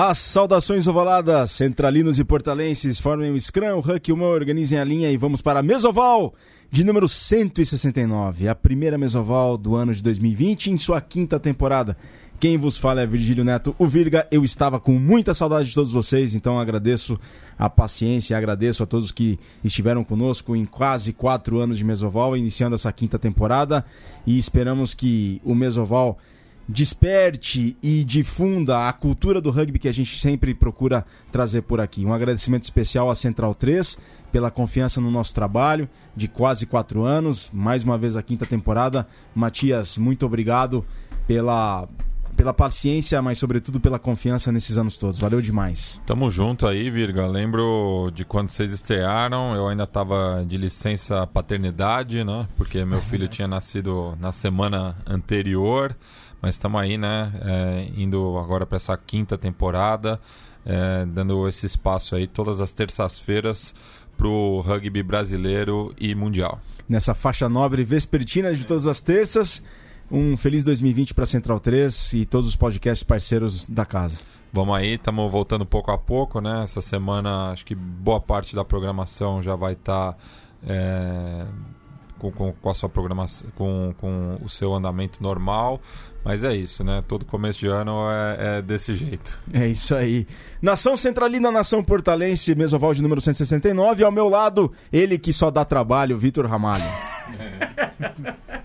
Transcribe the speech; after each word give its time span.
As 0.00 0.18
saudações 0.18 0.86
ovaladas, 0.86 1.50
centralinos 1.50 2.20
e 2.20 2.24
portalenses, 2.24 3.00
formem 3.00 3.32
o 3.32 3.40
Scrum, 3.40 3.74
o 3.74 3.80
Huck 3.80 4.08
e 4.08 4.12
o 4.12 4.16
Mo, 4.16 4.26
organizem 4.26 4.78
a 4.78 4.84
linha 4.84 5.10
e 5.10 5.16
vamos 5.16 5.42
para 5.42 5.58
a 5.58 5.62
Mesoval 5.62 6.34
de 6.70 6.84
número 6.84 7.08
169, 7.08 8.46
a 8.46 8.54
primeira 8.54 8.96
Mesoval 8.96 9.58
do 9.58 9.74
ano 9.74 9.92
de 9.92 10.00
2020 10.00 10.70
em 10.70 10.78
sua 10.78 11.00
quinta 11.00 11.40
temporada. 11.40 11.96
Quem 12.38 12.56
vos 12.56 12.78
fala 12.78 13.00
é 13.00 13.06
Virgílio 13.06 13.42
Neto, 13.42 13.74
o 13.76 13.88
Virga. 13.88 14.24
Eu 14.30 14.44
estava 14.44 14.78
com 14.78 14.92
muita 14.92 15.34
saudade 15.34 15.68
de 15.68 15.74
todos 15.74 15.90
vocês, 15.90 16.32
então 16.32 16.60
agradeço 16.60 17.18
a 17.58 17.68
paciência, 17.68 18.38
agradeço 18.38 18.84
a 18.84 18.86
todos 18.86 19.10
que 19.10 19.36
estiveram 19.64 20.04
conosco 20.04 20.54
em 20.54 20.64
quase 20.64 21.12
quatro 21.12 21.58
anos 21.58 21.76
de 21.76 21.82
Mesoval, 21.82 22.36
iniciando 22.36 22.76
essa 22.76 22.92
quinta 22.92 23.18
temporada 23.18 23.84
e 24.24 24.38
esperamos 24.38 24.94
que 24.94 25.40
o 25.44 25.56
Mesoval 25.56 26.16
desperte 26.68 27.76
e 27.82 28.04
difunda 28.04 28.88
a 28.88 28.92
cultura 28.92 29.40
do 29.40 29.50
rugby 29.50 29.78
que 29.78 29.88
a 29.88 29.92
gente 29.92 30.20
sempre 30.20 30.54
procura 30.54 31.06
trazer 31.32 31.62
por 31.62 31.80
aqui. 31.80 32.04
Um 32.04 32.12
agradecimento 32.12 32.64
especial 32.64 33.10
à 33.10 33.14
Central 33.14 33.54
3 33.54 33.98
pela 34.30 34.50
confiança 34.50 35.00
no 35.00 35.10
nosso 35.10 35.32
trabalho 35.32 35.88
de 36.14 36.28
quase 36.28 36.66
quatro 36.66 37.04
anos, 37.04 37.48
mais 37.52 37.82
uma 37.82 37.96
vez 37.96 38.16
a 38.16 38.22
quinta 38.22 38.44
temporada. 38.44 39.08
Matias, 39.34 39.96
muito 39.96 40.26
obrigado 40.26 40.84
pela 41.26 41.88
pela 42.38 42.54
paciência, 42.54 43.20
mas 43.20 43.36
sobretudo 43.36 43.80
pela 43.80 43.98
confiança 43.98 44.52
nesses 44.52 44.78
anos 44.78 44.96
todos. 44.96 45.18
Valeu 45.18 45.42
demais. 45.42 46.00
Tamo 46.06 46.30
junto 46.30 46.68
aí, 46.68 46.88
Virga. 46.88 47.26
Lembro 47.26 48.12
de 48.14 48.24
quando 48.24 48.48
vocês 48.48 48.72
estrearam, 48.72 49.56
eu 49.56 49.66
ainda 49.66 49.82
estava 49.82 50.44
de 50.46 50.56
licença 50.56 51.26
paternidade, 51.26 52.22
né? 52.22 52.46
Porque 52.56 52.84
meu 52.84 53.00
filho 53.00 53.26
tinha 53.26 53.48
nascido 53.48 54.16
na 54.20 54.30
semana 54.30 54.96
anterior. 55.04 55.96
Mas 56.40 56.54
estamos 56.54 56.80
aí, 56.80 56.96
né? 56.96 57.32
É, 57.42 57.88
indo 57.96 58.38
agora 58.38 58.64
para 58.64 58.76
essa 58.76 58.96
quinta 58.96 59.36
temporada, 59.36 60.20
é, 60.64 61.04
dando 61.06 61.48
esse 61.48 61.66
espaço 61.66 62.14
aí 62.14 62.26
todas 62.26 62.60
as 62.60 62.72
terças-feiras 62.72 63.74
para 64.16 64.28
o 64.28 64.60
rugby 64.60 65.02
brasileiro 65.02 65.94
e 65.98 66.14
mundial. 66.14 66.60
Nessa 66.88 67.14
faixa 67.14 67.48
nobre 67.48 67.84
vespertina 67.84 68.52
de 68.54 68.66
todas 68.66 68.86
as 68.86 69.00
terças. 69.00 69.62
Um 70.10 70.36
feliz 70.36 70.64
2020 70.64 71.12
para 71.12 71.26
Central 71.26 71.60
3 71.60 72.14
e 72.14 72.24
todos 72.24 72.48
os 72.48 72.56
podcasts 72.56 73.02
parceiros 73.02 73.66
da 73.66 73.84
casa. 73.84 74.20
Vamos 74.50 74.74
aí, 74.74 74.94
estamos 74.94 75.30
voltando 75.30 75.66
pouco 75.66 75.90
a 75.90 75.98
pouco, 75.98 76.40
né? 76.40 76.62
Essa 76.62 76.80
semana 76.80 77.50
acho 77.50 77.66
que 77.66 77.74
boa 77.74 78.18
parte 78.18 78.56
da 78.56 78.64
programação 78.64 79.42
já 79.42 79.54
vai 79.54 79.74
estar 79.74 80.12
tá, 80.14 80.18
é, 80.66 81.44
com, 82.18 82.30
com, 82.30 82.52
com, 82.52 82.70
a 82.70 82.74
sua 82.74 82.88
programação, 82.88 83.48
com, 83.54 83.94
com 83.98 84.38
o 84.42 84.48
seu 84.48 84.74
andamento 84.74 85.22
normal. 85.22 85.80
Mas 86.24 86.44
é 86.44 86.54
isso, 86.54 86.84
né? 86.84 87.02
Todo 87.06 87.24
começo 87.24 87.60
de 87.60 87.68
ano 87.68 88.10
é, 88.10 88.58
é, 88.58 88.62
desse 88.62 88.92
jeito. 88.94 89.38
É 89.52 89.66
isso 89.66 89.94
aí. 89.94 90.26
Nação 90.60 90.96
Centralina, 90.96 91.50
Nação 91.50 91.82
Portalense, 91.82 92.54
Mesoval 92.54 92.92
de 92.92 93.02
número 93.02 93.20
169. 93.20 94.02
E 94.02 94.04
ao 94.04 94.12
meu 94.12 94.28
lado, 94.28 94.72
ele 94.92 95.18
que 95.18 95.32
só 95.32 95.50
dá 95.50 95.64
trabalho, 95.64 96.18
Vitor 96.18 96.46
Ramalho. 96.46 96.84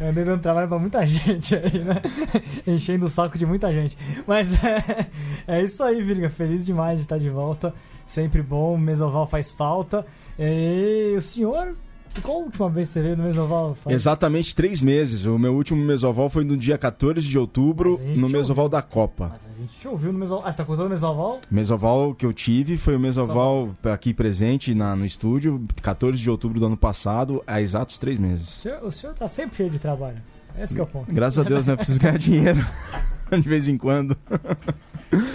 Andei 0.00 0.24
dando 0.24 0.40
trabalho 0.40 0.66
pra 0.66 0.78
muita 0.78 1.06
gente 1.06 1.54
aí, 1.54 1.84
né? 1.84 1.96
Enchendo 2.66 3.04
o 3.04 3.08
saco 3.10 3.36
de 3.36 3.44
muita 3.44 3.72
gente. 3.72 3.98
Mas 4.26 4.52
é, 4.64 5.06
é 5.46 5.62
isso 5.62 5.84
aí, 5.84 6.00
Virga. 6.00 6.30
Feliz 6.30 6.64
demais 6.64 6.98
de 6.98 7.04
estar 7.04 7.18
de 7.18 7.28
volta. 7.28 7.74
Sempre 8.06 8.42
bom. 8.42 8.78
Mesoval 8.78 9.26
faz 9.26 9.50
falta. 9.50 10.06
E 10.38 11.14
o 11.16 11.20
senhor 11.20 11.76
qual 12.22 12.38
a 12.38 12.40
última 12.44 12.68
vez 12.68 12.88
que 12.88 12.94
você 12.94 13.02
veio 13.02 13.16
no 13.16 13.24
Mesoval? 13.24 13.76
Exatamente 13.88 14.54
três 14.54 14.82
meses. 14.82 15.24
O 15.24 15.38
meu 15.38 15.54
último 15.54 15.84
Mesoval 15.84 16.28
foi 16.28 16.44
no 16.44 16.56
dia 16.56 16.76
14 16.76 17.26
de 17.26 17.38
outubro, 17.38 18.00
no 18.16 18.28
Mesoval 18.28 18.68
da 18.68 18.82
Copa. 18.82 19.32
Mas 19.32 19.42
a 19.46 19.60
gente 19.60 19.78
te 19.78 19.88
ouviu 19.88 20.12
no 20.12 20.18
Mesoval. 20.18 20.44
Ah, 20.46 20.50
você 20.50 20.58
tá 20.58 20.64
contando 20.64 20.86
o 20.86 20.90
Mesoval? 20.90 21.40
Mesoval 21.50 22.14
que 22.14 22.26
eu 22.26 22.32
tive 22.32 22.76
foi 22.76 22.96
o 22.96 23.00
Mesoval 23.00 23.74
aqui 23.84 24.12
presente 24.12 24.74
na, 24.74 24.96
no 24.96 25.06
estúdio, 25.06 25.64
14 25.80 26.16
de 26.18 26.30
outubro 26.30 26.58
do 26.58 26.66
ano 26.66 26.76
passado, 26.76 27.42
há 27.46 27.60
exatos 27.60 27.98
três 27.98 28.18
meses. 28.18 28.48
O 28.48 28.52
senhor, 28.62 28.84
o 28.84 28.92
senhor 28.92 29.14
tá 29.14 29.28
sempre 29.28 29.56
cheio 29.56 29.70
de 29.70 29.78
trabalho. 29.78 30.18
Esse 30.58 30.78
é 30.78 30.82
o 30.82 30.86
ponto. 30.86 31.12
Graças 31.12 31.44
a 31.44 31.48
Deus, 31.48 31.66
né? 31.66 31.76
Preciso 31.76 32.00
ganhar 32.00 32.18
dinheiro 32.18 32.66
de 33.32 33.48
vez 33.48 33.68
em 33.68 33.78
quando. 33.78 34.16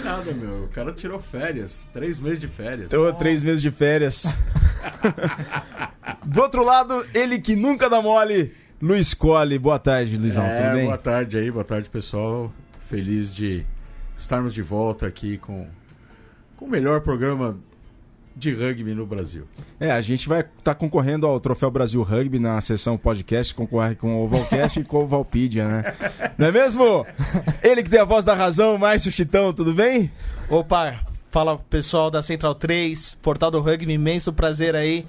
Nada, 0.04 0.32
meu. 0.32 0.64
O 0.64 0.68
cara 0.68 0.92
tirou 0.92 1.18
férias. 1.18 1.88
Três 1.92 2.18
meses 2.18 2.38
de 2.38 2.48
férias. 2.48 2.92
Eu, 2.92 3.12
três 3.12 3.42
meses 3.42 3.60
de 3.60 3.70
férias. 3.70 4.24
Do 6.24 6.40
outro 6.40 6.64
lado, 6.64 7.06
ele 7.14 7.38
que 7.38 7.54
nunca 7.54 7.88
dá 7.90 8.00
mole, 8.00 8.54
Luiz 8.80 9.12
Cole. 9.12 9.58
Boa 9.58 9.78
tarde, 9.78 10.16
Luizão. 10.16 10.44
É, 10.44 10.62
tudo 10.62 10.74
bem? 10.74 10.84
Boa 10.86 10.98
tarde 10.98 11.38
aí, 11.38 11.50
boa 11.50 11.64
tarde, 11.64 11.88
pessoal. 11.90 12.52
Feliz 12.80 13.34
de 13.34 13.64
estarmos 14.16 14.54
de 14.54 14.62
volta 14.62 15.06
aqui 15.06 15.38
com, 15.38 15.66
com 16.56 16.64
o 16.64 16.68
melhor 16.68 17.00
programa 17.00 17.58
de 18.36 18.52
rugby 18.52 18.94
no 18.94 19.06
Brasil. 19.06 19.44
É, 19.80 19.90
a 19.90 20.00
gente 20.02 20.28
vai 20.28 20.40
estar 20.40 20.52
tá 20.62 20.74
concorrendo 20.74 21.26
ao 21.26 21.40
Troféu 21.40 21.70
Brasil 21.70 22.02
Rugby 22.02 22.38
na 22.38 22.60
sessão 22.60 22.98
podcast, 22.98 23.54
concorre 23.54 23.94
com 23.94 24.16
o 24.16 24.24
Ovalcast 24.24 24.78
e 24.78 24.84
com 24.84 25.02
o 25.02 25.06
Valpedia, 25.06 25.66
né? 25.66 25.94
Não 26.36 26.48
é 26.48 26.52
mesmo? 26.52 27.06
Ele 27.62 27.82
que 27.82 27.88
tem 27.88 27.98
a 27.98 28.04
voz 28.04 28.26
da 28.26 28.34
razão, 28.34 28.76
Márcio 28.76 29.10
Chitão, 29.10 29.54
tudo 29.54 29.72
bem? 29.72 30.12
Opa, 30.50 31.00
fala 31.30 31.56
pessoal 31.56 32.10
da 32.10 32.22
Central 32.22 32.54
3, 32.54 33.16
Portal 33.22 33.50
do 33.50 33.60
Rugby, 33.60 33.94
imenso 33.94 34.32
prazer 34.34 34.76
aí. 34.76 35.06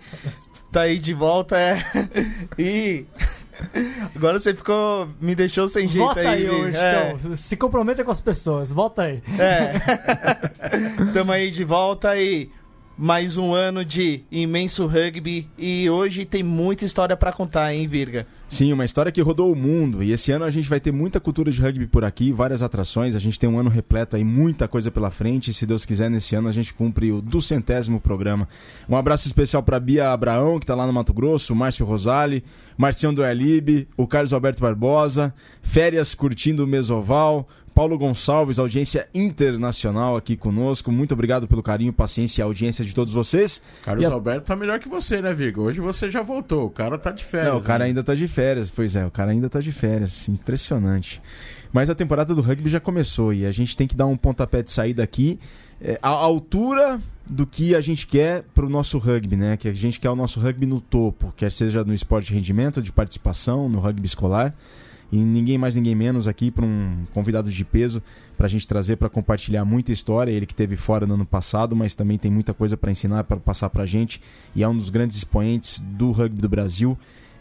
Tá 0.71 0.81
aí 0.81 0.97
de 0.97 1.13
volta, 1.13 1.59
é. 1.59 1.83
E 2.57 3.05
Agora 4.15 4.39
você 4.39 4.53
ficou. 4.53 5.09
Me 5.19 5.33
deixou 5.33 5.67
sem 5.67 5.87
jeito 5.87 6.05
Volta 6.05 6.19
aí. 6.19 6.27
aí 6.27 6.49
hoje, 6.49 6.77
é. 6.77 7.15
então. 7.15 7.35
Se 7.35 7.57
comprometa 7.57 8.03
com 8.03 8.11
as 8.11 8.21
pessoas. 8.21 8.71
Volta 8.71 9.03
aí. 9.03 9.21
É. 9.39 9.73
Tamo 11.13 11.31
aí 11.31 11.49
de 11.49 11.63
volta 11.63 12.15
e 12.17 12.51
mais 12.97 13.37
um 13.37 13.53
ano 13.53 13.85
de 13.85 14.23
imenso 14.31 14.87
rugby 14.87 15.47
e 15.55 15.87
hoje 15.87 16.25
tem 16.25 16.41
muita 16.41 16.83
história 16.83 17.15
para 17.15 17.31
contar, 17.31 17.71
hein, 17.71 17.87
Virga? 17.87 18.25
Sim, 18.49 18.73
uma 18.73 18.85
história 18.85 19.11
que 19.11 19.21
rodou 19.21 19.51
o 19.51 19.55
mundo. 19.55 20.01
E 20.01 20.11
esse 20.11 20.31
ano 20.31 20.45
a 20.45 20.49
gente 20.49 20.67
vai 20.67 20.79
ter 20.79 20.91
muita 20.91 21.19
cultura 21.19 21.51
de 21.51 21.61
rugby 21.61 21.85
por 21.85 22.03
aqui, 22.03 22.31
várias 22.31 22.63
atrações. 22.63 23.15
A 23.15 23.19
gente 23.19 23.37
tem 23.37 23.47
um 23.47 23.59
ano 23.59 23.69
repleto 23.69 24.15
aí, 24.15 24.23
muita 24.23 24.67
coisa 24.67 24.89
pela 24.89 25.11
frente. 25.11 25.51
E 25.51 25.53
se 25.53 25.65
Deus 25.65 25.85
quiser, 25.85 26.09
nesse 26.09 26.33
ano 26.33 26.47
a 26.47 26.51
gente 26.51 26.73
cumpre 26.73 27.11
o 27.11 27.21
duzentésimo 27.21 27.99
programa. 27.99 28.47
Um 28.89 28.95
abraço 28.95 29.27
especial 29.27 29.61
para 29.61 29.79
Bia 29.79 30.11
Abraão, 30.11 30.57
que 30.57 30.63
está 30.63 30.73
lá 30.73 30.87
no 30.87 30.93
Mato 30.93 31.13
Grosso, 31.13 31.53
Márcio 31.53 31.85
Rosali, 31.85 32.43
Marcião 32.77 33.13
do 33.13 33.23
Erlib, 33.23 33.87
o 33.95 34.07
Carlos 34.07 34.33
Alberto 34.33 34.61
Barbosa, 34.61 35.33
férias 35.61 36.15
curtindo 36.15 36.63
o 36.63 36.67
Mesoval, 36.67 37.47
Paulo 37.77 37.95
Gonçalves, 37.95 38.57
audiência 38.57 39.07
internacional 39.13 40.17
aqui 40.17 40.35
conosco. 40.35 40.91
Muito 40.91 41.11
obrigado 41.11 41.47
pelo 41.47 41.61
carinho, 41.61 41.93
paciência 41.93 42.41
e 42.41 42.43
audiência 42.43 42.83
de 42.83 42.91
todos 42.91 43.13
vocês. 43.13 43.61
Carlos 43.83 44.03
a... 44.03 44.11
Alberto 44.11 44.47
tá 44.47 44.55
melhor 44.55 44.79
que 44.79 44.89
você, 44.89 45.21
né, 45.21 45.31
Vigo? 45.31 45.61
Hoje 45.61 45.79
você 45.79 46.09
já 46.09 46.23
voltou. 46.23 46.65
O 46.65 46.69
cara 46.71 46.97
tá 46.97 47.11
de 47.11 47.23
férias. 47.23 47.49
Não, 47.53 47.59
o 47.59 47.61
cara 47.61 47.83
né? 47.83 47.85
ainda 47.85 48.03
tá 48.03 48.15
de 48.15 48.27
férias. 48.27 48.71
Pois 48.71 48.95
é, 48.95 49.05
o 49.05 49.11
cara 49.11 49.29
ainda 49.29 49.47
tá 49.47 49.59
de 49.59 49.71
férias. 49.71 50.27
Impressionante. 50.27 51.21
Mas 51.71 51.87
a 51.87 51.93
temporada 51.93 52.33
do 52.33 52.41
rugby 52.41 52.67
já 52.67 52.79
começou 52.79 53.31
e 53.31 53.45
a 53.45 53.51
gente 53.51 53.77
tem 53.77 53.87
que 53.87 53.95
dar 53.95 54.07
um 54.07 54.17
pontapé 54.17 54.63
de 54.63 54.71
saída 54.71 55.03
aqui. 55.03 55.39
É, 55.79 55.99
a 56.01 56.09
altura 56.09 56.99
do 57.27 57.45
que 57.45 57.75
a 57.75 57.81
gente 57.81 58.07
quer 58.07 58.41
para 58.55 58.65
o 58.65 58.69
nosso 58.69 58.97
rugby, 58.97 59.35
né? 59.35 59.55
Que 59.55 59.67
a 59.67 59.73
gente 59.75 59.99
quer 59.99 60.09
o 60.09 60.15
nosso 60.15 60.39
rugby 60.39 60.65
no 60.65 60.81
topo, 60.81 61.31
quer 61.37 61.51
seja 61.51 61.83
no 61.83 61.93
esporte 61.93 62.29
de 62.29 62.33
rendimento, 62.33 62.81
de 62.81 62.91
participação, 62.91 63.69
no 63.69 63.79
rugby 63.79 64.07
escolar. 64.07 64.55
E 65.11 65.17
ninguém 65.17 65.57
mais, 65.57 65.75
ninguém 65.75 65.95
menos 65.95 66.27
aqui 66.27 66.51
para 66.51 66.65
um 66.65 67.05
convidado 67.13 67.49
de 67.49 67.63
peso 67.63 68.01
para 68.37 68.45
a 68.45 68.49
gente 68.49 68.67
trazer 68.67 68.97
para 68.97 69.09
compartilhar 69.09 69.63
muita 69.63 69.91
história. 69.91 70.31
Ele 70.31 70.45
que 70.45 70.53
teve 70.53 70.75
fora 70.75 71.07
no 71.07 71.15
ano 71.15 71.25
passado, 71.25 71.75
mas 71.75 71.95
também 71.95 72.17
tem 72.17 72.29
muita 72.29 72.53
coisa 72.53 72.75
para 72.75 72.91
ensinar, 72.91 73.23
para 73.23 73.37
passar 73.37 73.69
para 73.69 73.83
a 73.83 73.85
gente. 73.85 74.21
E 74.55 74.63
é 74.63 74.67
um 74.67 74.75
dos 74.75 74.89
grandes 74.89 75.17
expoentes 75.17 75.79
do 75.81 76.11
rugby 76.11 76.41
do 76.41 76.49
Brasil. 76.49 76.97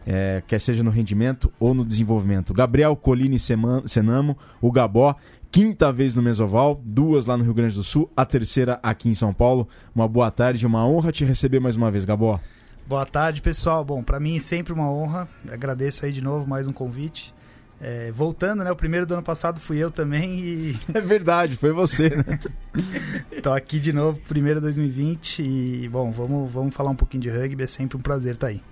É, 0.09 0.41
quer 0.47 0.61
seja 0.61 0.85
no 0.85 0.91
rendimento 0.91 1.53
ou 1.59 1.75
no 1.75 1.85
desenvolvimento. 1.85 2.55
Gabriel 2.55 2.95
Colini 2.95 3.39
Senamo, 3.41 4.39
o 4.61 4.71
Gabó, 4.71 5.17
quinta 5.51 5.93
vez 5.93 6.15
no 6.15 6.23
Mesoval, 6.23 6.81
duas 6.85 7.27
lá 7.27 7.37
no 7.37 7.43
Rio 7.43 7.53
Grande 7.53 7.75
do 7.75 7.83
Sul, 7.83 8.09
a 8.17 8.25
terceira 8.25 8.79
aqui 8.85 9.09
em 9.09 9.15
São 9.15 9.35
Paulo. 9.35 9.67
Uma 9.93 10.07
boa 10.07 10.31
tarde, 10.31 10.65
uma 10.65 10.87
honra 10.87 11.11
te 11.11 11.25
receber 11.25 11.59
mais 11.59 11.75
uma 11.75 11.91
vez, 11.91 12.05
Gabó. 12.05 12.39
Boa 12.87 13.05
tarde, 13.05 13.43
pessoal. 13.43 13.85
Bom, 13.85 14.01
para 14.01 14.21
mim 14.21 14.37
é 14.37 14.41
sempre 14.41 14.73
uma 14.73 14.89
honra. 14.89 15.29
Agradeço 15.51 16.07
aí 16.07 16.13
de 16.13 16.23
novo 16.23 16.49
mais 16.49 16.69
um 16.69 16.73
convite. 16.73 17.35
É, 17.81 18.11
voltando, 18.11 18.65
né? 18.65 18.71
O 18.71 18.77
primeiro 18.77 19.05
do 19.05 19.15
ano 19.15 19.23
passado 19.23 19.61
fui 19.61 19.79
eu 19.79 19.91
também 19.91 20.39
e. 20.39 20.77
É 20.95 21.01
verdade, 21.01 21.57
foi 21.57 21.73
você, 21.73 22.11
né? 22.11 22.39
Tô 23.43 23.53
aqui 23.53 23.79
de 23.79 23.93
novo, 23.93 24.19
primeiro 24.27 24.61
2020 24.61 25.43
e, 25.43 25.89
bom, 25.89 26.11
vamos, 26.11 26.51
vamos 26.51 26.75
falar 26.75 26.91
um 26.91 26.97
pouquinho 26.97 27.23
de 27.23 27.31
rugby, 27.31 27.65
é 27.65 27.67
sempre 27.67 27.97
um 27.97 28.01
prazer 28.01 28.35
estar 28.35 28.47
tá 28.47 28.53
aí. 28.53 28.63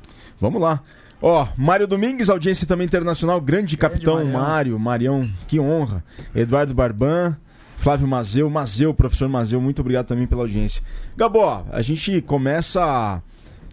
Vamos 0.41 0.61
lá. 0.61 0.83
Ó, 1.21 1.49
Mário 1.57 1.87
Domingues, 1.87 2.29
audiência 2.29 2.67
também 2.67 2.87
internacional, 2.87 3.41
grande, 3.41 3.77
grande 3.77 3.77
capitão 3.77 4.17
Marião. 4.17 4.33
Mário, 4.33 4.79
Marião, 4.79 5.31
que 5.47 5.61
honra. 5.61 6.05
Eduardo 6.35 6.75
Barban, 6.75 7.37
Flávio 7.79 8.09
Mazeu, 8.09 8.49
Mazeu, 8.51 8.95
professor 8.95 9.29
Mazeu, 9.29 9.61
muito 9.61 9.81
obrigado 9.81 10.07
também 10.07 10.27
pela 10.27 10.43
audiência. 10.43 10.83
Gabó, 11.17 11.65
a 11.71 11.83
gente 11.83 12.21
começa 12.23 13.23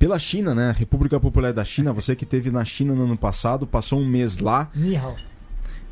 pela 0.01 0.18
China, 0.18 0.56
né? 0.56 0.74
República 0.75 1.19
Popular 1.19 1.53
da 1.53 1.63
China, 1.63 1.94
você 1.94 2.15
que 2.15 2.25
teve 2.25 2.50
na 2.50 2.65
China 2.65 2.95
no 2.95 3.03
ano 3.03 3.15
passado, 3.15 3.68
passou 3.68 4.00
um 4.00 4.07
mês 4.07 4.39
lá. 4.39 4.68
Nihao. 4.74 5.15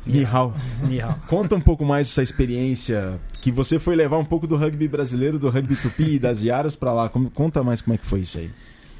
Nihal. 0.04 0.52
Nihal. 0.82 1.16
Conta 1.30 1.54
um 1.54 1.60
pouco 1.60 1.84
mais 1.84 2.08
dessa 2.08 2.20
experiência 2.20 3.20
que 3.40 3.52
você 3.52 3.78
foi 3.78 3.94
levar 3.94 4.18
um 4.18 4.24
pouco 4.24 4.48
do 4.48 4.56
rugby 4.56 4.88
brasileiro, 4.88 5.38
do 5.38 5.48
rugby 5.48 5.76
tupi 5.76 6.14
e 6.14 6.18
das 6.18 6.42
Yaras 6.42 6.74
pra 6.74 6.92
lá. 6.92 7.08
Como- 7.08 7.30
conta 7.30 7.62
mais 7.62 7.80
como 7.80 7.94
é 7.94 7.98
que 7.98 8.04
foi 8.04 8.22
isso 8.22 8.36
aí. 8.38 8.50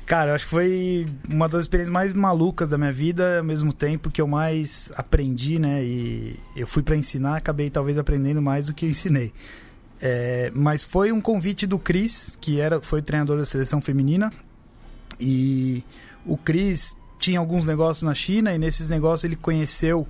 Cara, 0.06 0.30
eu 0.30 0.34
acho 0.36 0.44
que 0.44 0.50
foi 0.50 1.08
uma 1.28 1.48
das 1.48 1.62
experiências 1.62 1.92
mais 1.92 2.14
malucas 2.14 2.68
da 2.68 2.78
minha 2.78 2.92
vida, 2.92 3.38
ao 3.38 3.44
mesmo 3.44 3.72
tempo 3.72 4.12
que 4.12 4.20
eu 4.20 4.28
mais 4.28 4.92
aprendi, 4.94 5.58
né? 5.58 5.82
E 5.84 6.36
eu 6.54 6.68
fui 6.68 6.84
pra 6.84 6.94
ensinar, 6.96 7.36
acabei 7.36 7.68
talvez 7.68 7.98
aprendendo 7.98 8.40
mais 8.40 8.66
do 8.66 8.74
que 8.74 8.84
eu 8.86 8.88
ensinei. 8.90 9.32
É, 10.00 10.52
mas 10.54 10.84
foi 10.84 11.10
um 11.10 11.20
convite 11.20 11.66
do 11.66 11.80
Cris, 11.80 12.38
que 12.40 12.60
era, 12.60 12.80
foi 12.80 13.00
o 13.00 13.02
treinador 13.02 13.38
da 13.38 13.44
seleção 13.44 13.80
feminina. 13.80 14.30
E 15.20 15.84
o 16.24 16.36
Cris 16.36 16.96
tinha 17.18 17.38
alguns 17.38 17.64
negócios 17.64 18.02
na 18.02 18.14
China, 18.14 18.54
e 18.54 18.58
nesses 18.58 18.88
negócios 18.88 19.24
ele 19.24 19.36
conheceu 19.36 20.06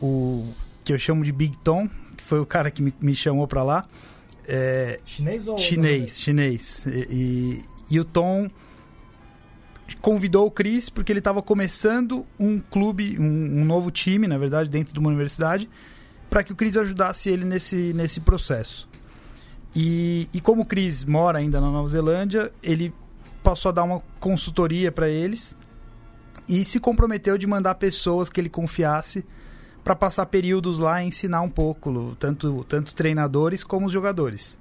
o 0.00 0.48
que 0.84 0.92
eu 0.92 0.98
chamo 0.98 1.22
de 1.22 1.32
Big 1.32 1.56
Tom, 1.58 1.88
que 2.16 2.24
foi 2.24 2.40
o 2.40 2.46
cara 2.46 2.70
que 2.70 2.80
me, 2.80 2.94
me 3.00 3.14
chamou 3.14 3.46
pra 3.46 3.62
lá. 3.62 3.86
É, 4.46 5.00
Chinês 5.04 5.46
ou. 5.46 5.58
Chinês, 5.58 6.20
chinês. 6.20 6.86
E, 6.86 7.06
e, 7.10 7.64
e 7.90 8.00
o 8.00 8.04
Tom 8.04 8.48
convidou 10.00 10.46
o 10.46 10.50
Chris 10.50 10.88
porque 10.88 11.12
ele 11.12 11.18
estava 11.18 11.42
começando 11.42 12.26
um 12.38 12.58
clube, 12.58 13.18
um, 13.18 13.60
um 13.60 13.64
novo 13.64 13.90
time, 13.90 14.26
na 14.26 14.38
verdade, 14.38 14.70
dentro 14.70 14.92
de 14.92 14.98
uma 14.98 15.08
universidade, 15.08 15.68
para 16.28 16.42
que 16.42 16.52
o 16.52 16.56
Chris 16.56 16.76
ajudasse 16.76 17.28
ele 17.28 17.44
nesse, 17.44 17.92
nesse 17.92 18.20
processo. 18.20 18.88
E, 19.74 20.28
e 20.32 20.40
como 20.40 20.62
o 20.62 20.64
Chris 20.64 21.04
mora 21.04 21.38
ainda 21.38 21.60
na 21.60 21.70
Nova 21.70 21.88
Zelândia, 21.88 22.52
ele 22.62 22.92
passou 23.48 23.70
a 23.70 23.72
dar 23.72 23.84
uma 23.84 24.02
consultoria 24.20 24.92
para 24.92 25.08
eles 25.08 25.56
e 26.46 26.66
se 26.66 26.78
comprometeu 26.78 27.38
de 27.38 27.46
mandar 27.46 27.76
pessoas 27.76 28.28
que 28.28 28.38
ele 28.38 28.50
confiasse 28.50 29.24
para 29.82 29.96
passar 29.96 30.26
períodos 30.26 30.78
lá 30.78 31.02
e 31.02 31.06
ensinar 31.06 31.40
um 31.40 31.48
pouco, 31.48 32.14
tanto, 32.20 32.62
tanto 32.68 32.94
treinadores 32.94 33.64
como 33.64 33.86
os 33.86 33.92
jogadores. 33.92 34.58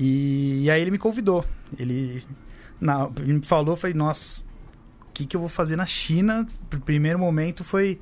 E, 0.00 0.64
e 0.64 0.70
aí 0.70 0.82
ele 0.82 0.90
me 0.90 0.98
convidou. 0.98 1.44
Ele, 1.78 2.24
na, 2.80 3.08
ele 3.18 3.34
me 3.34 3.42
falou, 3.42 3.76
falei, 3.76 3.94
nossa, 3.94 4.42
o 5.02 5.12
que, 5.14 5.24
que 5.24 5.36
eu 5.36 5.40
vou 5.40 5.48
fazer 5.48 5.76
na 5.76 5.86
China? 5.86 6.44
No 6.72 6.80
primeiro 6.80 7.20
momento 7.20 7.62
foi 7.62 8.00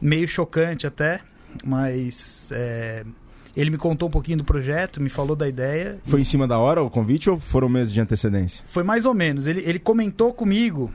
meio 0.00 0.28
chocante 0.28 0.86
até, 0.86 1.20
mas 1.64 2.48
é, 2.52 3.04
ele 3.56 3.70
me 3.70 3.78
contou 3.78 4.08
um 4.08 4.10
pouquinho 4.10 4.38
do 4.38 4.44
projeto, 4.44 5.00
me 5.00 5.08
falou 5.08 5.34
da 5.34 5.48
ideia. 5.48 5.98
Foi 6.04 6.20
em 6.20 6.24
cima 6.24 6.46
da 6.46 6.58
hora 6.58 6.82
o 6.82 6.90
convite 6.90 7.30
ou 7.30 7.40
foram 7.40 7.70
meses 7.70 7.92
de 7.92 8.00
antecedência? 8.00 8.62
Foi 8.66 8.82
mais 8.82 9.06
ou 9.06 9.14
menos. 9.14 9.46
Ele, 9.46 9.62
ele 9.64 9.78
comentou 9.78 10.34
comigo, 10.34 10.92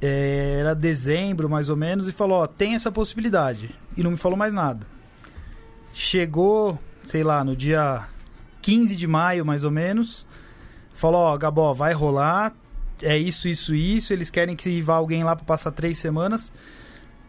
é, 0.00 0.56
era 0.60 0.74
dezembro 0.74 1.50
mais 1.50 1.68
ou 1.68 1.76
menos, 1.76 2.08
e 2.08 2.12
falou: 2.12 2.38
Ó, 2.38 2.46
tem 2.46 2.74
essa 2.74 2.90
possibilidade. 2.90 3.68
E 3.94 4.02
não 4.02 4.12
me 4.12 4.16
falou 4.16 4.36
mais 4.36 4.54
nada. 4.54 4.86
Chegou, 5.92 6.78
sei 7.04 7.22
lá, 7.22 7.44
no 7.44 7.54
dia 7.54 8.08
15 8.62 8.96
de 8.96 9.06
maio 9.06 9.44
mais 9.44 9.62
ou 9.62 9.70
menos, 9.70 10.26
falou: 10.94 11.20
Ó, 11.20 11.36
Gabó, 11.36 11.74
vai 11.74 11.92
rolar, 11.92 12.54
é 13.02 13.18
isso, 13.18 13.46
isso, 13.46 13.74
isso. 13.74 14.10
Eles 14.10 14.30
querem 14.30 14.56
que 14.56 14.80
vá 14.80 14.94
alguém 14.94 15.22
lá 15.22 15.36
para 15.36 15.44
passar 15.44 15.70
três 15.70 15.98
semanas, 15.98 16.50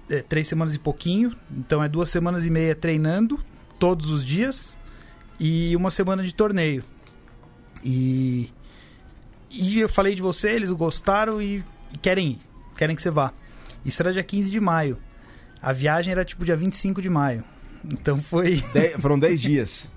é, 0.10 0.22
três 0.22 0.48
semanas 0.48 0.74
e 0.76 0.80
pouquinho. 0.80 1.34
Então 1.52 1.84
é 1.84 1.90
duas 1.90 2.08
semanas 2.08 2.46
e 2.46 2.50
meia 2.50 2.74
treinando 2.74 3.38
todos 3.80 4.10
os 4.10 4.26
dias 4.26 4.78
e 5.40 5.76
uma 5.76 5.90
semana 5.90 6.24
de 6.24 6.34
torneio. 6.34 6.84
E, 7.84 8.50
e 9.50 9.80
eu 9.80 9.90
falei 9.90 10.16
de 10.16 10.22
você, 10.22 10.52
eles 10.52 10.70
gostaram 10.72 11.42
e, 11.42 11.64
querem 12.02 12.32
ir, 12.32 12.40
querem 12.78 12.96
que 12.96 13.02
você 13.02 13.12
vá. 13.12 13.32
Isso 13.86 14.02
era 14.02 14.14
dia 14.14 14.24
15 14.24 14.52
de 14.52 14.60
maio. 14.60 14.98
A 15.62 15.74
viagem 15.74 16.12
era 16.12 16.24
tipo 16.26 16.46
dia 16.46 16.56
25 16.56 17.02
de 17.02 17.10
maio. 17.10 17.44
Então 17.86 18.22
foi. 18.22 18.64
Dez- 18.74 18.94
foram 19.02 19.20
10 19.20 19.40
dias. 19.42 19.90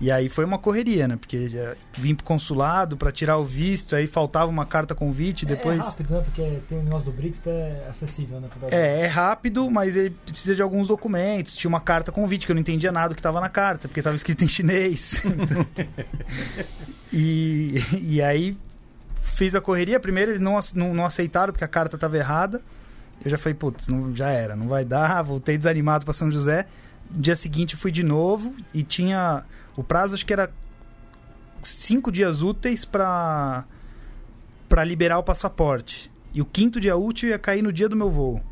E 0.00 0.12
aí 0.12 0.28
foi 0.28 0.44
uma 0.44 0.58
correria, 0.58 1.08
né? 1.08 1.16
Porque 1.16 1.50
vim 1.96 2.14
pro 2.14 2.24
consulado 2.24 2.96
para 2.96 3.10
tirar 3.10 3.36
o 3.38 3.44
visto, 3.44 3.96
aí 3.96 4.06
faltava 4.06 4.48
uma 4.48 4.64
carta 4.64 4.94
convite, 4.94 5.44
É, 5.44 5.48
depois. 5.48 5.80
É 5.80 5.82
rápido, 5.82 6.14
né? 6.14 6.20
Porque 6.22 6.58
tem 6.68 6.78
o 6.78 6.82
negócio 6.82 7.10
do 7.10 7.16
BRICS 7.16 7.42
é 7.46 7.86
acessível, 7.88 8.40
né? 8.40 8.48
É, 8.70 9.00
é 9.00 9.06
rápido, 9.06 9.68
mas 9.70 9.96
ele 9.96 10.10
precisa 10.26 10.54
de 10.54 10.62
alguns 10.62 10.86
documentos. 10.86 11.56
Tinha 11.56 11.68
uma 11.68 11.80
carta 11.80 12.12
convite 12.12 12.46
que 12.46 12.52
eu 12.52 12.54
não 12.54 12.60
entendia 12.60 12.92
nada 12.92 13.08
do 13.08 13.14
que 13.14 13.20
estava 13.20 13.40
na 13.40 13.48
carta, 13.48 13.88
porque 13.88 14.00
estava 14.00 14.14
escrito 14.14 14.44
em 14.44 14.48
chinês. 14.48 15.20
e, 17.12 17.74
e 18.00 18.22
aí 18.22 18.56
fiz 19.20 19.54
a 19.54 19.60
correria. 19.60 19.98
Primeiro 19.98 20.32
eles 20.32 20.40
não, 20.40 20.58
não, 20.74 20.94
não 20.94 21.04
aceitaram 21.04 21.52
porque 21.52 21.64
a 21.64 21.68
carta 21.68 21.96
estava 21.96 22.16
errada. 22.16 22.62
Eu 23.24 23.30
já 23.30 23.38
falei, 23.38 23.54
putz, 23.54 23.88
não, 23.88 24.14
já 24.14 24.30
era, 24.30 24.54
não 24.54 24.68
vai 24.68 24.84
dar. 24.84 25.22
Voltei 25.22 25.58
desanimado 25.58 26.04
para 26.04 26.14
São 26.14 26.30
José. 26.30 26.66
No 27.10 27.20
dia 27.20 27.36
seguinte 27.36 27.76
fui 27.76 27.90
de 27.90 28.02
novo 28.02 28.54
e 28.72 28.82
tinha. 28.82 29.44
O 29.78 29.84
prazo 29.84 30.16
acho 30.16 30.26
que 30.26 30.32
era 30.32 30.50
cinco 31.62 32.10
dias 32.10 32.42
úteis 32.42 32.84
para 32.84 33.64
para 34.68 34.82
liberar 34.82 35.18
o 35.18 35.22
passaporte. 35.22 36.10
E 36.34 36.42
o 36.42 36.44
quinto 36.44 36.80
dia 36.80 36.96
útil 36.96 37.28
ia 37.30 37.38
cair 37.38 37.62
no 37.62 37.72
dia 37.72 37.88
do 37.88 37.94
meu 37.96 38.10
voo. 38.10 38.42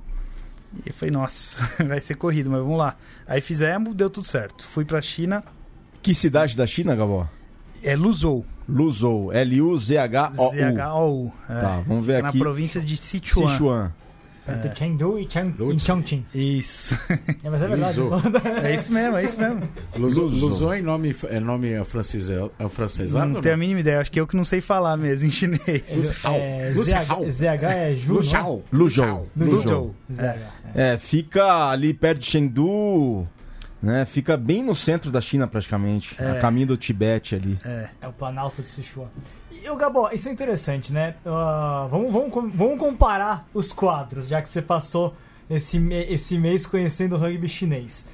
E 0.85 0.89
eu 0.89 0.95
falei, 0.95 1.11
nossa, 1.13 1.69
vai 1.85 1.99
ser 2.01 2.15
corrido, 2.15 2.49
mas 2.49 2.61
vamos 2.61 2.79
lá. 2.79 2.97
Aí 3.27 3.41
fizemos, 3.41 3.93
deu 3.95 4.09
tudo 4.09 4.27
certo. 4.27 4.65
Fui 4.65 4.85
pra 4.85 5.03
China, 5.03 5.43
Que 6.03 6.15
cidade 6.15 6.57
da 6.57 6.67
China, 6.67 6.95
Gabó? 6.95 7.29
é 7.83 7.95
Luzhou. 7.97 8.47
Luzhou. 8.69 9.33
L-U-Z-H-O-U. 9.33 10.51
Z-H-O-U. 10.53 11.33
É. 11.49 11.61
Tá, 11.61 11.81
vamos 11.87 12.07
ver 12.07 12.23
na 12.23 12.29
aqui. 12.29 12.39
província 12.39 12.81
de 12.81 12.97
Sichuan. 12.97 13.49
Sichuan. 13.49 13.95
Perto 14.47 14.69
de 14.69 14.79
Chengdu 14.79 15.19
e, 15.19 15.29
Chang, 15.29 15.55
e 15.75 15.79
Chongqing. 15.81 16.25
Isso. 16.33 16.95
É, 17.43 17.51
mas 17.51 17.61
é 17.63 17.67
verdade. 17.69 17.99
Luzhou. 17.99 18.21
É 18.63 18.75
isso 18.75 18.93
mesmo, 18.93 19.17
é 19.17 19.25
isso 19.25 19.39
mesmo. 19.39 19.61
Luso 19.97 20.73
é 20.73 20.81
nome, 20.81 21.15
é 21.29 21.41
nome 21.41 21.75
afrancesado? 21.75 22.53
afrancesado 22.59 23.27
não 23.29 23.37
ou 23.37 23.43
tenho 23.43 23.55
a 23.55 23.59
mínima 23.59 23.81
ideia, 23.81 24.01
acho 24.01 24.11
que 24.11 24.21
eu 24.21 24.27
que 24.27 24.37
não 24.37 24.45
sei 24.45 24.61
falar 24.61 24.97
mesmo 24.97 25.27
em 25.27 25.31
chinês. 25.33 25.83
Luzhou. 25.95 26.33
É, 26.33 26.73
Luzhou. 26.75 27.31
ZH, 27.31 27.65
é 27.65 27.95
Ju, 27.95 28.15
não? 28.15 28.63
Luzhou. 28.73 29.29
Luzhou. 29.37 29.95
ZH. 30.13 30.23
É. 30.75 30.93
É, 30.95 30.99
fica 30.99 31.69
ali 31.71 31.93
perto 31.93 32.21
de 32.21 32.27
Chengdu, 32.27 33.27
né? 33.83 34.05
Fica 34.07 34.37
bem 34.37 34.63
no 34.63 34.75
centro 34.75 35.11
da 35.11 35.21
China 35.21 35.47
praticamente, 35.47 36.15
É. 36.19 36.33
a 36.33 36.41
caminho 36.41 36.69
do 36.69 36.77
Tibete 36.77 37.35
ali. 37.35 37.59
É. 37.65 37.89
É 38.03 38.09
o 38.09 38.13
Planalto 38.13 38.63
de 38.63 38.69
Sichuan. 38.69 39.09
E 39.67 39.69
o 39.69 39.75
Gabó, 39.75 40.11
isso 40.13 40.29
é 40.29 40.33
interessante, 40.33 40.93
né? 40.93 41.17
Ah, 41.27 41.89
vamos, 41.91 42.13
vamos, 42.13 42.55
vamos 42.55 42.79
comparar 42.79 43.49
os 43.53 43.73
quadros, 43.73 44.29
já 44.29 44.41
que 44.41 44.49
você 44.49 44.63
passou 44.63 45.13
esse, 45.51 45.77
esse 46.09 46.39
mês 46.39 46.65
conhecendo 46.65 47.17
o 47.17 47.19
rugby 47.19 47.49
chinês. 47.49 48.07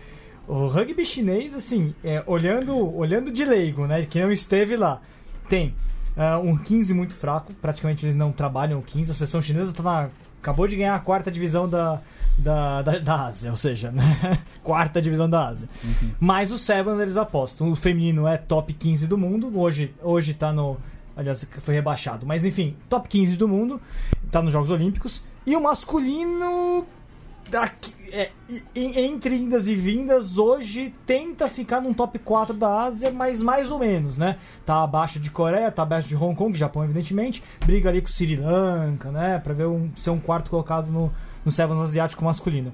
O 0.49 0.67
rugby 0.67 1.05
chinês, 1.05 1.55
assim, 1.55 1.95
é, 2.03 2.23
olhando, 2.27 2.75
olhando 2.97 3.31
de 3.31 3.45
leigo, 3.45 3.87
né? 3.87 4.03
Que 4.07 4.23
não 4.23 4.33
esteve 4.33 4.77
lá, 4.77 5.03
tem 5.47 5.75
ah, 6.17 6.39
um 6.39 6.57
15 6.57 6.95
muito 6.95 7.15
fraco, 7.15 7.53
praticamente 7.61 8.07
eles 8.07 8.17
não 8.17 8.33
trabalham 8.33 8.79
o 8.79 8.83
15. 8.83 9.11
A 9.11 9.15
seleção 9.15 9.43
chinesa 9.43 9.75
tá 9.75 9.83
na- 9.83 10.09
acabou 10.41 10.67
de 10.67 10.75
ganhar 10.75 10.95
a 10.95 10.99
quarta 11.01 11.31
divisão 11.31 11.69
da, 11.69 12.01
da, 12.39 12.81
da, 12.81 12.99
da 12.99 13.27
Ásia, 13.27 13.51
ou 13.51 13.57
seja, 13.59 13.91
né? 13.91 14.03
quarta 14.65 15.03
divisão 15.03 15.29
da 15.29 15.49
Ásia. 15.49 15.69
Mas 16.19 16.51
o 16.51 16.57
Sevens 16.57 16.99
eles 16.99 17.19
apostam. 17.19 17.71
O 17.71 17.77
feminino 17.77 18.27
é 18.27 18.39
top 18.39 18.73
15 18.73 19.07
do 19.07 19.19
mundo. 19.19 19.53
Hoje, 19.55 19.95
hoje 20.03 20.33
tá 20.33 20.51
no. 20.51 20.79
Aliás, 21.17 21.47
foi 21.61 21.75
rebaixado. 21.75 22.27
Mas 22.27 22.45
enfim, 22.45 22.77
top 22.89 23.09
15 23.09 23.37
do 23.37 23.47
mundo. 23.49 23.81
Tá 24.31 24.41
nos 24.43 24.53
Jogos 24.53 24.71
Olímpicos. 24.71 25.23
E 25.47 25.55
o 25.57 25.61
masculino. 25.61 26.87
daqui- 27.51 27.93
é, 28.13 28.31
entre 28.75 29.37
indas 29.37 29.67
e 29.67 29.75
vindas, 29.75 30.39
hoje 30.39 30.95
tenta 31.05 31.49
ficar 31.49 31.81
num 31.83 31.93
top 31.93 32.19
4 32.21 32.55
da 32.55 32.85
Ásia, 32.85 33.11
mas 33.11 33.43
mais 33.43 33.71
ou 33.71 33.79
menos, 33.79 34.17
né? 34.17 34.39
Tá 34.65 34.83
abaixo 34.83 35.19
de 35.21 35.29
Coreia, 35.29 35.71
tá 35.71 35.83
abaixo 35.83 36.09
de 36.09 36.17
Hong 36.17 36.35
Kong, 36.35 36.57
Japão, 36.57 36.85
evidentemente. 36.85 37.43
Briga 37.67 37.91
ali 37.91 38.01
com 38.01 38.09
Sri 38.09 38.37
Lanka, 38.37 39.11
né? 39.11 39.39
Pra 39.39 39.53
ver 39.53 39.67
um, 39.67 39.91
ser 39.97 40.11
um 40.11 40.21
quarto 40.21 40.51
colocado 40.51 40.91
no, 40.91 41.13
no 41.45 41.51
Sevens 41.51 41.81
asiático 41.81 42.25
masculino. 42.25 42.73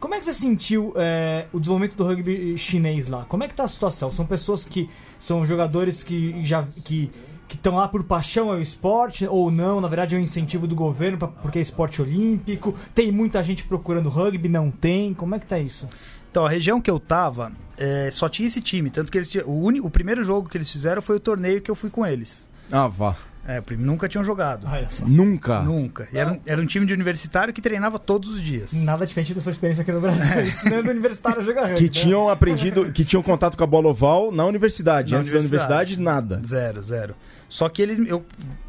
Como 0.00 0.14
é 0.14 0.18
que 0.18 0.24
você 0.26 0.34
sentiu 0.34 0.92
é, 0.96 1.46
o 1.52 1.58
desenvolvimento 1.58 1.96
do 1.96 2.04
rugby 2.04 2.58
chinês 2.58 3.08
lá? 3.08 3.24
Como 3.28 3.44
é 3.44 3.48
que 3.48 3.54
tá 3.54 3.64
a 3.64 3.68
situação? 3.68 4.12
São 4.12 4.26
pessoas 4.26 4.64
que 4.64 4.90
são 5.18 5.44
jogadores 5.46 6.02
que 6.02 6.44
já 6.44 6.64
que 6.84 7.10
que 7.48 7.56
estão 7.56 7.76
lá 7.76 7.88
por 7.88 8.04
paixão 8.04 8.50
ao 8.50 8.60
esporte 8.60 9.26
ou 9.26 9.50
não? 9.50 9.80
Na 9.80 9.88
verdade 9.88 10.14
é 10.14 10.18
um 10.18 10.20
incentivo 10.22 10.66
do 10.66 10.74
governo 10.74 11.16
pra, 11.18 11.28
porque 11.28 11.58
é 11.58 11.62
esporte 11.62 12.00
olímpico. 12.02 12.74
Tem 12.94 13.10
muita 13.10 13.42
gente 13.42 13.64
procurando 13.64 14.08
rugby, 14.08 14.48
não 14.48 14.70
tem. 14.70 15.14
Como 15.14 15.34
é 15.34 15.38
que 15.38 15.46
tá 15.46 15.58
isso? 15.58 15.86
Então, 16.30 16.44
a 16.44 16.50
região 16.50 16.80
que 16.80 16.90
eu 16.90 17.00
tava 17.00 17.50
é, 17.76 18.10
só 18.12 18.28
tinha 18.28 18.46
esse 18.46 18.60
time. 18.60 18.90
Tanto 18.90 19.10
que 19.10 19.16
eles 19.18 19.30
tinham- 19.30 19.46
o, 19.48 19.62
uni- 19.64 19.80
o 19.80 19.88
primeiro 19.88 20.22
jogo 20.22 20.48
que 20.48 20.58
eles 20.58 20.70
fizeram 20.70 21.00
foi 21.00 21.16
o 21.16 21.20
torneio 21.20 21.60
que 21.62 21.70
eu 21.70 21.74
fui 21.74 21.88
com 21.90 22.04
eles. 22.06 22.46
Ah, 22.70 22.86
vá. 22.86 23.16
É, 23.46 23.62
nunca 23.78 24.06
tinham 24.10 24.22
jogado. 24.22 24.66
Olha 24.70 24.86
só. 24.90 25.06
Nunca. 25.06 25.62
Nunca. 25.62 26.06
E 26.12 26.18
era, 26.18 26.32
um, 26.32 26.40
era 26.44 26.60
um 26.60 26.66
time 26.66 26.84
de 26.84 26.92
universitário 26.92 27.54
que 27.54 27.62
treinava 27.62 27.98
todos 27.98 28.28
os 28.28 28.42
dias. 28.42 28.74
Nada 28.74 29.06
diferente 29.06 29.32
da 29.32 29.40
sua 29.40 29.52
experiência 29.52 29.80
aqui 29.80 29.90
no 29.90 30.02
Brasil, 30.02 30.42
ensinando 30.46 30.90
universitário 30.90 31.40
a 31.40 31.42
jogar 31.42 31.62
rugby. 31.62 31.76
Que 31.78 31.84
né? 31.84 31.88
tinham 31.88 32.28
aprendido, 32.28 32.92
que 32.92 33.06
tinham 33.06 33.22
contato 33.22 33.56
com 33.56 33.64
a 33.64 33.66
bola 33.66 33.88
oval 33.88 34.30
na 34.30 34.44
universidade. 34.44 35.12
Na 35.14 35.20
Antes 35.20 35.32
da 35.32 35.38
universidade, 35.38 35.98
nada. 35.98 36.42
Zero, 36.44 36.82
zero. 36.84 37.14
Só 37.48 37.68
que 37.68 37.80
eles, 37.80 37.98
eu, 38.06 38.24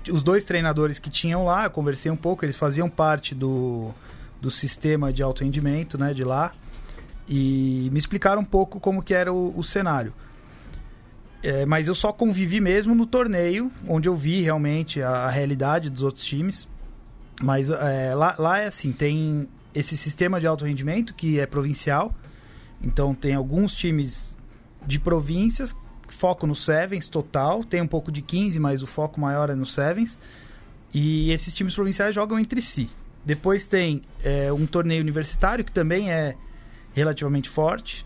os 0.10 0.24
dois 0.24 0.44
treinadores 0.44 1.00
que 1.00 1.10
tinham 1.10 1.44
lá, 1.44 1.66
eu 1.66 1.70
conversei 1.70 2.12
um 2.12 2.16
pouco, 2.16 2.46
eles 2.46 2.56
faziam 2.56 2.90
parte 2.90 3.36
do, 3.36 3.92
do 4.42 4.50
sistema 4.50 5.12
de 5.12 5.22
alto 5.22 5.44
rendimento, 5.44 5.98
né, 5.98 6.14
de 6.14 6.24
lá. 6.24 6.54
e 7.28 7.90
me 7.92 8.00
explicaram 8.00 8.42
um 8.42 8.46
pouco 8.46 8.80
como 8.80 9.04
que 9.04 9.14
era 9.14 9.32
o, 9.32 9.54
o 9.58 9.64
cenário. 9.64 10.14
É, 11.42 11.66
mas 11.66 11.88
eu 11.88 11.96
só 11.96 12.12
convivi 12.12 12.60
mesmo 12.60 12.94
no 12.96 13.06
torneio, 13.06 13.72
onde 13.88 14.10
eu 14.10 14.16
vi 14.16 14.42
realmente 14.42 15.02
a, 15.02 15.10
a 15.10 15.30
realidade 15.30 15.90
dos 15.90 16.02
outros 16.02 16.24
times. 16.26 16.68
Mas 17.42 17.70
é, 17.70 18.14
lá, 18.16 18.36
lá 18.38 18.60
é 18.60 18.68
assim, 18.68 18.92
tem 18.92 19.48
esse 19.74 19.96
sistema 19.96 20.40
de 20.40 20.48
alto 20.48 20.66
rendimento 20.66 21.14
que 21.14 21.40
é 21.40 21.46
provincial. 21.46 22.14
Então 22.82 23.14
tem 23.14 23.36
alguns 23.36 23.74
times 23.76 24.36
de 24.86 25.00
províncias, 25.00 25.76
foco 26.14 26.46
no 26.48 26.56
Sevens 26.56 27.08
total, 27.08 27.64
tem 27.64 27.82
um 27.82 27.88
pouco 27.88 28.12
de 28.12 28.22
15, 28.22 28.60
mas 28.60 28.82
o 28.82 28.88
foco 28.88 29.20
maior 29.20 29.50
é 29.50 29.56
no 29.56 29.66
Sevens. 29.66 30.18
E 30.94 31.32
esses 31.32 31.54
times 31.54 31.76
provinciais 31.76 32.16
jogam 32.16 32.40
entre 32.40 32.62
si. 32.62 32.90
Depois 33.24 33.68
tem 33.68 34.02
é, 34.24 34.52
um 34.52 34.66
torneio 34.66 35.02
universitário 35.02 35.64
que 35.64 35.72
também 35.72 36.12
é 36.12 36.36
relativamente 36.94 37.50
forte. 37.50 38.06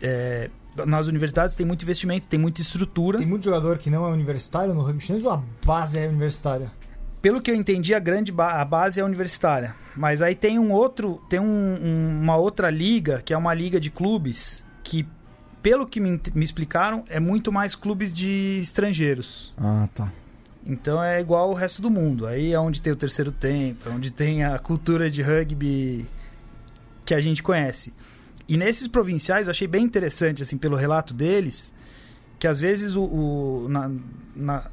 É, 0.00 0.50
nas 0.84 1.06
universidades 1.06 1.56
tem 1.56 1.64
muito 1.64 1.82
investimento, 1.82 2.26
tem 2.26 2.38
muita 2.38 2.60
estrutura. 2.60 3.18
Tem 3.18 3.26
muito 3.26 3.44
jogador 3.44 3.78
que 3.78 3.88
não 3.88 4.06
é 4.06 4.10
universitário 4.10 4.74
no 4.74 4.82
rugby 4.82 5.02
chinês 5.02 5.24
ou 5.24 5.30
a 5.30 5.42
base 5.64 5.98
é 5.98 6.06
universitária? 6.06 6.70
Pelo 7.22 7.40
que 7.40 7.50
eu 7.50 7.54
entendi, 7.54 7.94
a 7.94 7.98
grande 7.98 8.30
ba 8.30 8.60
a 8.60 8.64
base 8.64 9.00
é 9.00 9.04
universitária. 9.04 9.74
Mas 9.96 10.20
aí 10.20 10.34
tem 10.34 10.58
um 10.58 10.70
outro, 10.70 11.20
tem 11.28 11.40
um, 11.40 11.44
um, 11.44 12.20
uma 12.22 12.36
outra 12.36 12.70
liga, 12.70 13.22
que 13.24 13.32
é 13.32 13.36
uma 13.38 13.54
liga 13.54 13.80
de 13.80 13.90
clubes, 13.90 14.64
que, 14.84 15.08
pelo 15.62 15.86
que 15.86 16.00
me, 16.00 16.20
me 16.34 16.44
explicaram, 16.44 17.04
é 17.08 17.18
muito 17.18 17.50
mais 17.52 17.74
clubes 17.74 18.12
de 18.12 18.58
estrangeiros. 18.62 19.52
Ah, 19.58 19.88
tá. 19.94 20.12
Então 20.66 21.02
é 21.02 21.20
igual 21.20 21.50
o 21.50 21.54
resto 21.54 21.80
do 21.80 21.90
mundo. 21.90 22.26
Aí 22.26 22.52
é 22.52 22.58
onde 22.58 22.80
tem 22.80 22.92
o 22.92 22.96
terceiro 22.96 23.30
tempo, 23.30 23.88
é 23.88 23.92
onde 23.92 24.10
tem 24.10 24.44
a 24.44 24.58
cultura 24.58 25.08
de 25.08 25.22
rugby 25.22 26.06
que 27.04 27.14
a 27.14 27.20
gente 27.20 27.42
conhece. 27.42 27.94
E 28.48 28.56
nesses 28.56 28.88
provinciais 28.88 29.46
eu 29.46 29.50
achei 29.50 29.66
bem 29.66 29.84
interessante, 29.84 30.42
assim, 30.42 30.56
pelo 30.56 30.76
relato 30.76 31.12
deles, 31.12 31.72
que 32.38 32.46
às 32.46 32.60
vezes 32.60 32.94
o, 32.94 33.02
o 33.04 33.68
na, 33.68 33.90
na, 34.34 34.70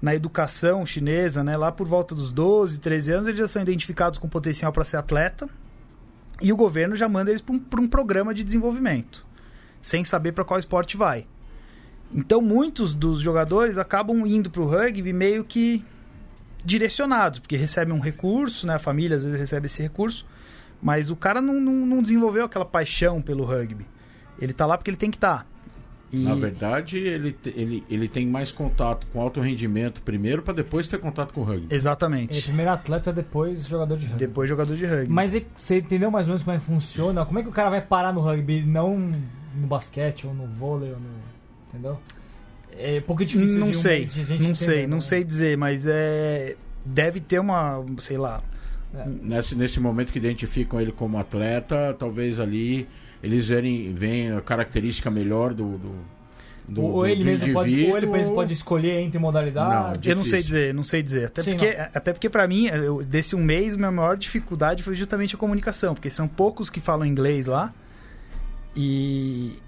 na, 0.00 0.14
educação 0.14 0.86
chinesa, 0.86 1.42
né, 1.42 1.56
lá 1.56 1.72
por 1.72 1.88
volta 1.88 2.14
dos 2.14 2.30
12, 2.30 2.78
13 2.78 3.12
anos, 3.12 3.28
eles 3.28 3.38
já 3.38 3.48
são 3.48 3.62
identificados 3.62 4.18
com 4.18 4.28
potencial 4.28 4.72
para 4.72 4.84
ser 4.84 4.96
atleta. 4.96 5.48
E 6.40 6.52
o 6.52 6.56
governo 6.56 6.94
já 6.94 7.08
manda 7.08 7.30
eles 7.30 7.42
para 7.42 7.54
um, 7.54 7.84
um 7.84 7.88
programa 7.88 8.32
de 8.32 8.44
desenvolvimento, 8.44 9.25
sem 9.86 10.04
saber 10.04 10.32
para 10.32 10.42
qual 10.42 10.58
esporte 10.58 10.96
vai. 10.96 11.28
Então 12.12 12.40
muitos 12.40 12.92
dos 12.92 13.20
jogadores 13.20 13.78
acabam 13.78 14.26
indo 14.26 14.50
para 14.50 14.60
o 14.60 14.66
rugby 14.66 15.12
meio 15.12 15.44
que 15.44 15.84
direcionados, 16.64 17.38
porque 17.38 17.56
recebem 17.56 17.94
um 17.94 18.00
recurso, 18.00 18.66
né? 18.66 18.74
A 18.74 18.78
família 18.80 19.16
às 19.16 19.22
vezes 19.22 19.38
recebe 19.38 19.66
esse 19.66 19.80
recurso, 19.80 20.26
mas 20.82 21.08
o 21.08 21.14
cara 21.14 21.40
não, 21.40 21.60
não, 21.60 21.86
não 21.86 22.02
desenvolveu 22.02 22.46
aquela 22.46 22.64
paixão 22.64 23.22
pelo 23.22 23.44
rugby. 23.44 23.86
Ele 24.40 24.52
tá 24.52 24.66
lá 24.66 24.76
porque 24.76 24.90
ele 24.90 24.96
tem 24.96 25.08
que 25.08 25.18
estar. 25.18 25.44
Tá. 25.44 25.46
E... 26.12 26.24
Na 26.24 26.34
verdade, 26.34 26.98
ele, 26.98 27.36
ele, 27.44 27.84
ele 27.88 28.08
tem 28.08 28.26
mais 28.26 28.50
contato 28.50 29.06
com 29.12 29.20
alto 29.20 29.40
rendimento 29.40 30.02
primeiro 30.02 30.42
para 30.42 30.54
depois 30.54 30.88
ter 30.88 30.98
contato 30.98 31.32
com 31.32 31.42
o 31.42 31.44
rugby. 31.44 31.72
Exatamente. 31.72 32.36
É, 32.36 32.42
primeiro 32.42 32.72
atleta, 32.72 33.12
depois 33.12 33.64
jogador 33.66 33.96
de 33.96 34.06
rugby. 34.06 34.18
Depois 34.18 34.48
jogador 34.48 34.76
de 34.76 34.84
rugby. 34.84 35.12
Mas 35.12 35.32
você 35.54 35.78
entendeu 35.78 36.10
mais 36.10 36.26
ou 36.26 36.30
menos 36.30 36.42
como 36.42 36.56
é 36.56 36.58
que 36.58 36.66
funciona? 36.66 37.24
Como 37.24 37.38
é 37.38 37.42
que 37.44 37.48
o 37.48 37.52
cara 37.52 37.70
vai 37.70 37.80
parar 37.80 38.12
no 38.12 38.20
rugby, 38.20 38.62
não 38.62 39.14
no 39.56 39.66
basquete 39.66 40.26
ou 40.26 40.34
no 40.34 40.46
vôlei 40.46 40.90
ou 40.90 40.98
no 40.98 41.10
entendeu? 41.68 41.98
É 42.78 42.98
um 42.98 43.02
pouco 43.02 43.24
difícil 43.24 43.58
não 43.58 43.68
um 43.68 43.74
sei, 43.74 44.06
não 44.06 44.22
entender, 44.22 44.54
sei, 44.54 44.86
não 44.86 44.96
né? 44.98 45.02
sei 45.02 45.24
dizer, 45.24 45.56
mas 45.56 45.86
é 45.86 46.56
deve 46.86 47.20
ter 47.20 47.40
uma, 47.40 47.84
sei 47.98 48.16
lá. 48.16 48.40
É. 48.94 49.04
Nesse, 49.06 49.54
nesse 49.56 49.80
momento 49.80 50.12
que 50.12 50.18
identificam 50.18 50.80
ele 50.80 50.92
como 50.92 51.18
atleta, 51.18 51.94
talvez 51.98 52.38
ali 52.38 52.86
eles 53.22 53.48
verem, 53.48 53.92
veem 53.92 54.32
a 54.32 54.40
característica 54.40 55.10
melhor 55.10 55.52
do, 55.52 55.76
do, 55.78 55.94
do 56.68 56.82
ou, 56.82 56.92
do, 56.92 57.06
ele 57.06 57.20
do 57.20 57.26
mesmo 57.26 57.52
pode, 57.52 57.90
ou 57.90 57.96
ele 57.96 58.06
mesmo 58.06 58.34
pode 58.34 58.52
escolher 58.52 59.00
entre 59.00 59.18
modalidades. 59.18 60.00
Não, 60.04 60.10
eu 60.10 60.16
não 60.16 60.24
sei 60.24 60.42
dizer, 60.42 60.74
não 60.74 60.84
sei 60.84 61.02
dizer. 61.02 61.26
Até 61.26 61.42
Sim, 61.42 61.50
porque, 61.50 61.74
não. 61.74 61.84
até 61.92 62.12
porque 62.12 62.30
para 62.30 62.46
mim, 62.46 62.66
eu, 62.66 63.02
desse 63.02 63.34
um 63.34 63.42
mês, 63.42 63.74
minha 63.74 63.90
maior 63.90 64.16
dificuldade 64.16 64.82
foi 64.82 64.94
justamente 64.94 65.34
a 65.34 65.38
comunicação, 65.38 65.94
porque 65.94 66.08
são 66.08 66.28
poucos 66.28 66.70
que 66.70 66.80
falam 66.80 67.04
inglês 67.04 67.46
lá. 67.46 67.74
E, 68.76 69.58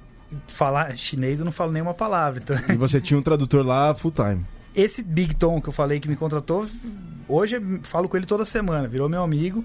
falar 0.47 0.97
chinês 0.97 1.39
eu 1.39 1.45
não 1.45 1.53
falo 1.53 1.73
nenhuma 1.73 1.95
palavra. 1.95 2.41
Então... 2.43 2.57
E 2.69 2.77
você 2.77 3.01
tinha 3.01 3.19
um 3.19 3.23
tradutor 3.23 3.65
lá 3.65 3.95
full 3.95 4.13
time. 4.13 4.45
Esse 4.75 5.03
Big 5.03 5.35
Tom 5.35 5.61
que 5.61 5.69
eu 5.69 5.73
falei 5.73 5.99
que 5.99 6.09
me 6.09 6.17
contratou, 6.17 6.67
hoje 7.27 7.57
eu 7.57 7.81
falo 7.83 8.09
com 8.09 8.17
ele 8.17 8.27
toda 8.27 8.45
semana, 8.45 8.87
virou 8.87 9.09
meu 9.09 9.23
amigo. 9.23 9.65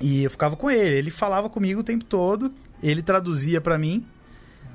E 0.00 0.24
eu 0.24 0.30
ficava 0.30 0.56
com 0.56 0.70
ele, 0.70 0.96
ele 0.96 1.10
falava 1.10 1.48
comigo 1.48 1.80
o 1.80 1.84
tempo 1.84 2.04
todo, 2.04 2.52
ele 2.82 3.02
traduzia 3.02 3.60
para 3.60 3.78
mim. 3.78 4.04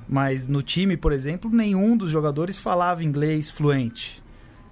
Mas 0.08 0.48
no 0.48 0.62
time, 0.62 0.96
por 0.96 1.12
exemplo, 1.12 1.50
nenhum 1.50 1.98
dos 1.98 2.12
jogadores 2.12 2.58
falava 2.58 3.04
inglês 3.04 3.50
fluente 3.50 4.24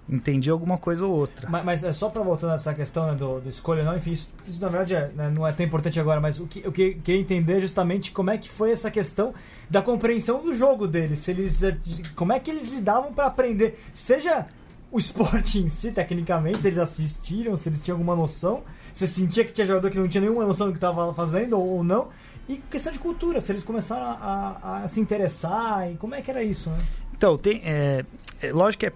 entendi 0.07 0.49
alguma 0.49 0.77
coisa 0.77 1.05
ou 1.05 1.13
outra. 1.13 1.49
Mas, 1.49 1.63
mas 1.63 1.83
é 1.83 1.93
só 1.93 2.09
para 2.09 2.21
voltar 2.21 2.47
nessa 2.47 2.73
questão 2.73 3.07
né, 3.07 3.15
do, 3.15 3.39
do 3.39 3.49
escolha 3.49 3.83
não, 3.83 3.95
enfim, 3.95 4.11
isso, 4.11 4.29
isso 4.47 4.61
na 4.61 4.67
verdade 4.67 4.95
é, 4.95 5.11
né, 5.15 5.29
não 5.29 5.47
é 5.47 5.51
tão 5.51 5.65
importante 5.65 5.99
agora, 5.99 6.19
mas 6.19 6.39
o 6.39 6.45
que 6.45 6.61
eu 6.63 6.71
queria 6.71 7.19
entender 7.19 7.59
justamente 7.59 8.11
como 8.11 8.29
é 8.29 8.37
que 8.37 8.49
foi 8.49 8.71
essa 8.71 8.91
questão 8.91 9.33
da 9.69 9.81
compreensão 9.81 10.41
do 10.41 10.53
jogo 10.53 10.87
deles, 10.87 11.19
se 11.19 11.31
eles, 11.31 11.63
é, 11.63 11.77
como 12.15 12.33
é 12.33 12.39
que 12.39 12.51
eles 12.51 12.71
lidavam 12.71 13.13
para 13.13 13.27
aprender, 13.27 13.79
seja 13.93 14.45
o 14.91 14.99
esporte 14.99 15.57
em 15.57 15.69
si, 15.69 15.91
tecnicamente, 15.91 16.61
se 16.61 16.67
eles 16.67 16.77
assistiram, 16.77 17.55
se 17.55 17.67
eles 17.67 17.81
tinham 17.81 17.95
alguma 17.95 18.15
noção, 18.15 18.61
se 18.93 19.07
sentia 19.07 19.43
que 19.43 19.51
tinha 19.51 19.65
jogador 19.65 19.89
que 19.89 19.97
não 19.97 20.07
tinha 20.07 20.21
nenhuma 20.21 20.45
noção 20.45 20.67
do 20.67 20.73
que 20.73 20.77
estava 20.77 21.11
fazendo 21.15 21.57
ou, 21.57 21.77
ou, 21.77 21.83
não, 21.83 22.09
e 22.47 22.57
questão 22.69 22.93
de 22.93 22.99
cultura, 22.99 23.41
se 23.41 23.51
eles 23.51 23.63
começaram 23.63 24.05
a, 24.05 24.59
a, 24.61 24.83
a 24.83 24.87
se 24.87 24.99
interessar, 24.99 25.91
e 25.91 25.95
como 25.95 26.13
é 26.13 26.21
que 26.21 26.29
era 26.29 26.43
isso, 26.43 26.69
né? 26.69 26.77
Então, 27.15 27.37
tem, 27.37 27.61
é, 27.63 28.05
é, 28.41 28.51
lógico 28.51 28.81
que 28.81 28.85
é 28.85 28.93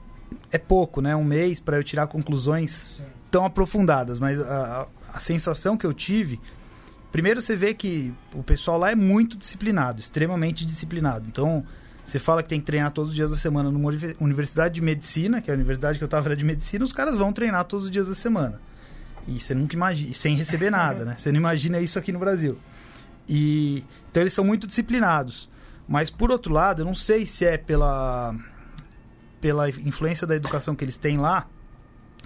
é 0.51 0.57
pouco, 0.57 1.01
né? 1.01 1.15
Um 1.15 1.23
mês 1.23 1.59
para 1.59 1.77
eu 1.77 1.83
tirar 1.83 2.07
conclusões 2.07 2.97
Sim. 2.97 3.03
tão 3.29 3.45
aprofundadas, 3.45 4.19
mas 4.19 4.41
a, 4.41 4.87
a 5.13 5.19
sensação 5.19 5.77
que 5.77 5.85
eu 5.85 5.93
tive. 5.93 6.39
Primeiro, 7.11 7.41
você 7.41 7.55
vê 7.55 7.73
que 7.73 8.13
o 8.33 8.43
pessoal 8.43 8.77
lá 8.77 8.91
é 8.91 8.95
muito 8.95 9.37
disciplinado, 9.37 9.99
extremamente 9.99 10.65
disciplinado. 10.65 11.25
Então, 11.27 11.65
você 12.05 12.19
fala 12.19 12.43
que 12.43 12.49
tem 12.49 12.59
que 12.59 12.65
treinar 12.65 12.91
todos 12.91 13.11
os 13.11 13.15
dias 13.15 13.31
da 13.31 13.37
semana 13.37 13.71
numa 13.71 13.91
universidade 14.19 14.75
de 14.75 14.81
medicina, 14.81 15.41
que 15.41 15.49
é 15.49 15.53
a 15.53 15.55
universidade 15.55 15.97
que 15.97 16.03
eu 16.03 16.07
estava 16.07 16.27
era 16.27 16.35
de 16.35 16.45
medicina, 16.45 16.85
os 16.85 16.93
caras 16.93 17.15
vão 17.15 17.33
treinar 17.33 17.65
todos 17.65 17.85
os 17.85 17.91
dias 17.91 18.07
da 18.07 18.15
semana. 18.15 18.61
E 19.27 19.39
você 19.39 19.53
nunca 19.53 19.75
imagina, 19.75 20.13
sem 20.13 20.35
receber 20.35 20.69
nada, 20.69 21.03
né? 21.03 21.15
Você 21.17 21.31
não 21.31 21.39
imagina 21.39 21.79
isso 21.79 21.99
aqui 21.99 22.13
no 22.13 22.19
Brasil. 22.19 22.57
E 23.27 23.83
então 24.09 24.23
eles 24.23 24.31
são 24.31 24.45
muito 24.45 24.65
disciplinados. 24.65 25.49
Mas 25.87 26.09
por 26.09 26.31
outro 26.31 26.53
lado, 26.53 26.81
eu 26.81 26.85
não 26.85 26.95
sei 26.95 27.25
se 27.25 27.45
é 27.45 27.57
pela 27.57 28.33
pela 29.39 29.69
influência 29.69 30.25
da 30.25 30.35
educação 30.35 30.75
que 30.75 30.83
eles 30.83 30.97
têm 30.97 31.17
lá, 31.17 31.47